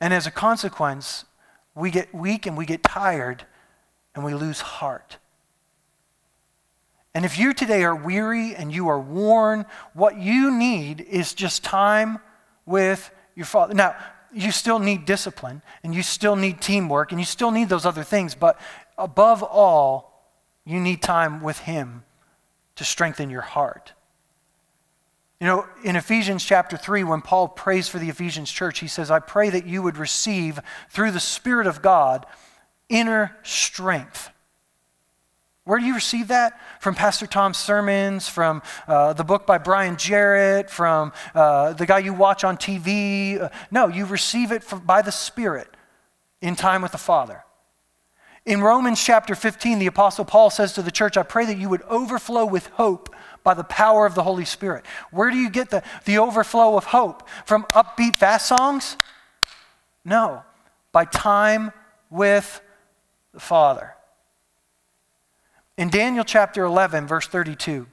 And 0.02 0.12
as 0.12 0.26
a 0.26 0.32
consequence, 0.32 1.26
we 1.76 1.92
get 1.92 2.16
weak 2.16 2.48
and 2.48 2.58
we 2.58 2.66
get 2.66 2.82
tired 2.82 3.46
and 4.16 4.24
we 4.24 4.34
lose 4.34 4.62
heart. 4.62 5.18
And 7.16 7.26
if 7.26 7.38
you 7.38 7.54
today 7.54 7.84
are 7.84 7.96
weary 7.96 8.56
and 8.56 8.74
you 8.74 8.88
are 8.88 9.00
worn, 9.00 9.66
what 9.94 10.18
you 10.18 10.52
need 10.52 11.02
is 11.02 11.34
just 11.34 11.64
time 11.64 12.20
with 12.66 13.12
your 13.36 13.46
Father. 13.46 13.74
Now, 13.74 13.96
you 14.34 14.52
still 14.52 14.80
need 14.80 15.06
discipline 15.06 15.62
and 15.84 15.94
you 15.94 16.02
still 16.02 16.36
need 16.36 16.60
teamwork 16.60 17.12
and 17.12 17.22
you 17.22 17.26
still 17.26 17.52
need 17.52 17.70
those 17.70 17.86
other 17.86 18.04
things, 18.04 18.34
but 18.34 18.60
above 18.98 19.44
all, 19.44 20.12
you 20.66 20.80
need 20.80 21.02
time 21.02 21.42
with 21.42 21.60
Him 21.60 22.04
to 22.76 22.84
strengthen 22.84 23.30
your 23.30 23.42
heart. 23.42 23.94
You 25.40 25.48
know, 25.48 25.68
in 25.84 25.96
Ephesians 25.96 26.44
chapter 26.44 26.78
3, 26.78 27.04
when 27.04 27.22
Paul 27.22 27.50
prays 27.50 27.90
for 27.90 28.00
the 28.00 28.10
Ephesians 28.10 28.50
church, 28.50 28.80
he 28.80 28.88
says, 28.88 29.12
I 29.12 29.20
pray 29.20 29.50
that 29.50 29.68
you 29.68 29.82
would 29.82 29.98
receive 29.98 30.60
through 30.90 31.12
the 31.12 31.20
Spirit 31.20 31.68
of 31.68 31.82
God 31.82 32.26
inner 32.94 33.36
strength. 33.42 34.30
Where 35.66 35.80
do 35.80 35.86
you 35.86 35.96
receive 35.96 36.28
that? 36.28 36.60
From 36.80 36.94
Pastor 36.94 37.26
Tom's 37.26 37.58
sermons, 37.58 38.30
from 38.30 38.62
uh, 38.88 39.14
the 39.14 39.24
book 39.24 39.48
by 39.48 39.58
Brian 39.58 39.98
Jarrett, 39.98 40.70
from 40.70 41.12
uh, 41.34 41.74
the 41.74 41.86
guy 41.86 42.00
you 42.00 42.14
watch 42.14 42.44
on 42.44 42.56
TV. 42.56 43.42
Uh, 43.42 43.50
no, 43.72 43.88
you 43.88 44.06
receive 44.06 44.52
it 44.52 44.64
from, 44.64 44.80
by 44.82 45.02
the 45.02 45.12
Spirit 45.12 45.68
in 46.42 46.56
time 46.56 46.82
with 46.82 46.92
the 46.92 46.98
Father. 46.98 47.44
In 48.46 48.62
Romans 48.62 49.02
chapter 49.04 49.36
15, 49.36 49.80
the 49.80 49.88
Apostle 49.88 50.26
Paul 50.26 50.50
says 50.50 50.74
to 50.74 50.82
the 50.82 50.92
church, 50.92 51.18
I 51.18 51.24
pray 51.24 51.46
that 51.46 51.58
you 51.58 51.70
would 51.70 51.82
overflow 51.84 52.46
with 52.46 52.68
hope 52.68 53.16
by 53.42 53.54
the 53.54 53.64
power 53.64 54.06
of 54.06 54.16
the 54.16 54.24
Holy 54.24 54.46
Spirit. 54.46 54.86
Where 55.12 55.32
do 55.32 55.38
you 55.38 55.50
get 55.50 55.70
the, 55.70 55.82
the 56.06 56.20
overflow 56.20 56.78
of 56.78 56.84
hope? 56.84 57.28
From 57.46 57.64
upbeat 57.74 58.18
fast 58.18 58.46
songs? 58.46 58.98
No, 60.04 60.44
by 60.92 61.06
time 61.06 61.72
with 62.10 62.62
the 63.34 63.40
Father. 63.40 63.96
In 65.78 65.90
Daniel 65.90 66.24
chapter 66.24 66.64
11, 66.64 67.08
verse 67.08 67.28
32, 67.28 67.88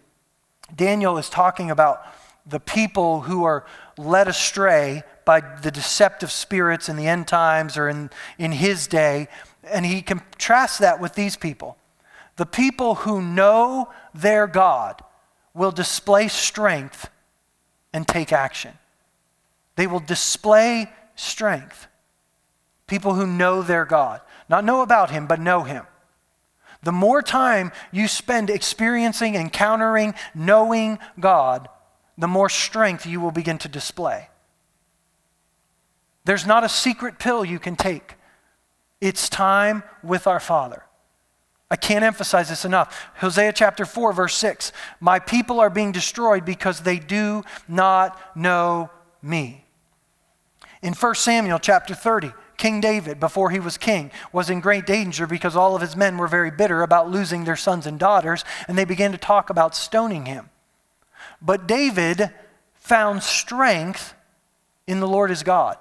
Daniel 0.74 1.18
is 1.18 1.28
talking 1.28 1.70
about 1.70 2.02
the 2.46 2.60
people 2.60 3.22
who 3.22 3.44
are 3.44 3.64
led 3.96 4.28
astray 4.28 5.02
by 5.24 5.40
the 5.40 5.70
deceptive 5.70 6.30
spirits 6.30 6.88
in 6.88 6.96
the 6.96 7.06
end 7.06 7.26
times 7.28 7.76
or 7.76 7.88
in, 7.88 8.10
in 8.38 8.52
his 8.52 8.86
day. 8.86 9.28
And 9.64 9.86
he 9.86 10.02
contrasts 10.02 10.78
that 10.78 11.00
with 11.00 11.14
these 11.14 11.36
people. 11.36 11.76
The 12.36 12.46
people 12.46 12.96
who 12.96 13.20
know 13.20 13.90
their 14.14 14.46
God 14.46 15.02
will 15.54 15.70
display 15.70 16.28
strength 16.28 17.10
and 17.92 18.06
take 18.06 18.32
action. 18.32 18.72
They 19.76 19.86
will 19.86 20.00
display 20.00 20.90
strength. 21.16 21.86
People 22.86 23.14
who 23.14 23.26
know 23.26 23.62
their 23.62 23.84
God. 23.84 24.20
Not 24.50 24.64
know 24.64 24.82
about 24.82 25.10
him, 25.10 25.28
but 25.28 25.38
know 25.38 25.62
him. 25.62 25.86
The 26.82 26.90
more 26.90 27.22
time 27.22 27.70
you 27.92 28.08
spend 28.08 28.50
experiencing, 28.50 29.36
encountering, 29.36 30.14
knowing 30.34 30.98
God, 31.20 31.68
the 32.18 32.26
more 32.26 32.48
strength 32.48 33.06
you 33.06 33.20
will 33.20 33.30
begin 33.30 33.58
to 33.58 33.68
display. 33.68 34.28
There's 36.24 36.46
not 36.46 36.64
a 36.64 36.68
secret 36.68 37.20
pill 37.20 37.44
you 37.44 37.60
can 37.60 37.76
take. 37.76 38.14
It's 39.00 39.28
time 39.28 39.84
with 40.02 40.26
our 40.26 40.40
Father. 40.40 40.82
I 41.70 41.76
can't 41.76 42.04
emphasize 42.04 42.48
this 42.48 42.64
enough. 42.64 43.08
Hosea 43.18 43.52
chapter 43.52 43.84
4, 43.84 44.12
verse 44.12 44.34
6 44.34 44.72
My 44.98 45.20
people 45.20 45.60
are 45.60 45.70
being 45.70 45.92
destroyed 45.92 46.44
because 46.44 46.80
they 46.80 46.98
do 46.98 47.44
not 47.68 48.18
know 48.36 48.90
me. 49.22 49.64
In 50.82 50.94
1 50.94 51.14
Samuel 51.14 51.60
chapter 51.60 51.94
30, 51.94 52.32
King 52.60 52.82
David, 52.82 53.18
before 53.18 53.48
he 53.48 53.58
was 53.58 53.78
king, 53.78 54.10
was 54.34 54.50
in 54.50 54.60
great 54.60 54.84
danger 54.84 55.26
because 55.26 55.56
all 55.56 55.74
of 55.74 55.80
his 55.80 55.96
men 55.96 56.18
were 56.18 56.28
very 56.28 56.50
bitter 56.50 56.82
about 56.82 57.10
losing 57.10 57.44
their 57.44 57.56
sons 57.56 57.86
and 57.86 57.98
daughters, 57.98 58.44
and 58.68 58.76
they 58.76 58.84
began 58.84 59.12
to 59.12 59.18
talk 59.18 59.48
about 59.48 59.74
stoning 59.74 60.26
him. 60.26 60.50
But 61.40 61.66
David 61.66 62.30
found 62.74 63.22
strength 63.22 64.12
in 64.86 65.00
the 65.00 65.08
Lord 65.08 65.30
his 65.30 65.42
God. 65.42 65.78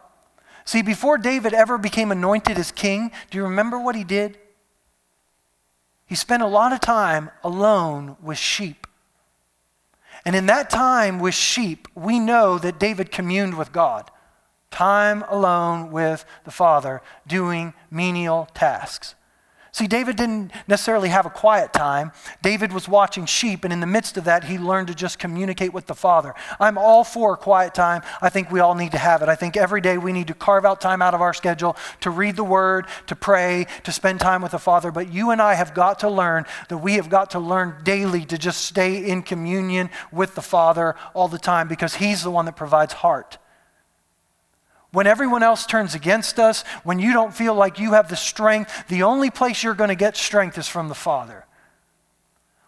See, 0.64 0.82
before 0.82 1.18
David 1.18 1.54
ever 1.54 1.78
became 1.78 2.14
anointed 2.14 2.58
as 2.58 2.72
king, 2.72 3.12
do 3.30 3.38
you 3.38 3.44
remember 3.44 3.78
what 3.78 3.98
he 3.98 4.06
did? 4.06 4.38
He 6.06 6.16
spent 6.16 6.44
a 6.44 6.48
lot 6.48 6.72
of 6.72 6.80
time 6.80 7.30
alone 7.44 8.16
with 8.22 8.38
sheep. 8.38 8.88
And 10.24 10.34
in 10.34 10.46
that 10.46 10.70
time 10.70 11.20
with 11.20 11.36
sheep, 11.36 11.90
we 11.94 12.22
know 12.22 12.58
that 12.58 12.80
David 12.80 13.12
communed 13.12 13.58
with 13.58 13.74
God. 13.74 14.10
Time 14.72 15.24
alone 15.30 15.92
with 15.92 16.26
the 16.46 16.52
Father, 16.52 17.02
doing 17.28 17.74
menial 17.90 18.48
tasks. 18.54 19.16
See, 19.72 19.88
David 19.88 20.16
didn't 20.16 20.52
necessarily 20.68 21.10
have 21.10 21.26
a 21.26 21.30
quiet 21.30 21.74
time. 21.74 22.12
David 22.42 22.74
was 22.74 22.88
watching 22.88 23.26
sheep, 23.26 23.64
and 23.64 23.72
in 23.72 23.80
the 23.80 23.86
midst 23.88 24.18
of 24.18 24.24
that, 24.24 24.46
he 24.46 24.58
learned 24.58 24.88
to 24.88 24.96
just 24.96 25.20
communicate 25.20 25.74
with 25.74 25.86
the 25.86 25.94
Father. 25.94 26.34
I'm 26.60 26.78
all 26.78 27.04
for 27.04 27.38
quiet 27.38 27.76
time. 27.76 28.02
I 28.22 28.30
think 28.30 28.52
we 28.52 28.60
all 28.60 28.74
need 28.74 28.92
to 28.94 28.98
have 28.98 29.22
it. 29.22 29.30
I 29.30 29.36
think 29.36 29.56
every 29.56 29.80
day 29.80 29.98
we 29.98 30.12
need 30.12 30.28
to 30.28 30.34
carve 30.34 30.66
out 30.66 30.82
time 30.82 31.02
out 31.02 31.14
of 31.14 31.22
our 31.22 31.34
schedule 31.34 31.78
to 32.02 32.10
read 32.10 32.36
the 32.36 32.44
Word, 32.44 32.88
to 33.08 33.16
pray, 33.16 33.68
to 33.84 33.92
spend 33.92 34.20
time 34.20 34.42
with 34.42 34.52
the 34.52 34.60
Father. 34.60 34.92
But 34.92 35.14
you 35.14 35.30
and 35.30 35.42
I 35.42 35.54
have 35.54 35.76
got 35.76 36.00
to 36.00 36.10
learn 36.10 36.46
that 36.70 36.80
we 36.80 36.96
have 36.96 37.10
got 37.10 37.30
to 37.32 37.40
learn 37.40 37.76
daily 37.84 38.26
to 38.26 38.38
just 38.38 38.66
stay 38.66 39.06
in 39.06 39.22
communion 39.22 39.92
with 40.12 40.34
the 40.34 40.42
Father 40.42 40.96
all 41.14 41.28
the 41.28 41.38
time 41.38 41.68
because 41.68 41.96
He's 41.96 42.24
the 42.24 42.32
one 42.32 42.46
that 42.46 42.56
provides 42.56 42.94
heart. 42.94 43.38
When 44.92 45.06
everyone 45.06 45.44
else 45.44 45.66
turns 45.66 45.94
against 45.94 46.40
us, 46.40 46.64
when 46.84 47.00
you 47.00 47.14
don't 47.14 47.34
feel 47.34 47.54
like 47.54 47.80
you 47.80 47.94
have 47.94 48.10
the 48.10 48.16
strength, 48.16 48.88
the 48.88 49.04
only 49.04 49.30
place 49.30 49.64
you're 49.64 49.76
going 49.76 49.90
to 49.90 49.96
get 49.96 50.18
strength 50.18 50.58
is 50.58 50.68
from 50.68 50.88
the 50.88 50.96
Father. 50.96 51.46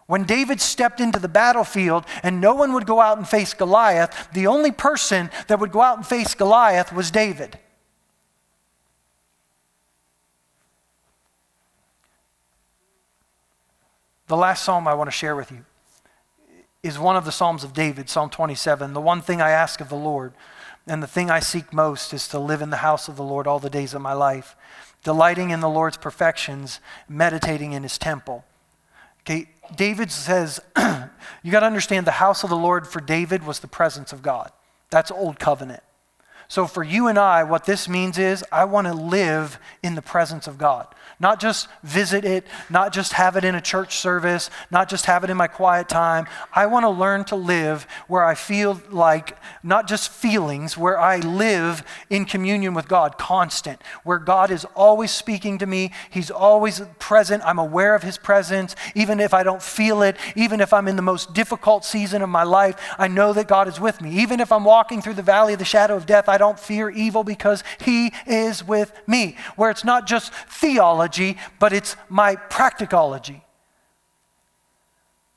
When 0.06 0.24
David 0.24 0.60
stepped 0.60 1.00
into 1.00 1.18
the 1.18 1.28
battlefield 1.28 2.04
and 2.22 2.40
no 2.40 2.54
one 2.54 2.74
would 2.74 2.86
go 2.86 3.00
out 3.00 3.18
and 3.18 3.28
face 3.28 3.54
Goliath, 3.54 4.28
the 4.32 4.46
only 4.46 4.70
person 4.70 5.30
that 5.48 5.58
would 5.58 5.72
go 5.72 5.80
out 5.80 5.96
and 5.96 6.06
face 6.06 6.34
Goliath 6.34 6.92
was 6.92 7.10
David. 7.10 7.58
The 14.28 14.36
last 14.36 14.64
psalm 14.64 14.86
I 14.86 14.94
want 14.94 15.08
to 15.08 15.12
share 15.16 15.34
with 15.34 15.50
you 15.50 15.64
is 16.82 16.98
one 16.98 17.16
of 17.16 17.24
the 17.24 17.32
Psalms 17.32 17.64
of 17.64 17.72
David, 17.72 18.08
Psalm 18.08 18.30
27. 18.30 18.92
The 18.92 19.00
one 19.00 19.20
thing 19.20 19.40
I 19.40 19.50
ask 19.50 19.80
of 19.80 19.88
the 19.88 19.96
Lord 19.96 20.32
and 20.86 21.02
the 21.02 21.06
thing 21.06 21.30
I 21.30 21.40
seek 21.40 21.72
most 21.72 22.12
is 22.12 22.26
to 22.28 22.38
live 22.38 22.62
in 22.62 22.70
the 22.70 22.78
house 22.78 23.08
of 23.08 23.16
the 23.16 23.22
Lord 23.22 23.46
all 23.46 23.58
the 23.58 23.70
days 23.70 23.94
of 23.94 24.02
my 24.02 24.12
life, 24.12 24.56
delighting 25.04 25.50
in 25.50 25.60
the 25.60 25.68
Lord's 25.68 25.96
perfections, 25.96 26.80
meditating 27.08 27.72
in 27.72 27.82
his 27.82 27.98
temple. 27.98 28.44
Okay, 29.20 29.48
David 29.76 30.10
says, 30.10 30.60
you 31.42 31.52
got 31.52 31.60
to 31.60 31.66
understand 31.66 32.06
the 32.06 32.12
house 32.12 32.42
of 32.42 32.50
the 32.50 32.56
Lord 32.56 32.86
for 32.86 33.00
David 33.00 33.46
was 33.46 33.60
the 33.60 33.68
presence 33.68 34.12
of 34.12 34.22
God. 34.22 34.50
That's 34.90 35.10
old 35.10 35.38
covenant. 35.38 35.82
So 36.48 36.66
for 36.66 36.82
you 36.82 37.06
and 37.06 37.18
I, 37.18 37.44
what 37.44 37.64
this 37.64 37.88
means 37.88 38.18
is 38.18 38.44
I 38.52 38.64
want 38.64 38.86
to 38.86 38.92
live 38.92 39.58
in 39.82 39.94
the 39.94 40.02
presence 40.02 40.46
of 40.46 40.58
God. 40.58 40.86
Not 41.22 41.38
just 41.38 41.68
visit 41.84 42.24
it, 42.24 42.44
not 42.68 42.92
just 42.92 43.12
have 43.12 43.36
it 43.36 43.44
in 43.44 43.54
a 43.54 43.60
church 43.60 43.96
service, 43.98 44.50
not 44.72 44.88
just 44.88 45.06
have 45.06 45.22
it 45.22 45.30
in 45.30 45.36
my 45.36 45.46
quiet 45.46 45.88
time. 45.88 46.26
I 46.52 46.66
want 46.66 46.82
to 46.82 46.90
learn 46.90 47.22
to 47.26 47.36
live 47.36 47.86
where 48.08 48.24
I 48.24 48.34
feel 48.34 48.82
like, 48.90 49.38
not 49.62 49.86
just 49.86 50.10
feelings, 50.10 50.76
where 50.76 50.98
I 50.98 51.18
live 51.18 51.84
in 52.10 52.24
communion 52.24 52.74
with 52.74 52.88
God, 52.88 53.18
constant, 53.18 53.80
where 54.02 54.18
God 54.18 54.50
is 54.50 54.64
always 54.74 55.12
speaking 55.12 55.58
to 55.58 55.66
me. 55.66 55.92
He's 56.10 56.28
always 56.28 56.82
present. 56.98 57.44
I'm 57.46 57.60
aware 57.60 57.94
of 57.94 58.02
His 58.02 58.18
presence. 58.18 58.74
Even 58.96 59.20
if 59.20 59.32
I 59.32 59.44
don't 59.44 59.62
feel 59.62 60.02
it, 60.02 60.16
even 60.34 60.60
if 60.60 60.72
I'm 60.72 60.88
in 60.88 60.96
the 60.96 61.02
most 61.02 61.34
difficult 61.34 61.84
season 61.84 62.22
of 62.22 62.30
my 62.30 62.42
life, 62.42 62.74
I 62.98 63.06
know 63.06 63.32
that 63.32 63.46
God 63.46 63.68
is 63.68 63.78
with 63.78 64.00
me. 64.00 64.10
Even 64.22 64.40
if 64.40 64.50
I'm 64.50 64.64
walking 64.64 65.00
through 65.00 65.14
the 65.14 65.22
valley 65.22 65.52
of 65.52 65.60
the 65.60 65.64
shadow 65.64 65.94
of 65.94 66.04
death, 66.04 66.28
I 66.28 66.36
don't 66.36 66.58
fear 66.58 66.90
evil 66.90 67.22
because 67.22 67.62
He 67.78 68.12
is 68.26 68.66
with 68.66 68.92
me. 69.06 69.36
Where 69.54 69.70
it's 69.70 69.84
not 69.84 70.08
just 70.08 70.34
theology 70.34 71.11
theology, 71.12 71.38
but 71.58 71.72
it's 71.72 71.96
my 72.08 72.36
practicology. 72.36 73.42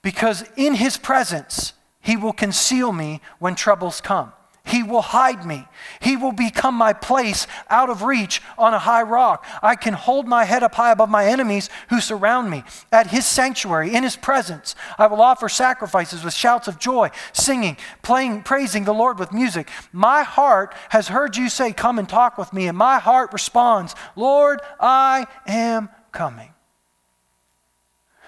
Because 0.02 0.44
in 0.56 0.76
his 0.76 0.98
presence, 0.98 1.74
he 2.00 2.16
will 2.16 2.34
conceal 2.34 2.92
me 2.92 3.22
when 3.40 3.56
troubles 3.56 4.02
come. 4.02 4.32
He 4.66 4.82
will 4.82 5.02
hide 5.02 5.46
me. 5.46 5.68
He 6.00 6.18
will 6.18 6.32
become 6.32 6.74
my 6.74 6.92
place 6.92 7.46
out 7.70 7.90
of 7.90 8.02
reach 8.02 8.42
on 8.58 8.74
a 8.74 8.80
high 8.80 9.04
rock. 9.04 9.46
I 9.62 9.76
can 9.76 9.94
hold 9.94 10.28
my 10.28 10.44
head 10.44 10.64
up 10.64 10.74
high 10.74 10.92
above 10.92 11.10
my 11.10 11.26
enemies 11.26 11.70
who 11.90 12.02
surround 12.02 12.50
me. 12.50 12.64
At 12.92 13.08
his 13.08 13.28
sanctuary, 13.28 13.94
in 13.94 14.02
his 14.02 14.16
presence, 14.16 14.76
I 14.98 15.06
will 15.06 15.22
offer 15.22 15.50
sacrifices 15.50 16.24
with 16.24 16.34
shouts 16.34 16.68
of 16.68 16.80
joy, 16.80 17.12
singing, 17.32 17.78
playing, 18.02 18.42
praising 18.42 18.86
the 18.86 18.94
Lord 18.94 19.20
with 19.20 19.32
music. 19.32 19.70
My 19.92 20.24
heart 20.24 20.74
has 20.90 21.10
heard 21.10 21.38
you 21.38 21.48
say, 21.48 21.72
Come 21.72 22.00
and 22.00 22.10
talk 22.10 22.38
with 22.38 22.52
me. 22.52 22.68
And 22.68 22.78
my 22.78 22.98
heart 22.98 23.34
responds, 23.34 23.94
Lord, 24.16 24.62
I 24.80 25.28
am 25.46 25.90
coming. 26.12 26.54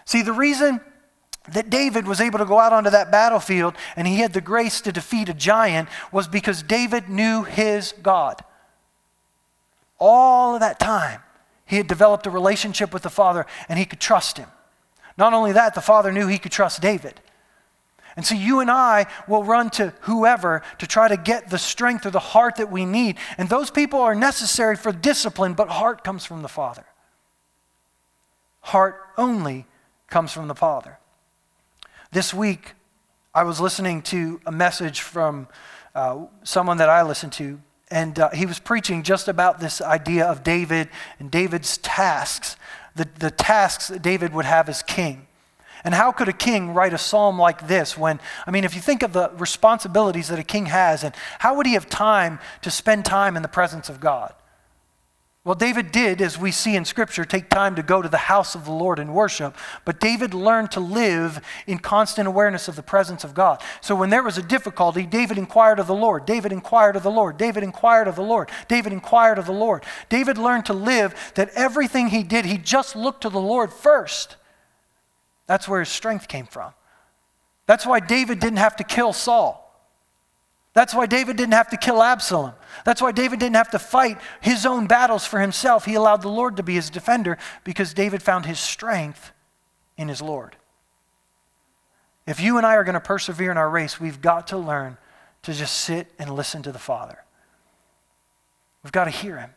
See, 0.06 0.22
the 0.22 0.34
reason 0.34 0.82
that 1.54 1.70
David 1.70 2.08
was 2.08 2.20
able 2.20 2.40
to 2.40 2.46
go 2.46 2.60
out 2.60 2.74
onto 2.74 2.90
that 2.90 3.12
battlefield 3.12 3.76
and 3.96 4.08
he 4.08 4.18
had 4.18 4.34
the 4.34 4.42
grace 4.42 4.82
to 4.82 4.92
defeat 4.92 5.30
a 5.30 5.34
giant 5.34 5.90
was 6.12 6.28
because 6.28 6.64
David 6.64 7.10
knew 7.10 7.44
his 7.44 7.94
God. 8.02 8.44
All 10.00 10.56
of 10.56 10.62
that 10.62 10.80
time, 10.80 11.22
he 11.66 11.78
had 11.78 11.88
developed 11.88 12.28
a 12.28 12.30
relationship 12.30 12.94
with 12.94 13.04
the 13.04 13.10
Father 13.10 13.46
and 13.70 13.80
he 13.80 13.86
could 13.86 14.00
trust 14.00 14.38
him. 14.38 14.50
Not 15.18 15.34
only 15.34 15.52
that, 15.54 15.74
the 15.74 15.82
Father 15.82 16.12
knew 16.12 16.28
he 16.28 16.38
could 16.38 16.52
trust 16.52 16.82
David. 16.82 17.20
And 18.16 18.26
so 18.26 18.34
you 18.34 18.60
and 18.60 18.72
I 18.72 19.06
will 19.28 19.44
run 19.44 19.70
to 19.72 19.94
whoever 20.02 20.64
to 20.80 20.88
try 20.88 21.08
to 21.08 21.18
get 21.18 21.50
the 21.50 21.60
strength 21.60 22.06
or 22.06 22.10
the 22.10 22.20
heart 22.20 22.56
that 22.56 22.72
we 22.72 22.84
need. 22.84 23.18
And 23.38 23.48
those 23.48 23.70
people 23.70 24.00
are 24.00 24.16
necessary 24.16 24.76
for 24.76 24.92
discipline, 24.92 25.54
but 25.54 25.70
heart 25.70 26.04
comes 26.04 26.26
from 26.26 26.42
the 26.42 26.48
Father. 26.48 26.86
Heart 28.62 29.00
only 29.18 29.66
comes 30.08 30.32
from 30.32 30.48
the 30.48 30.56
Father. 30.56 30.98
This 32.12 32.34
week, 32.34 32.74
I 33.36 33.44
was 33.44 33.60
listening 33.60 34.02
to 34.04 34.40
a 34.46 34.52
message 34.52 35.02
from 35.02 35.50
uh, 35.94 36.28
someone 36.44 36.78
that 36.78 36.88
I 36.88 37.02
listen 37.02 37.30
to, 37.32 37.60
and 37.92 38.18
uh, 38.18 38.30
he 38.30 38.46
was 38.46 38.60
preaching 38.60 39.04
just 39.04 39.28
about 39.28 39.60
this 39.60 39.82
idea 39.82 40.26
of 40.26 40.42
David 40.42 40.88
and 41.20 41.30
David's 41.30 41.78
tasks, 41.80 42.56
the, 42.96 43.10
the 43.20 43.30
tasks 43.30 43.90
that 43.90 44.02
David 44.02 44.34
would 44.34 44.46
have 44.46 44.70
as 44.70 44.82
king. 44.84 45.28
And 45.84 45.94
how 45.94 46.14
could 46.14 46.30
a 46.30 46.34
king 46.34 46.74
write 46.74 46.94
a 46.94 46.98
psalm 46.98 47.38
like 47.38 47.68
this 47.68 47.98
when, 47.98 48.22
I 48.46 48.52
mean, 48.52 48.64
if 48.64 48.74
you 48.74 48.80
think 48.80 49.04
of 49.04 49.12
the 49.12 49.30
responsibilities 49.38 50.30
that 50.30 50.40
a 50.40 50.44
king 50.44 50.68
has, 50.68 51.04
and 51.04 51.14
how 51.40 51.56
would 51.58 51.66
he 51.66 51.74
have 51.74 51.90
time 51.90 52.40
to 52.62 52.72
spend 52.72 53.04
time 53.04 53.36
in 53.36 53.42
the 53.42 53.50
presence 53.50 53.90
of 53.90 54.00
God? 54.00 54.34
Well, 55.48 55.56
David 55.56 55.94
did, 55.94 56.22
as 56.22 56.38
we 56.38 56.52
see 56.52 56.76
in 56.76 56.84
Scripture, 56.84 57.24
take 57.24 57.50
time 57.50 57.76
to 57.76 57.82
go 57.82 58.02
to 58.02 58.10
the 58.10 58.18
house 58.18 58.54
of 58.54 58.66
the 58.66 58.74
Lord 58.74 59.00
and 59.00 59.14
worship, 59.14 59.56
but 59.86 59.98
David 59.98 60.34
learned 60.34 60.72
to 60.72 60.82
live 60.82 61.40
in 61.66 61.80
constant 61.80 62.28
awareness 62.28 62.68
of 62.68 62.76
the 62.76 62.84
presence 62.84 63.24
of 63.24 63.34
God. 63.34 63.62
So 63.80 63.96
when 63.96 64.10
there 64.10 64.24
was 64.24 64.38
a 64.38 64.42
difficulty, 64.42 65.06
David 65.06 65.38
inquired 65.38 65.80
of 65.80 65.88
the 65.88 65.96
Lord. 65.96 66.26
David 66.26 66.52
inquired 66.52 66.98
of 66.98 67.04
the 67.04 67.12
Lord. 67.12 67.38
David 67.38 67.64
inquired 67.64 68.10
of 68.10 68.18
the 68.18 68.24
Lord. 68.24 68.50
David 68.68 68.92
inquired 68.92 69.40
of 69.40 69.46
the 69.46 69.54
Lord. 69.54 69.86
David 70.10 70.38
learned 70.38 70.66
to 70.66 70.74
live 70.74 71.16
that 71.36 71.52
everything 71.56 72.10
he 72.10 72.24
did, 72.24 72.44
he 72.44 72.58
just 72.58 72.98
looked 72.98 73.22
to 73.22 73.30
the 73.30 73.40
Lord 73.40 73.72
first. 73.72 74.36
That's 75.46 75.66
where 75.66 75.80
his 75.80 75.88
strength 75.88 76.28
came 76.28 76.48
from. 76.48 76.74
That's 77.68 77.86
why 77.86 78.02
David 78.02 78.42
didn't 78.42 78.58
have 78.58 78.76
to 78.76 78.84
kill 78.84 79.14
Saul. 79.14 79.67
That's 80.78 80.94
why 80.94 81.08
David 81.08 81.38
didn't 81.38 81.56
have 81.56 81.72
to 81.72 81.78
kill 81.78 82.04
Absalom. 82.04 82.54
That's 82.86 83.02
why 83.02 83.12
David 83.12 83.40
didn't 83.40 83.56
have 83.56 83.72
to 83.72 83.80
fight 83.80 84.20
his 84.42 84.64
own 84.64 84.86
battles 84.86 85.26
for 85.26 85.40
himself. 85.40 85.86
He 85.86 85.96
allowed 85.96 86.22
the 86.22 86.28
Lord 86.28 86.58
to 86.58 86.62
be 86.62 86.76
his 86.76 86.92
defender 86.92 87.40
because 87.64 87.96
David 87.96 88.22
found 88.22 88.46
his 88.46 88.60
strength 88.60 89.32
in 89.98 90.08
his 90.08 90.22
Lord. 90.22 90.56
If 92.28 92.40
you 92.40 92.58
and 92.58 92.66
I 92.68 92.76
are 92.76 92.84
going 92.84 92.94
to 92.94 93.00
persevere 93.00 93.50
in 93.50 93.58
our 93.58 93.72
race, 93.72 94.00
we've 94.00 94.22
got 94.22 94.46
to 94.50 94.58
learn 94.60 95.00
to 95.42 95.52
just 95.52 95.76
sit 95.76 96.12
and 96.20 96.36
listen 96.36 96.62
to 96.62 96.72
the 96.72 96.78
Father. 96.78 97.24
We've 98.84 98.92
got 98.92 99.06
to 99.06 99.10
hear 99.10 99.40
him. 99.40 99.56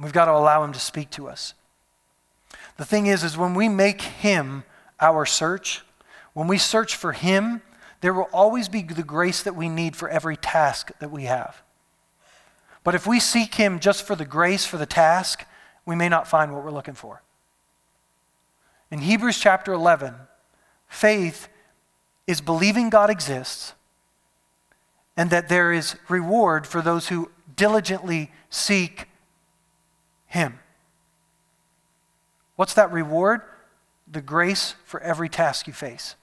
We've 0.00 0.12
got 0.12 0.24
to 0.24 0.32
allow 0.32 0.64
him 0.64 0.72
to 0.72 0.80
speak 0.80 1.10
to 1.10 1.28
us. 1.28 1.54
The 2.78 2.84
thing 2.84 3.06
is, 3.06 3.22
is 3.22 3.38
when 3.38 3.54
we 3.54 3.68
make 3.68 4.02
him 4.02 4.64
our 5.00 5.24
search, 5.24 5.82
when 6.32 6.48
we 6.48 6.58
search 6.58 6.96
for 6.96 7.12
him, 7.12 7.62
there 8.04 8.12
will 8.12 8.28
always 8.34 8.68
be 8.68 8.82
the 8.82 9.02
grace 9.02 9.42
that 9.44 9.56
we 9.56 9.66
need 9.66 9.96
for 9.96 10.10
every 10.10 10.36
task 10.36 10.90
that 10.98 11.10
we 11.10 11.24
have. 11.24 11.62
But 12.82 12.94
if 12.94 13.06
we 13.06 13.18
seek 13.18 13.54
Him 13.54 13.80
just 13.80 14.06
for 14.06 14.14
the 14.14 14.26
grace 14.26 14.66
for 14.66 14.76
the 14.76 14.84
task, 14.84 15.46
we 15.86 15.96
may 15.96 16.10
not 16.10 16.28
find 16.28 16.52
what 16.52 16.62
we're 16.62 16.70
looking 16.70 16.92
for. 16.92 17.22
In 18.90 18.98
Hebrews 18.98 19.40
chapter 19.40 19.72
11, 19.72 20.16
faith 20.86 21.48
is 22.26 22.42
believing 22.42 22.90
God 22.90 23.08
exists 23.08 23.72
and 25.16 25.30
that 25.30 25.48
there 25.48 25.72
is 25.72 25.96
reward 26.10 26.66
for 26.66 26.82
those 26.82 27.08
who 27.08 27.30
diligently 27.56 28.30
seek 28.50 29.08
Him. 30.26 30.58
What's 32.56 32.74
that 32.74 32.92
reward? 32.92 33.40
The 34.06 34.20
grace 34.20 34.74
for 34.84 35.00
every 35.00 35.30
task 35.30 35.66
you 35.66 35.72
face. 35.72 36.16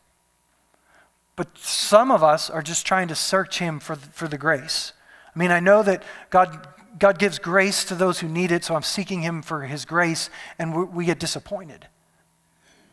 But 1.36 1.57
some 1.57 2.11
of 2.11 2.23
us 2.23 2.49
are 2.49 2.61
just 2.61 2.86
trying 2.86 3.07
to 3.07 3.15
search 3.15 3.59
Him 3.59 3.79
for, 3.79 3.95
for 3.95 4.27
the 4.27 4.38
grace. 4.38 4.93
I 5.36 5.39
mean, 5.39 5.51
I 5.51 5.59
know 5.59 5.82
that 5.84 6.03
God, 6.29 6.67
God 6.99 7.17
gives 7.17 7.39
grace 7.39 7.86
to 7.86 7.95
those 7.95 8.19
who 8.19 8.27
need 8.27 8.51
it, 8.51 8.63
so 8.63 8.75
I'm 8.75 8.84
seeking 8.84 9.21
Him 9.21 9.41
for 9.41 9.63
His 9.63 9.86
grace, 9.86 10.29
and 10.59 10.75
we, 10.75 10.84
we 10.84 11.05
get 11.05 11.19
disappointed 11.19 11.88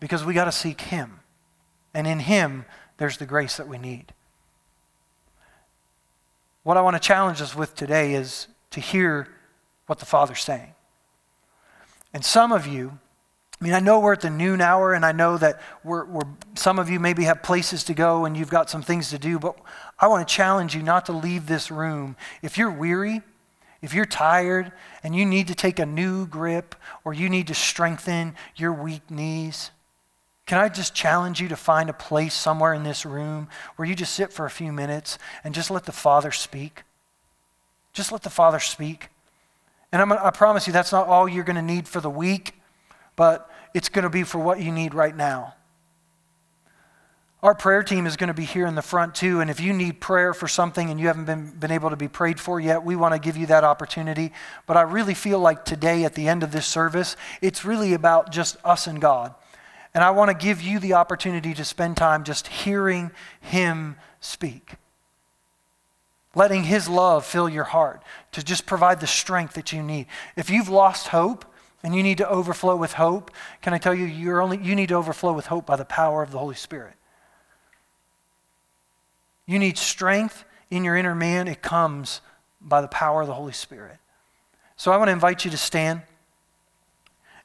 because 0.01 0.24
we 0.24 0.34
got 0.34 0.45
to 0.45 0.53
seek 0.53 0.82
Him. 0.82 1.20
And 1.93 2.07
in 2.07 2.20
Him, 2.20 2.64
there's 2.99 3.16
the 3.16 3.26
grace 3.26 3.57
that 3.57 3.68
we 3.68 3.78
need. 3.78 4.12
What 6.62 6.76
I 6.76 6.80
want 6.82 6.97
to 6.97 7.01
challenge 7.01 7.41
us 7.41 7.57
with 7.57 7.74
today 7.74 8.14
is 8.14 8.47
to 8.70 8.80
hear 8.80 9.28
what 9.86 9.99
the 9.99 10.07
Father's 10.07 10.45
saying. 10.45 10.74
And 12.12 12.24
some 12.24 12.53
of 12.53 12.66
you, 12.66 12.99
I 13.61 13.64
mean, 13.64 13.74
I 13.74 13.80
know 13.80 13.98
we're 13.98 14.12
at 14.12 14.20
the 14.20 14.30
noon 14.30 14.61
hour, 14.61 14.94
and 14.94 15.04
I 15.04 15.11
know 15.11 15.36
that 15.36 15.61
we're, 15.82 16.04
we're, 16.04 16.22
some 16.54 16.78
of 16.78 16.88
you 16.88 17.00
maybe 17.00 17.24
have 17.24 17.42
places 17.42 17.82
to 17.84 17.94
go 17.94 18.24
and 18.24 18.36
you've 18.36 18.50
got 18.50 18.70
some 18.70 18.82
things 18.82 19.11
to 19.11 19.18
do, 19.18 19.38
but 19.38 19.56
I 19.98 20.06
want 20.06 20.26
to 20.26 20.32
challenge 20.32 20.76
you 20.76 20.82
not 20.82 21.06
to 21.06 21.12
leave 21.12 21.46
this 21.46 21.70
room. 21.70 22.16
If 22.40 22.56
you're 22.56 22.70
weary, 22.70 23.20
if 23.82 23.94
you're 23.94 24.06
tired, 24.06 24.70
and 25.02 25.14
you 25.14 25.26
need 25.26 25.48
to 25.48 25.56
take 25.56 25.80
a 25.80 25.86
new 25.86 26.26
grip 26.26 26.76
or 27.04 27.12
you 27.12 27.28
need 27.28 27.48
to 27.48 27.54
strengthen 27.54 28.36
your 28.54 28.72
weak 28.72 29.11
knees, 29.11 29.72
can 30.46 30.59
I 30.59 30.68
just 30.68 30.94
challenge 30.94 31.40
you 31.40 31.48
to 31.48 31.56
find 31.56 31.90
a 31.90 31.92
place 31.92 32.34
somewhere 32.34 32.74
in 32.74 32.84
this 32.84 33.04
room 33.04 33.48
where 33.76 33.86
you 33.86 33.94
just 33.94 34.14
sit 34.14 34.32
for 34.32 34.46
a 34.46 34.50
few 34.50 34.72
minutes 34.72 35.18
and 35.42 35.52
just 35.52 35.70
let 35.70 35.84
the 35.84 35.92
Father 35.92 36.30
speak? 36.30 36.84
Just 37.92 38.12
let 38.12 38.22
the 38.22 38.30
Father 38.30 38.61
speak. 38.61 39.09
And 39.90 40.00
I'm, 40.00 40.12
I 40.12 40.30
promise 40.30 40.66
you, 40.66 40.72
that's 40.72 40.92
not 40.92 41.09
all 41.09 41.28
you're 41.28 41.44
going 41.44 41.56
to 41.56 41.62
need 41.62 41.88
for 41.88 42.00
the 42.00 42.09
week 42.09 42.54
but 43.19 43.51
it's 43.75 43.89
going 43.89 44.05
to 44.05 44.09
be 44.09 44.23
for 44.23 44.39
what 44.39 44.62
you 44.62 44.71
need 44.71 44.95
right 44.95 45.14
now. 45.14 45.55
Our 47.43 47.53
prayer 47.53 47.83
team 47.83 48.07
is 48.07 48.16
going 48.16 48.29
to 48.29 48.35
be 48.35 48.45
here 48.45 48.64
in 48.64 48.77
the 48.77 48.83
front 48.83 49.16
too, 49.16 49.41
and 49.41 49.51
if 49.51 49.59
you 49.59 49.73
need 49.73 50.01
prayer 50.01 50.33
for 50.33 50.47
something 50.47 50.89
and 50.89 51.01
you 51.01 51.09
haven't 51.09 51.25
been, 51.25 51.51
been 51.51 51.73
able 51.73 51.91
to 51.91 51.97
be 51.97 52.07
prayed 52.07 52.39
for 52.39 52.61
yet, 52.61 52.85
we 52.85 52.95
want 52.95 53.14
to 53.14 53.21
give 53.21 53.37
you 53.37 53.47
that 53.47 53.64
opportunity. 53.64 54.33
But 54.66 54.77
I 54.77 54.83
really 54.83 55.14
feel 55.14 55.41
like 55.41 55.64
today, 55.64 56.05
at 56.05 56.14
the 56.14 56.29
end 56.29 56.45
of 56.45 56.53
this 56.53 56.66
service, 56.66 57.16
it's 57.43 57.64
really 57.64 57.93
about 57.93 58.31
just 58.31 58.57
us 58.64 58.87
and 58.87 59.01
God. 59.01 59.35
And 59.95 60.05
I 60.05 60.11
want 60.12 60.31
to 60.31 60.47
give 60.47 60.62
you 60.62 60.79
the 60.79 60.93
opportunity 60.93 61.55
to 61.55 61.64
spend 61.64 61.97
time 61.97 62.23
just 62.23 62.47
hearing 62.47 63.11
Him 63.41 63.97
speak. 64.21 64.75
Letting 66.37 66.62
His 66.62 66.89
love 66.89 67.27
fill 67.27 67.49
your 67.49 67.64
heart 67.64 68.05
to 68.31 68.45
just 68.45 68.64
provide 68.64 69.01
the 69.01 69.09
strength 69.09 69.55
that 69.55 69.73
you 69.73 69.83
need. 69.83 70.07
If 70.37 70.51
you've 70.51 70.69
lost 70.69 71.09
hope, 71.09 71.45
and 71.83 71.95
you 71.95 72.03
need 72.03 72.18
to 72.18 72.29
overflow 72.29 72.76
with 72.76 72.95
hope, 72.95 73.31
can 73.62 73.72
I 73.72 73.79
tell 73.79 73.95
you, 73.95 74.05
you're 74.05 74.41
only, 74.41 74.59
you 74.59 74.74
need 74.74 74.89
to 74.89 74.97
overflow 74.97 75.33
with 75.33 75.47
hope 75.47 75.66
by 75.66 75.76
the 75.76 75.85
power 75.85 76.22
of 76.22 76.33
the 76.33 76.39
Holy 76.39 76.57
Spirit. 76.57 76.95
You 79.47 79.59
need 79.59 79.79
strength 79.79 80.45
in 80.70 80.85
your 80.85 80.97
inner 80.97 81.14
man. 81.14 81.49
It 81.49 81.62
comes 81.62 82.20
by 82.61 82.81
the 82.81 82.89
power 82.89 83.22
of 83.22 83.29
the 83.29 83.35
Holy 83.35 83.53
Spirit. 83.53 83.97
So 84.76 84.93
I 84.93 84.97
want 84.97 85.09
to 85.09 85.12
invite 85.12 85.45
you 85.45 85.51
to 85.51 85.57
stand. 85.57 86.03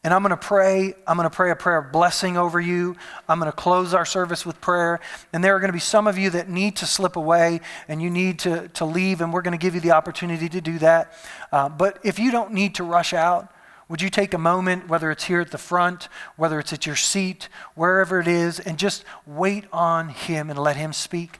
And 0.04 0.14
I'm 0.14 0.22
going 0.22 0.32
to 0.32 0.38
pray. 0.38 0.96
I'm 1.08 1.16
going 1.16 1.30
to 1.30 1.36
pray 1.36 1.50
a 1.50 1.56
prayer 1.56 1.78
of 1.78 1.94
blessing 1.94 2.36
over 2.36 2.60
you. 2.60 2.98
I'm 3.30 3.40
going 3.40 3.50
to 3.50 3.56
close 3.56 3.94
our 3.94 4.06
service 4.06 4.46
with 4.46 4.60
prayer. 4.60 5.00
And 5.32 5.42
there 5.42 5.56
are 5.56 5.60
going 5.60 5.70
to 5.70 5.74
be 5.74 5.80
some 5.80 6.08
of 6.08 6.18
you 6.18 6.30
that 6.32 6.50
need 6.50 6.76
to 6.78 6.86
slip 6.86 7.16
away 7.16 7.62
and 7.88 8.02
you 8.02 8.10
need 8.10 8.40
to, 8.40 8.68
to 8.70 8.84
leave, 8.84 9.22
and 9.22 9.32
we're 9.32 9.42
going 9.42 9.58
to 9.58 9.62
give 9.62 9.76
you 9.76 9.82
the 9.82 9.92
opportunity 9.92 10.50
to 10.50 10.60
do 10.60 10.78
that. 10.80 11.14
Uh, 11.54 11.70
but 11.70 12.00
if 12.04 12.20
you 12.20 12.32
don't 12.32 12.52
need 12.52 12.76
to 12.76 12.84
rush 12.84 13.14
out, 13.14 13.50
would 13.90 14.02
you 14.02 14.10
take 14.10 14.34
a 14.34 14.38
moment, 14.38 14.88
whether 14.88 15.12
it's 15.12 15.26
here 15.26 15.42
at 15.42 15.52
the 15.52 15.58
front, 15.58 16.08
whether 16.36 16.60
it's 16.60 16.74
at 16.74 16.86
your 16.86 16.96
seat, 16.96 17.50
wherever 17.76 18.20
it 18.20 18.28
is, 18.28 18.60
and 18.60 18.78
just 18.78 19.04
wait 19.26 19.66
on 19.72 20.10
Him 20.10 20.50
and 20.50 20.58
let 20.58 20.76
Him 20.76 20.94
speak? 20.94 21.40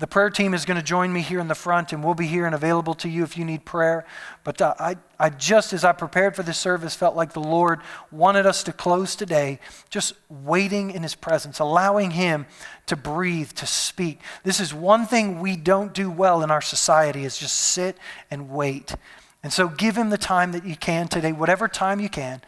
The 0.00 0.08
prayer 0.08 0.28
team 0.28 0.54
is 0.54 0.64
going 0.64 0.76
to 0.76 0.82
join 0.82 1.12
me 1.12 1.20
here 1.20 1.38
in 1.38 1.46
the 1.46 1.54
front, 1.54 1.92
and 1.92 2.02
we'll 2.02 2.14
be 2.14 2.26
here 2.26 2.46
and 2.46 2.54
available 2.54 2.94
to 2.94 3.08
you 3.08 3.22
if 3.22 3.38
you 3.38 3.44
need 3.44 3.64
prayer. 3.64 4.04
But 4.42 4.60
uh, 4.60 4.74
I, 4.76 4.96
I 5.20 5.30
just, 5.30 5.72
as 5.72 5.84
I 5.84 5.92
prepared 5.92 6.34
for 6.34 6.42
this 6.42 6.58
service, 6.58 6.96
felt 6.96 7.14
like 7.14 7.32
the 7.32 7.40
Lord 7.40 7.80
wanted 8.10 8.44
us 8.44 8.64
to 8.64 8.72
close 8.72 9.14
today 9.14 9.60
just 9.90 10.14
waiting 10.28 10.90
in 10.90 11.04
His 11.04 11.14
presence, 11.14 11.60
allowing 11.60 12.10
Him 12.10 12.46
to 12.86 12.96
breathe, 12.96 13.52
to 13.52 13.66
speak. 13.66 14.20
This 14.42 14.58
is 14.58 14.74
one 14.74 15.06
thing 15.06 15.38
we 15.38 15.56
don't 15.56 15.94
do 15.94 16.10
well 16.10 16.42
in 16.42 16.50
our 16.50 16.60
society 16.60 17.24
is 17.24 17.38
just 17.38 17.56
sit 17.56 17.96
and 18.32 18.50
wait. 18.50 18.96
And 19.44 19.52
so 19.52 19.68
give 19.68 19.94
him 19.94 20.08
the 20.08 20.18
time 20.18 20.52
that 20.52 20.64
you 20.64 20.74
can 20.74 21.06
today, 21.06 21.30
whatever 21.30 21.68
time 21.68 22.00
you 22.00 22.08
can, 22.08 22.40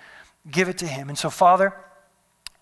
give 0.51 0.68
it 0.68 0.78
to 0.78 0.86
him. 0.86 1.11
And 1.11 1.18
so, 1.18 1.28
Father, 1.28 1.74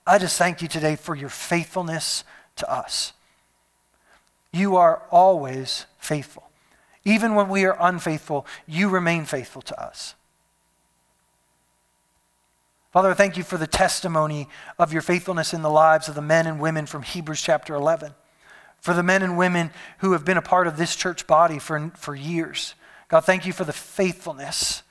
I 0.05 0.19
just 0.19 0.37
thank 0.37 0.61
you 0.61 0.67
today 0.67 0.97
for 0.97 1.15
your 1.15 1.29
faithfulness 1.29 2.25
to 2.57 2.71
us. 2.71 3.13
You 4.53 4.75
are 4.75 5.03
always 5.13 5.87
faithful. 5.99 6.51
Even 7.05 7.37
when 7.37 7.49
we 7.49 7.65
are 7.65 7.77
unfaithful, 7.79 8.45
you 8.67 8.89
remain 8.89 9.25
faithful 9.25 9.63
to 9.63 9.81
us. 9.81 10.17
Father, 12.93 13.11
I 13.11 13.15
thank 13.15 13.37
you 13.37 13.45
for 13.45 13.57
the 13.57 13.67
testimony 13.69 14.49
of 14.81 14.93
your 14.93 15.03
faithfulness 15.03 15.55
in 15.55 15.63
the 15.63 15.71
lives 15.71 16.09
of 16.09 16.17
the 16.17 16.23
men 16.23 16.47
and 16.47 16.61
women 16.61 16.87
from 16.87 17.03
Hebrews 17.03 17.41
chapter 17.41 17.75
11, 17.75 18.15
for 18.81 18.95
the 18.95 19.03
men 19.03 19.23
and 19.23 19.39
women 19.39 19.71
who 19.99 20.13
have 20.13 20.25
been 20.25 20.37
a 20.37 20.43
part 20.43 20.67
of 20.67 20.77
this 20.77 20.97
church 20.97 21.27
body 21.29 21.61
for, 21.61 21.93
for 21.97 22.17
years. 22.17 22.75
God, 23.15 23.25
thank 23.25 23.47
you 23.47 23.53
for 23.53 23.63
the 23.63 23.73
faithfulness 23.73 24.83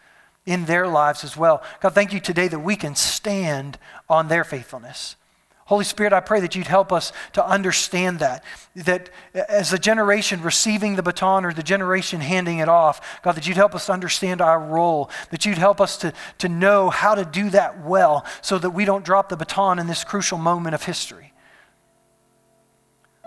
in 0.45 0.63
their 0.63 0.87
lives 0.87 1.25
as 1.25 1.35
well. 1.35 1.61
God, 1.81 1.93
thank 1.93 2.13
you 2.13 2.21
today 2.21 2.47
that 2.47 2.59
we 2.59 2.77
can 2.77 2.95
stand 2.95 3.77
on 4.07 4.29
their 4.29 4.45
faithfulness. 4.45 5.17
Holy 5.65 5.83
Spirit, 5.83 6.13
I 6.13 6.21
pray 6.21 6.39
that 6.39 6.55
you'd 6.55 6.67
help 6.67 6.93
us 6.93 7.11
to 7.33 7.45
understand 7.45 8.19
that. 8.19 8.45
That 8.77 9.09
as 9.33 9.73
a 9.73 9.77
generation 9.77 10.41
receiving 10.41 10.95
the 10.95 11.03
baton 11.03 11.43
or 11.43 11.51
the 11.51 11.63
generation 11.63 12.21
handing 12.21 12.59
it 12.59 12.69
off, 12.69 13.21
God, 13.23 13.33
that 13.33 13.45
you'd 13.45 13.57
help 13.57 13.75
us 13.75 13.89
understand 13.89 14.39
our 14.39 14.57
role, 14.57 15.09
that 15.31 15.45
you'd 15.45 15.57
help 15.57 15.81
us 15.81 15.97
to, 15.97 16.13
to 16.37 16.47
know 16.47 16.89
how 16.89 17.15
to 17.15 17.25
do 17.25 17.49
that 17.49 17.83
well 17.83 18.25
so 18.41 18.57
that 18.57 18.69
we 18.69 18.85
don't 18.85 19.03
drop 19.03 19.27
the 19.27 19.35
baton 19.35 19.79
in 19.79 19.87
this 19.87 20.05
crucial 20.05 20.37
moment 20.37 20.75
of 20.75 20.83
history. 20.83 21.33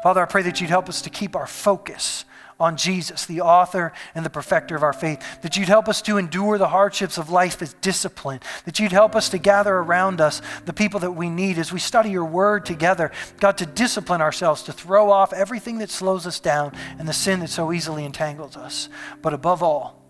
Father, 0.02 0.22
I 0.22 0.24
pray 0.24 0.40
that 0.44 0.58
you'd 0.62 0.70
help 0.70 0.88
us 0.88 1.02
to 1.02 1.10
keep 1.10 1.36
our 1.36 1.46
focus 1.46 2.24
on 2.58 2.76
Jesus, 2.76 3.26
the 3.26 3.42
author 3.42 3.92
and 4.14 4.24
the 4.24 4.30
perfecter 4.30 4.74
of 4.74 4.82
our 4.82 4.92
faith, 4.94 5.20
that 5.42 5.56
you'd 5.56 5.68
help 5.68 5.88
us 5.88 6.00
to 6.02 6.16
endure 6.16 6.56
the 6.56 6.68
hardships 6.68 7.18
of 7.18 7.28
life 7.28 7.60
as 7.60 7.74
discipline, 7.74 8.40
that 8.64 8.78
you'd 8.78 8.92
help 8.92 9.14
us 9.14 9.28
to 9.28 9.38
gather 9.38 9.74
around 9.74 10.20
us 10.20 10.40
the 10.64 10.72
people 10.72 11.00
that 11.00 11.12
we 11.12 11.28
need 11.28 11.58
as 11.58 11.72
we 11.72 11.78
study 11.78 12.10
your 12.10 12.24
word 12.24 12.64
together, 12.64 13.12
God, 13.40 13.58
to 13.58 13.66
discipline 13.66 14.22
ourselves, 14.22 14.62
to 14.64 14.72
throw 14.72 15.10
off 15.10 15.32
everything 15.34 15.78
that 15.78 15.90
slows 15.90 16.26
us 16.26 16.40
down 16.40 16.72
and 16.98 17.06
the 17.06 17.12
sin 17.12 17.40
that 17.40 17.50
so 17.50 17.72
easily 17.72 18.04
entangles 18.04 18.56
us. 18.56 18.88
But 19.20 19.34
above 19.34 19.62
all, 19.62 20.02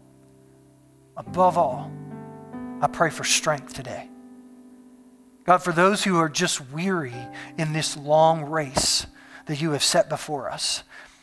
above 1.16 1.58
all, 1.58 1.90
I 2.80 2.86
pray 2.86 3.10
for 3.10 3.24
strength 3.24 3.74
today. 3.74 4.08
God, 5.44 5.58
for 5.58 5.72
those 5.72 6.04
who 6.04 6.18
are 6.18 6.28
just 6.28 6.60
weary 6.72 7.14
in 7.56 7.72
this 7.72 7.96
long 7.96 8.44
race 8.44 9.06
that 9.46 9.60
you 9.60 9.70
have 9.72 9.82
set 9.82 10.08
before 10.08 10.50
us, 10.50 10.82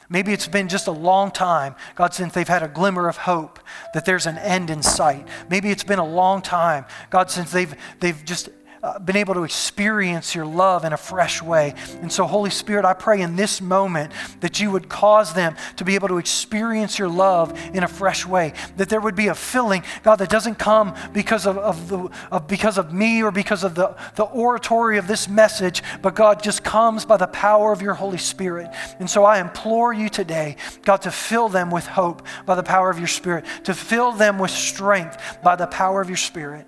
Maybe 0.09 0.33
it's 0.33 0.47
been 0.47 0.67
just 0.67 0.87
a 0.87 0.91
long 0.91 1.31
time, 1.31 1.75
God, 1.95 2.13
since 2.13 2.33
they've 2.33 2.47
had 2.47 2.63
a 2.63 2.67
glimmer 2.67 3.07
of 3.07 3.17
hope 3.17 3.59
that 3.93 4.05
there's 4.05 4.25
an 4.25 4.37
end 4.37 4.69
in 4.69 4.83
sight. 4.83 5.27
Maybe 5.49 5.69
it's 5.71 5.83
been 5.83 5.99
a 5.99 6.05
long 6.05 6.41
time, 6.41 6.85
God, 7.09 7.31
since 7.31 7.51
they've, 7.51 7.73
they've 7.99 8.23
just 8.25 8.49
uh, 8.83 8.99
been 8.99 9.15
able 9.15 9.33
to 9.33 9.43
experience 9.43 10.35
your 10.35 10.45
love 10.45 10.83
in 10.83 10.91
a 10.91 10.97
fresh 10.97 11.41
way. 11.41 11.73
And 12.01 12.11
so, 12.11 12.25
Holy 12.25 12.49
Spirit, 12.49 12.83
I 12.83 12.93
pray 12.93 13.21
in 13.21 13.37
this 13.37 13.61
moment 13.61 14.11
that 14.41 14.59
you 14.59 14.69
would 14.71 14.89
cause 14.89 15.33
them 15.33 15.55
to 15.77 15.85
be 15.85 15.95
able 15.95 16.09
to 16.09 16.17
experience 16.17 16.99
your 16.99 17.07
love 17.07 17.57
in 17.73 17.83
a 17.83 17.87
fresh 17.87 18.25
way. 18.25 18.51
That 18.75 18.89
there 18.89 18.99
would 18.99 19.15
be 19.15 19.27
a 19.27 19.35
filling, 19.35 19.83
God, 20.03 20.17
that 20.17 20.29
doesn't 20.29 20.55
come 20.55 20.93
because 21.13 21.47
of, 21.47 21.57
of, 21.57 21.87
the, 21.87 22.09
of, 22.29 22.47
because 22.47 22.77
of 22.77 22.93
me 22.93 23.23
or 23.23 23.31
because 23.31 23.63
of 23.63 23.73
the, 23.73 23.95
the 24.15 24.25
oratory 24.25 24.97
of 24.97 25.07
this 25.07 25.29
message, 25.29 25.81
but 26.01 26.13
God 26.13 26.43
just 26.43 26.61
comes 26.65 27.05
by 27.05 27.15
the 27.15 27.27
power 27.27 27.71
of 27.71 27.81
your 27.81 27.93
Holy 27.93 28.17
Spirit. 28.17 28.69
And 28.99 29.09
so 29.09 29.23
I 29.23 29.39
implore 29.39 29.93
you 29.93 30.09
today, 30.09 30.57
God, 30.83 30.97
to 31.03 31.11
fill 31.11 31.47
them 31.47 31.71
with 31.71 31.87
hope 31.87 32.27
by 32.45 32.55
the 32.55 32.63
power 32.63 32.89
of 32.89 32.97
your 32.97 33.07
Spirit, 33.07 33.45
to 33.63 33.73
fill 33.73 34.11
them 34.11 34.39
with 34.39 34.51
strength 34.51 35.39
by 35.41 35.55
the 35.55 35.67
power 35.67 36.01
of 36.01 36.09
your 36.09 36.17
Spirit. 36.17 36.67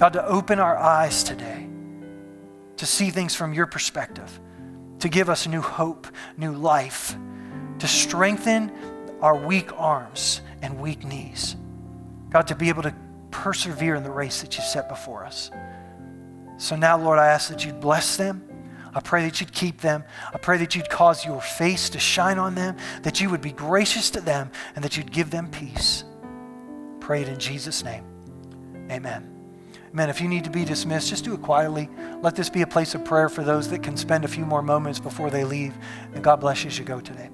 God, 0.00 0.14
to 0.14 0.26
open 0.26 0.58
our 0.58 0.78
eyes 0.78 1.22
today 1.22 1.68
to 2.78 2.86
see 2.86 3.10
things 3.10 3.34
from 3.34 3.52
your 3.52 3.66
perspective, 3.66 4.40
to 5.00 5.10
give 5.10 5.28
us 5.28 5.46
new 5.46 5.60
hope, 5.60 6.06
new 6.38 6.52
life, 6.52 7.14
to 7.80 7.86
strengthen 7.86 8.72
our 9.20 9.36
weak 9.36 9.78
arms 9.78 10.40
and 10.62 10.80
weak 10.80 11.04
knees. 11.04 11.54
God, 12.30 12.46
to 12.46 12.54
be 12.54 12.70
able 12.70 12.82
to 12.84 12.94
persevere 13.30 13.94
in 13.94 14.02
the 14.02 14.10
race 14.10 14.40
that 14.40 14.56
you 14.56 14.64
set 14.64 14.88
before 14.88 15.22
us. 15.22 15.50
So 16.56 16.76
now, 16.76 16.96
Lord, 16.96 17.18
I 17.18 17.26
ask 17.26 17.50
that 17.50 17.66
you'd 17.66 17.80
bless 17.80 18.16
them. 18.16 18.42
I 18.94 19.00
pray 19.00 19.24
that 19.24 19.38
you'd 19.38 19.52
keep 19.52 19.82
them. 19.82 20.02
I 20.32 20.38
pray 20.38 20.56
that 20.56 20.74
you'd 20.74 20.88
cause 20.88 21.26
your 21.26 21.42
face 21.42 21.90
to 21.90 21.98
shine 21.98 22.38
on 22.38 22.54
them, 22.54 22.78
that 23.02 23.20
you 23.20 23.28
would 23.28 23.42
be 23.42 23.52
gracious 23.52 24.08
to 24.12 24.22
them, 24.22 24.50
and 24.74 24.82
that 24.82 24.96
you'd 24.96 25.12
give 25.12 25.30
them 25.30 25.50
peace. 25.50 26.04
Pray 27.00 27.20
it 27.20 27.28
in 27.28 27.38
Jesus' 27.38 27.84
name. 27.84 28.06
Amen. 28.90 29.39
Amen. 29.92 30.08
If 30.08 30.20
you 30.20 30.28
need 30.28 30.44
to 30.44 30.50
be 30.50 30.64
dismissed, 30.64 31.08
just 31.08 31.24
do 31.24 31.34
it 31.34 31.42
quietly. 31.42 31.88
Let 32.22 32.36
this 32.36 32.48
be 32.48 32.62
a 32.62 32.66
place 32.66 32.94
of 32.94 33.04
prayer 33.04 33.28
for 33.28 33.42
those 33.42 33.68
that 33.70 33.82
can 33.82 33.96
spend 33.96 34.24
a 34.24 34.28
few 34.28 34.46
more 34.46 34.62
moments 34.62 35.00
before 35.00 35.30
they 35.30 35.44
leave. 35.44 35.74
And 36.14 36.22
God 36.22 36.36
bless 36.36 36.62
you 36.62 36.68
as 36.68 36.78
you 36.78 36.84
go 36.84 37.00
today. 37.00 37.30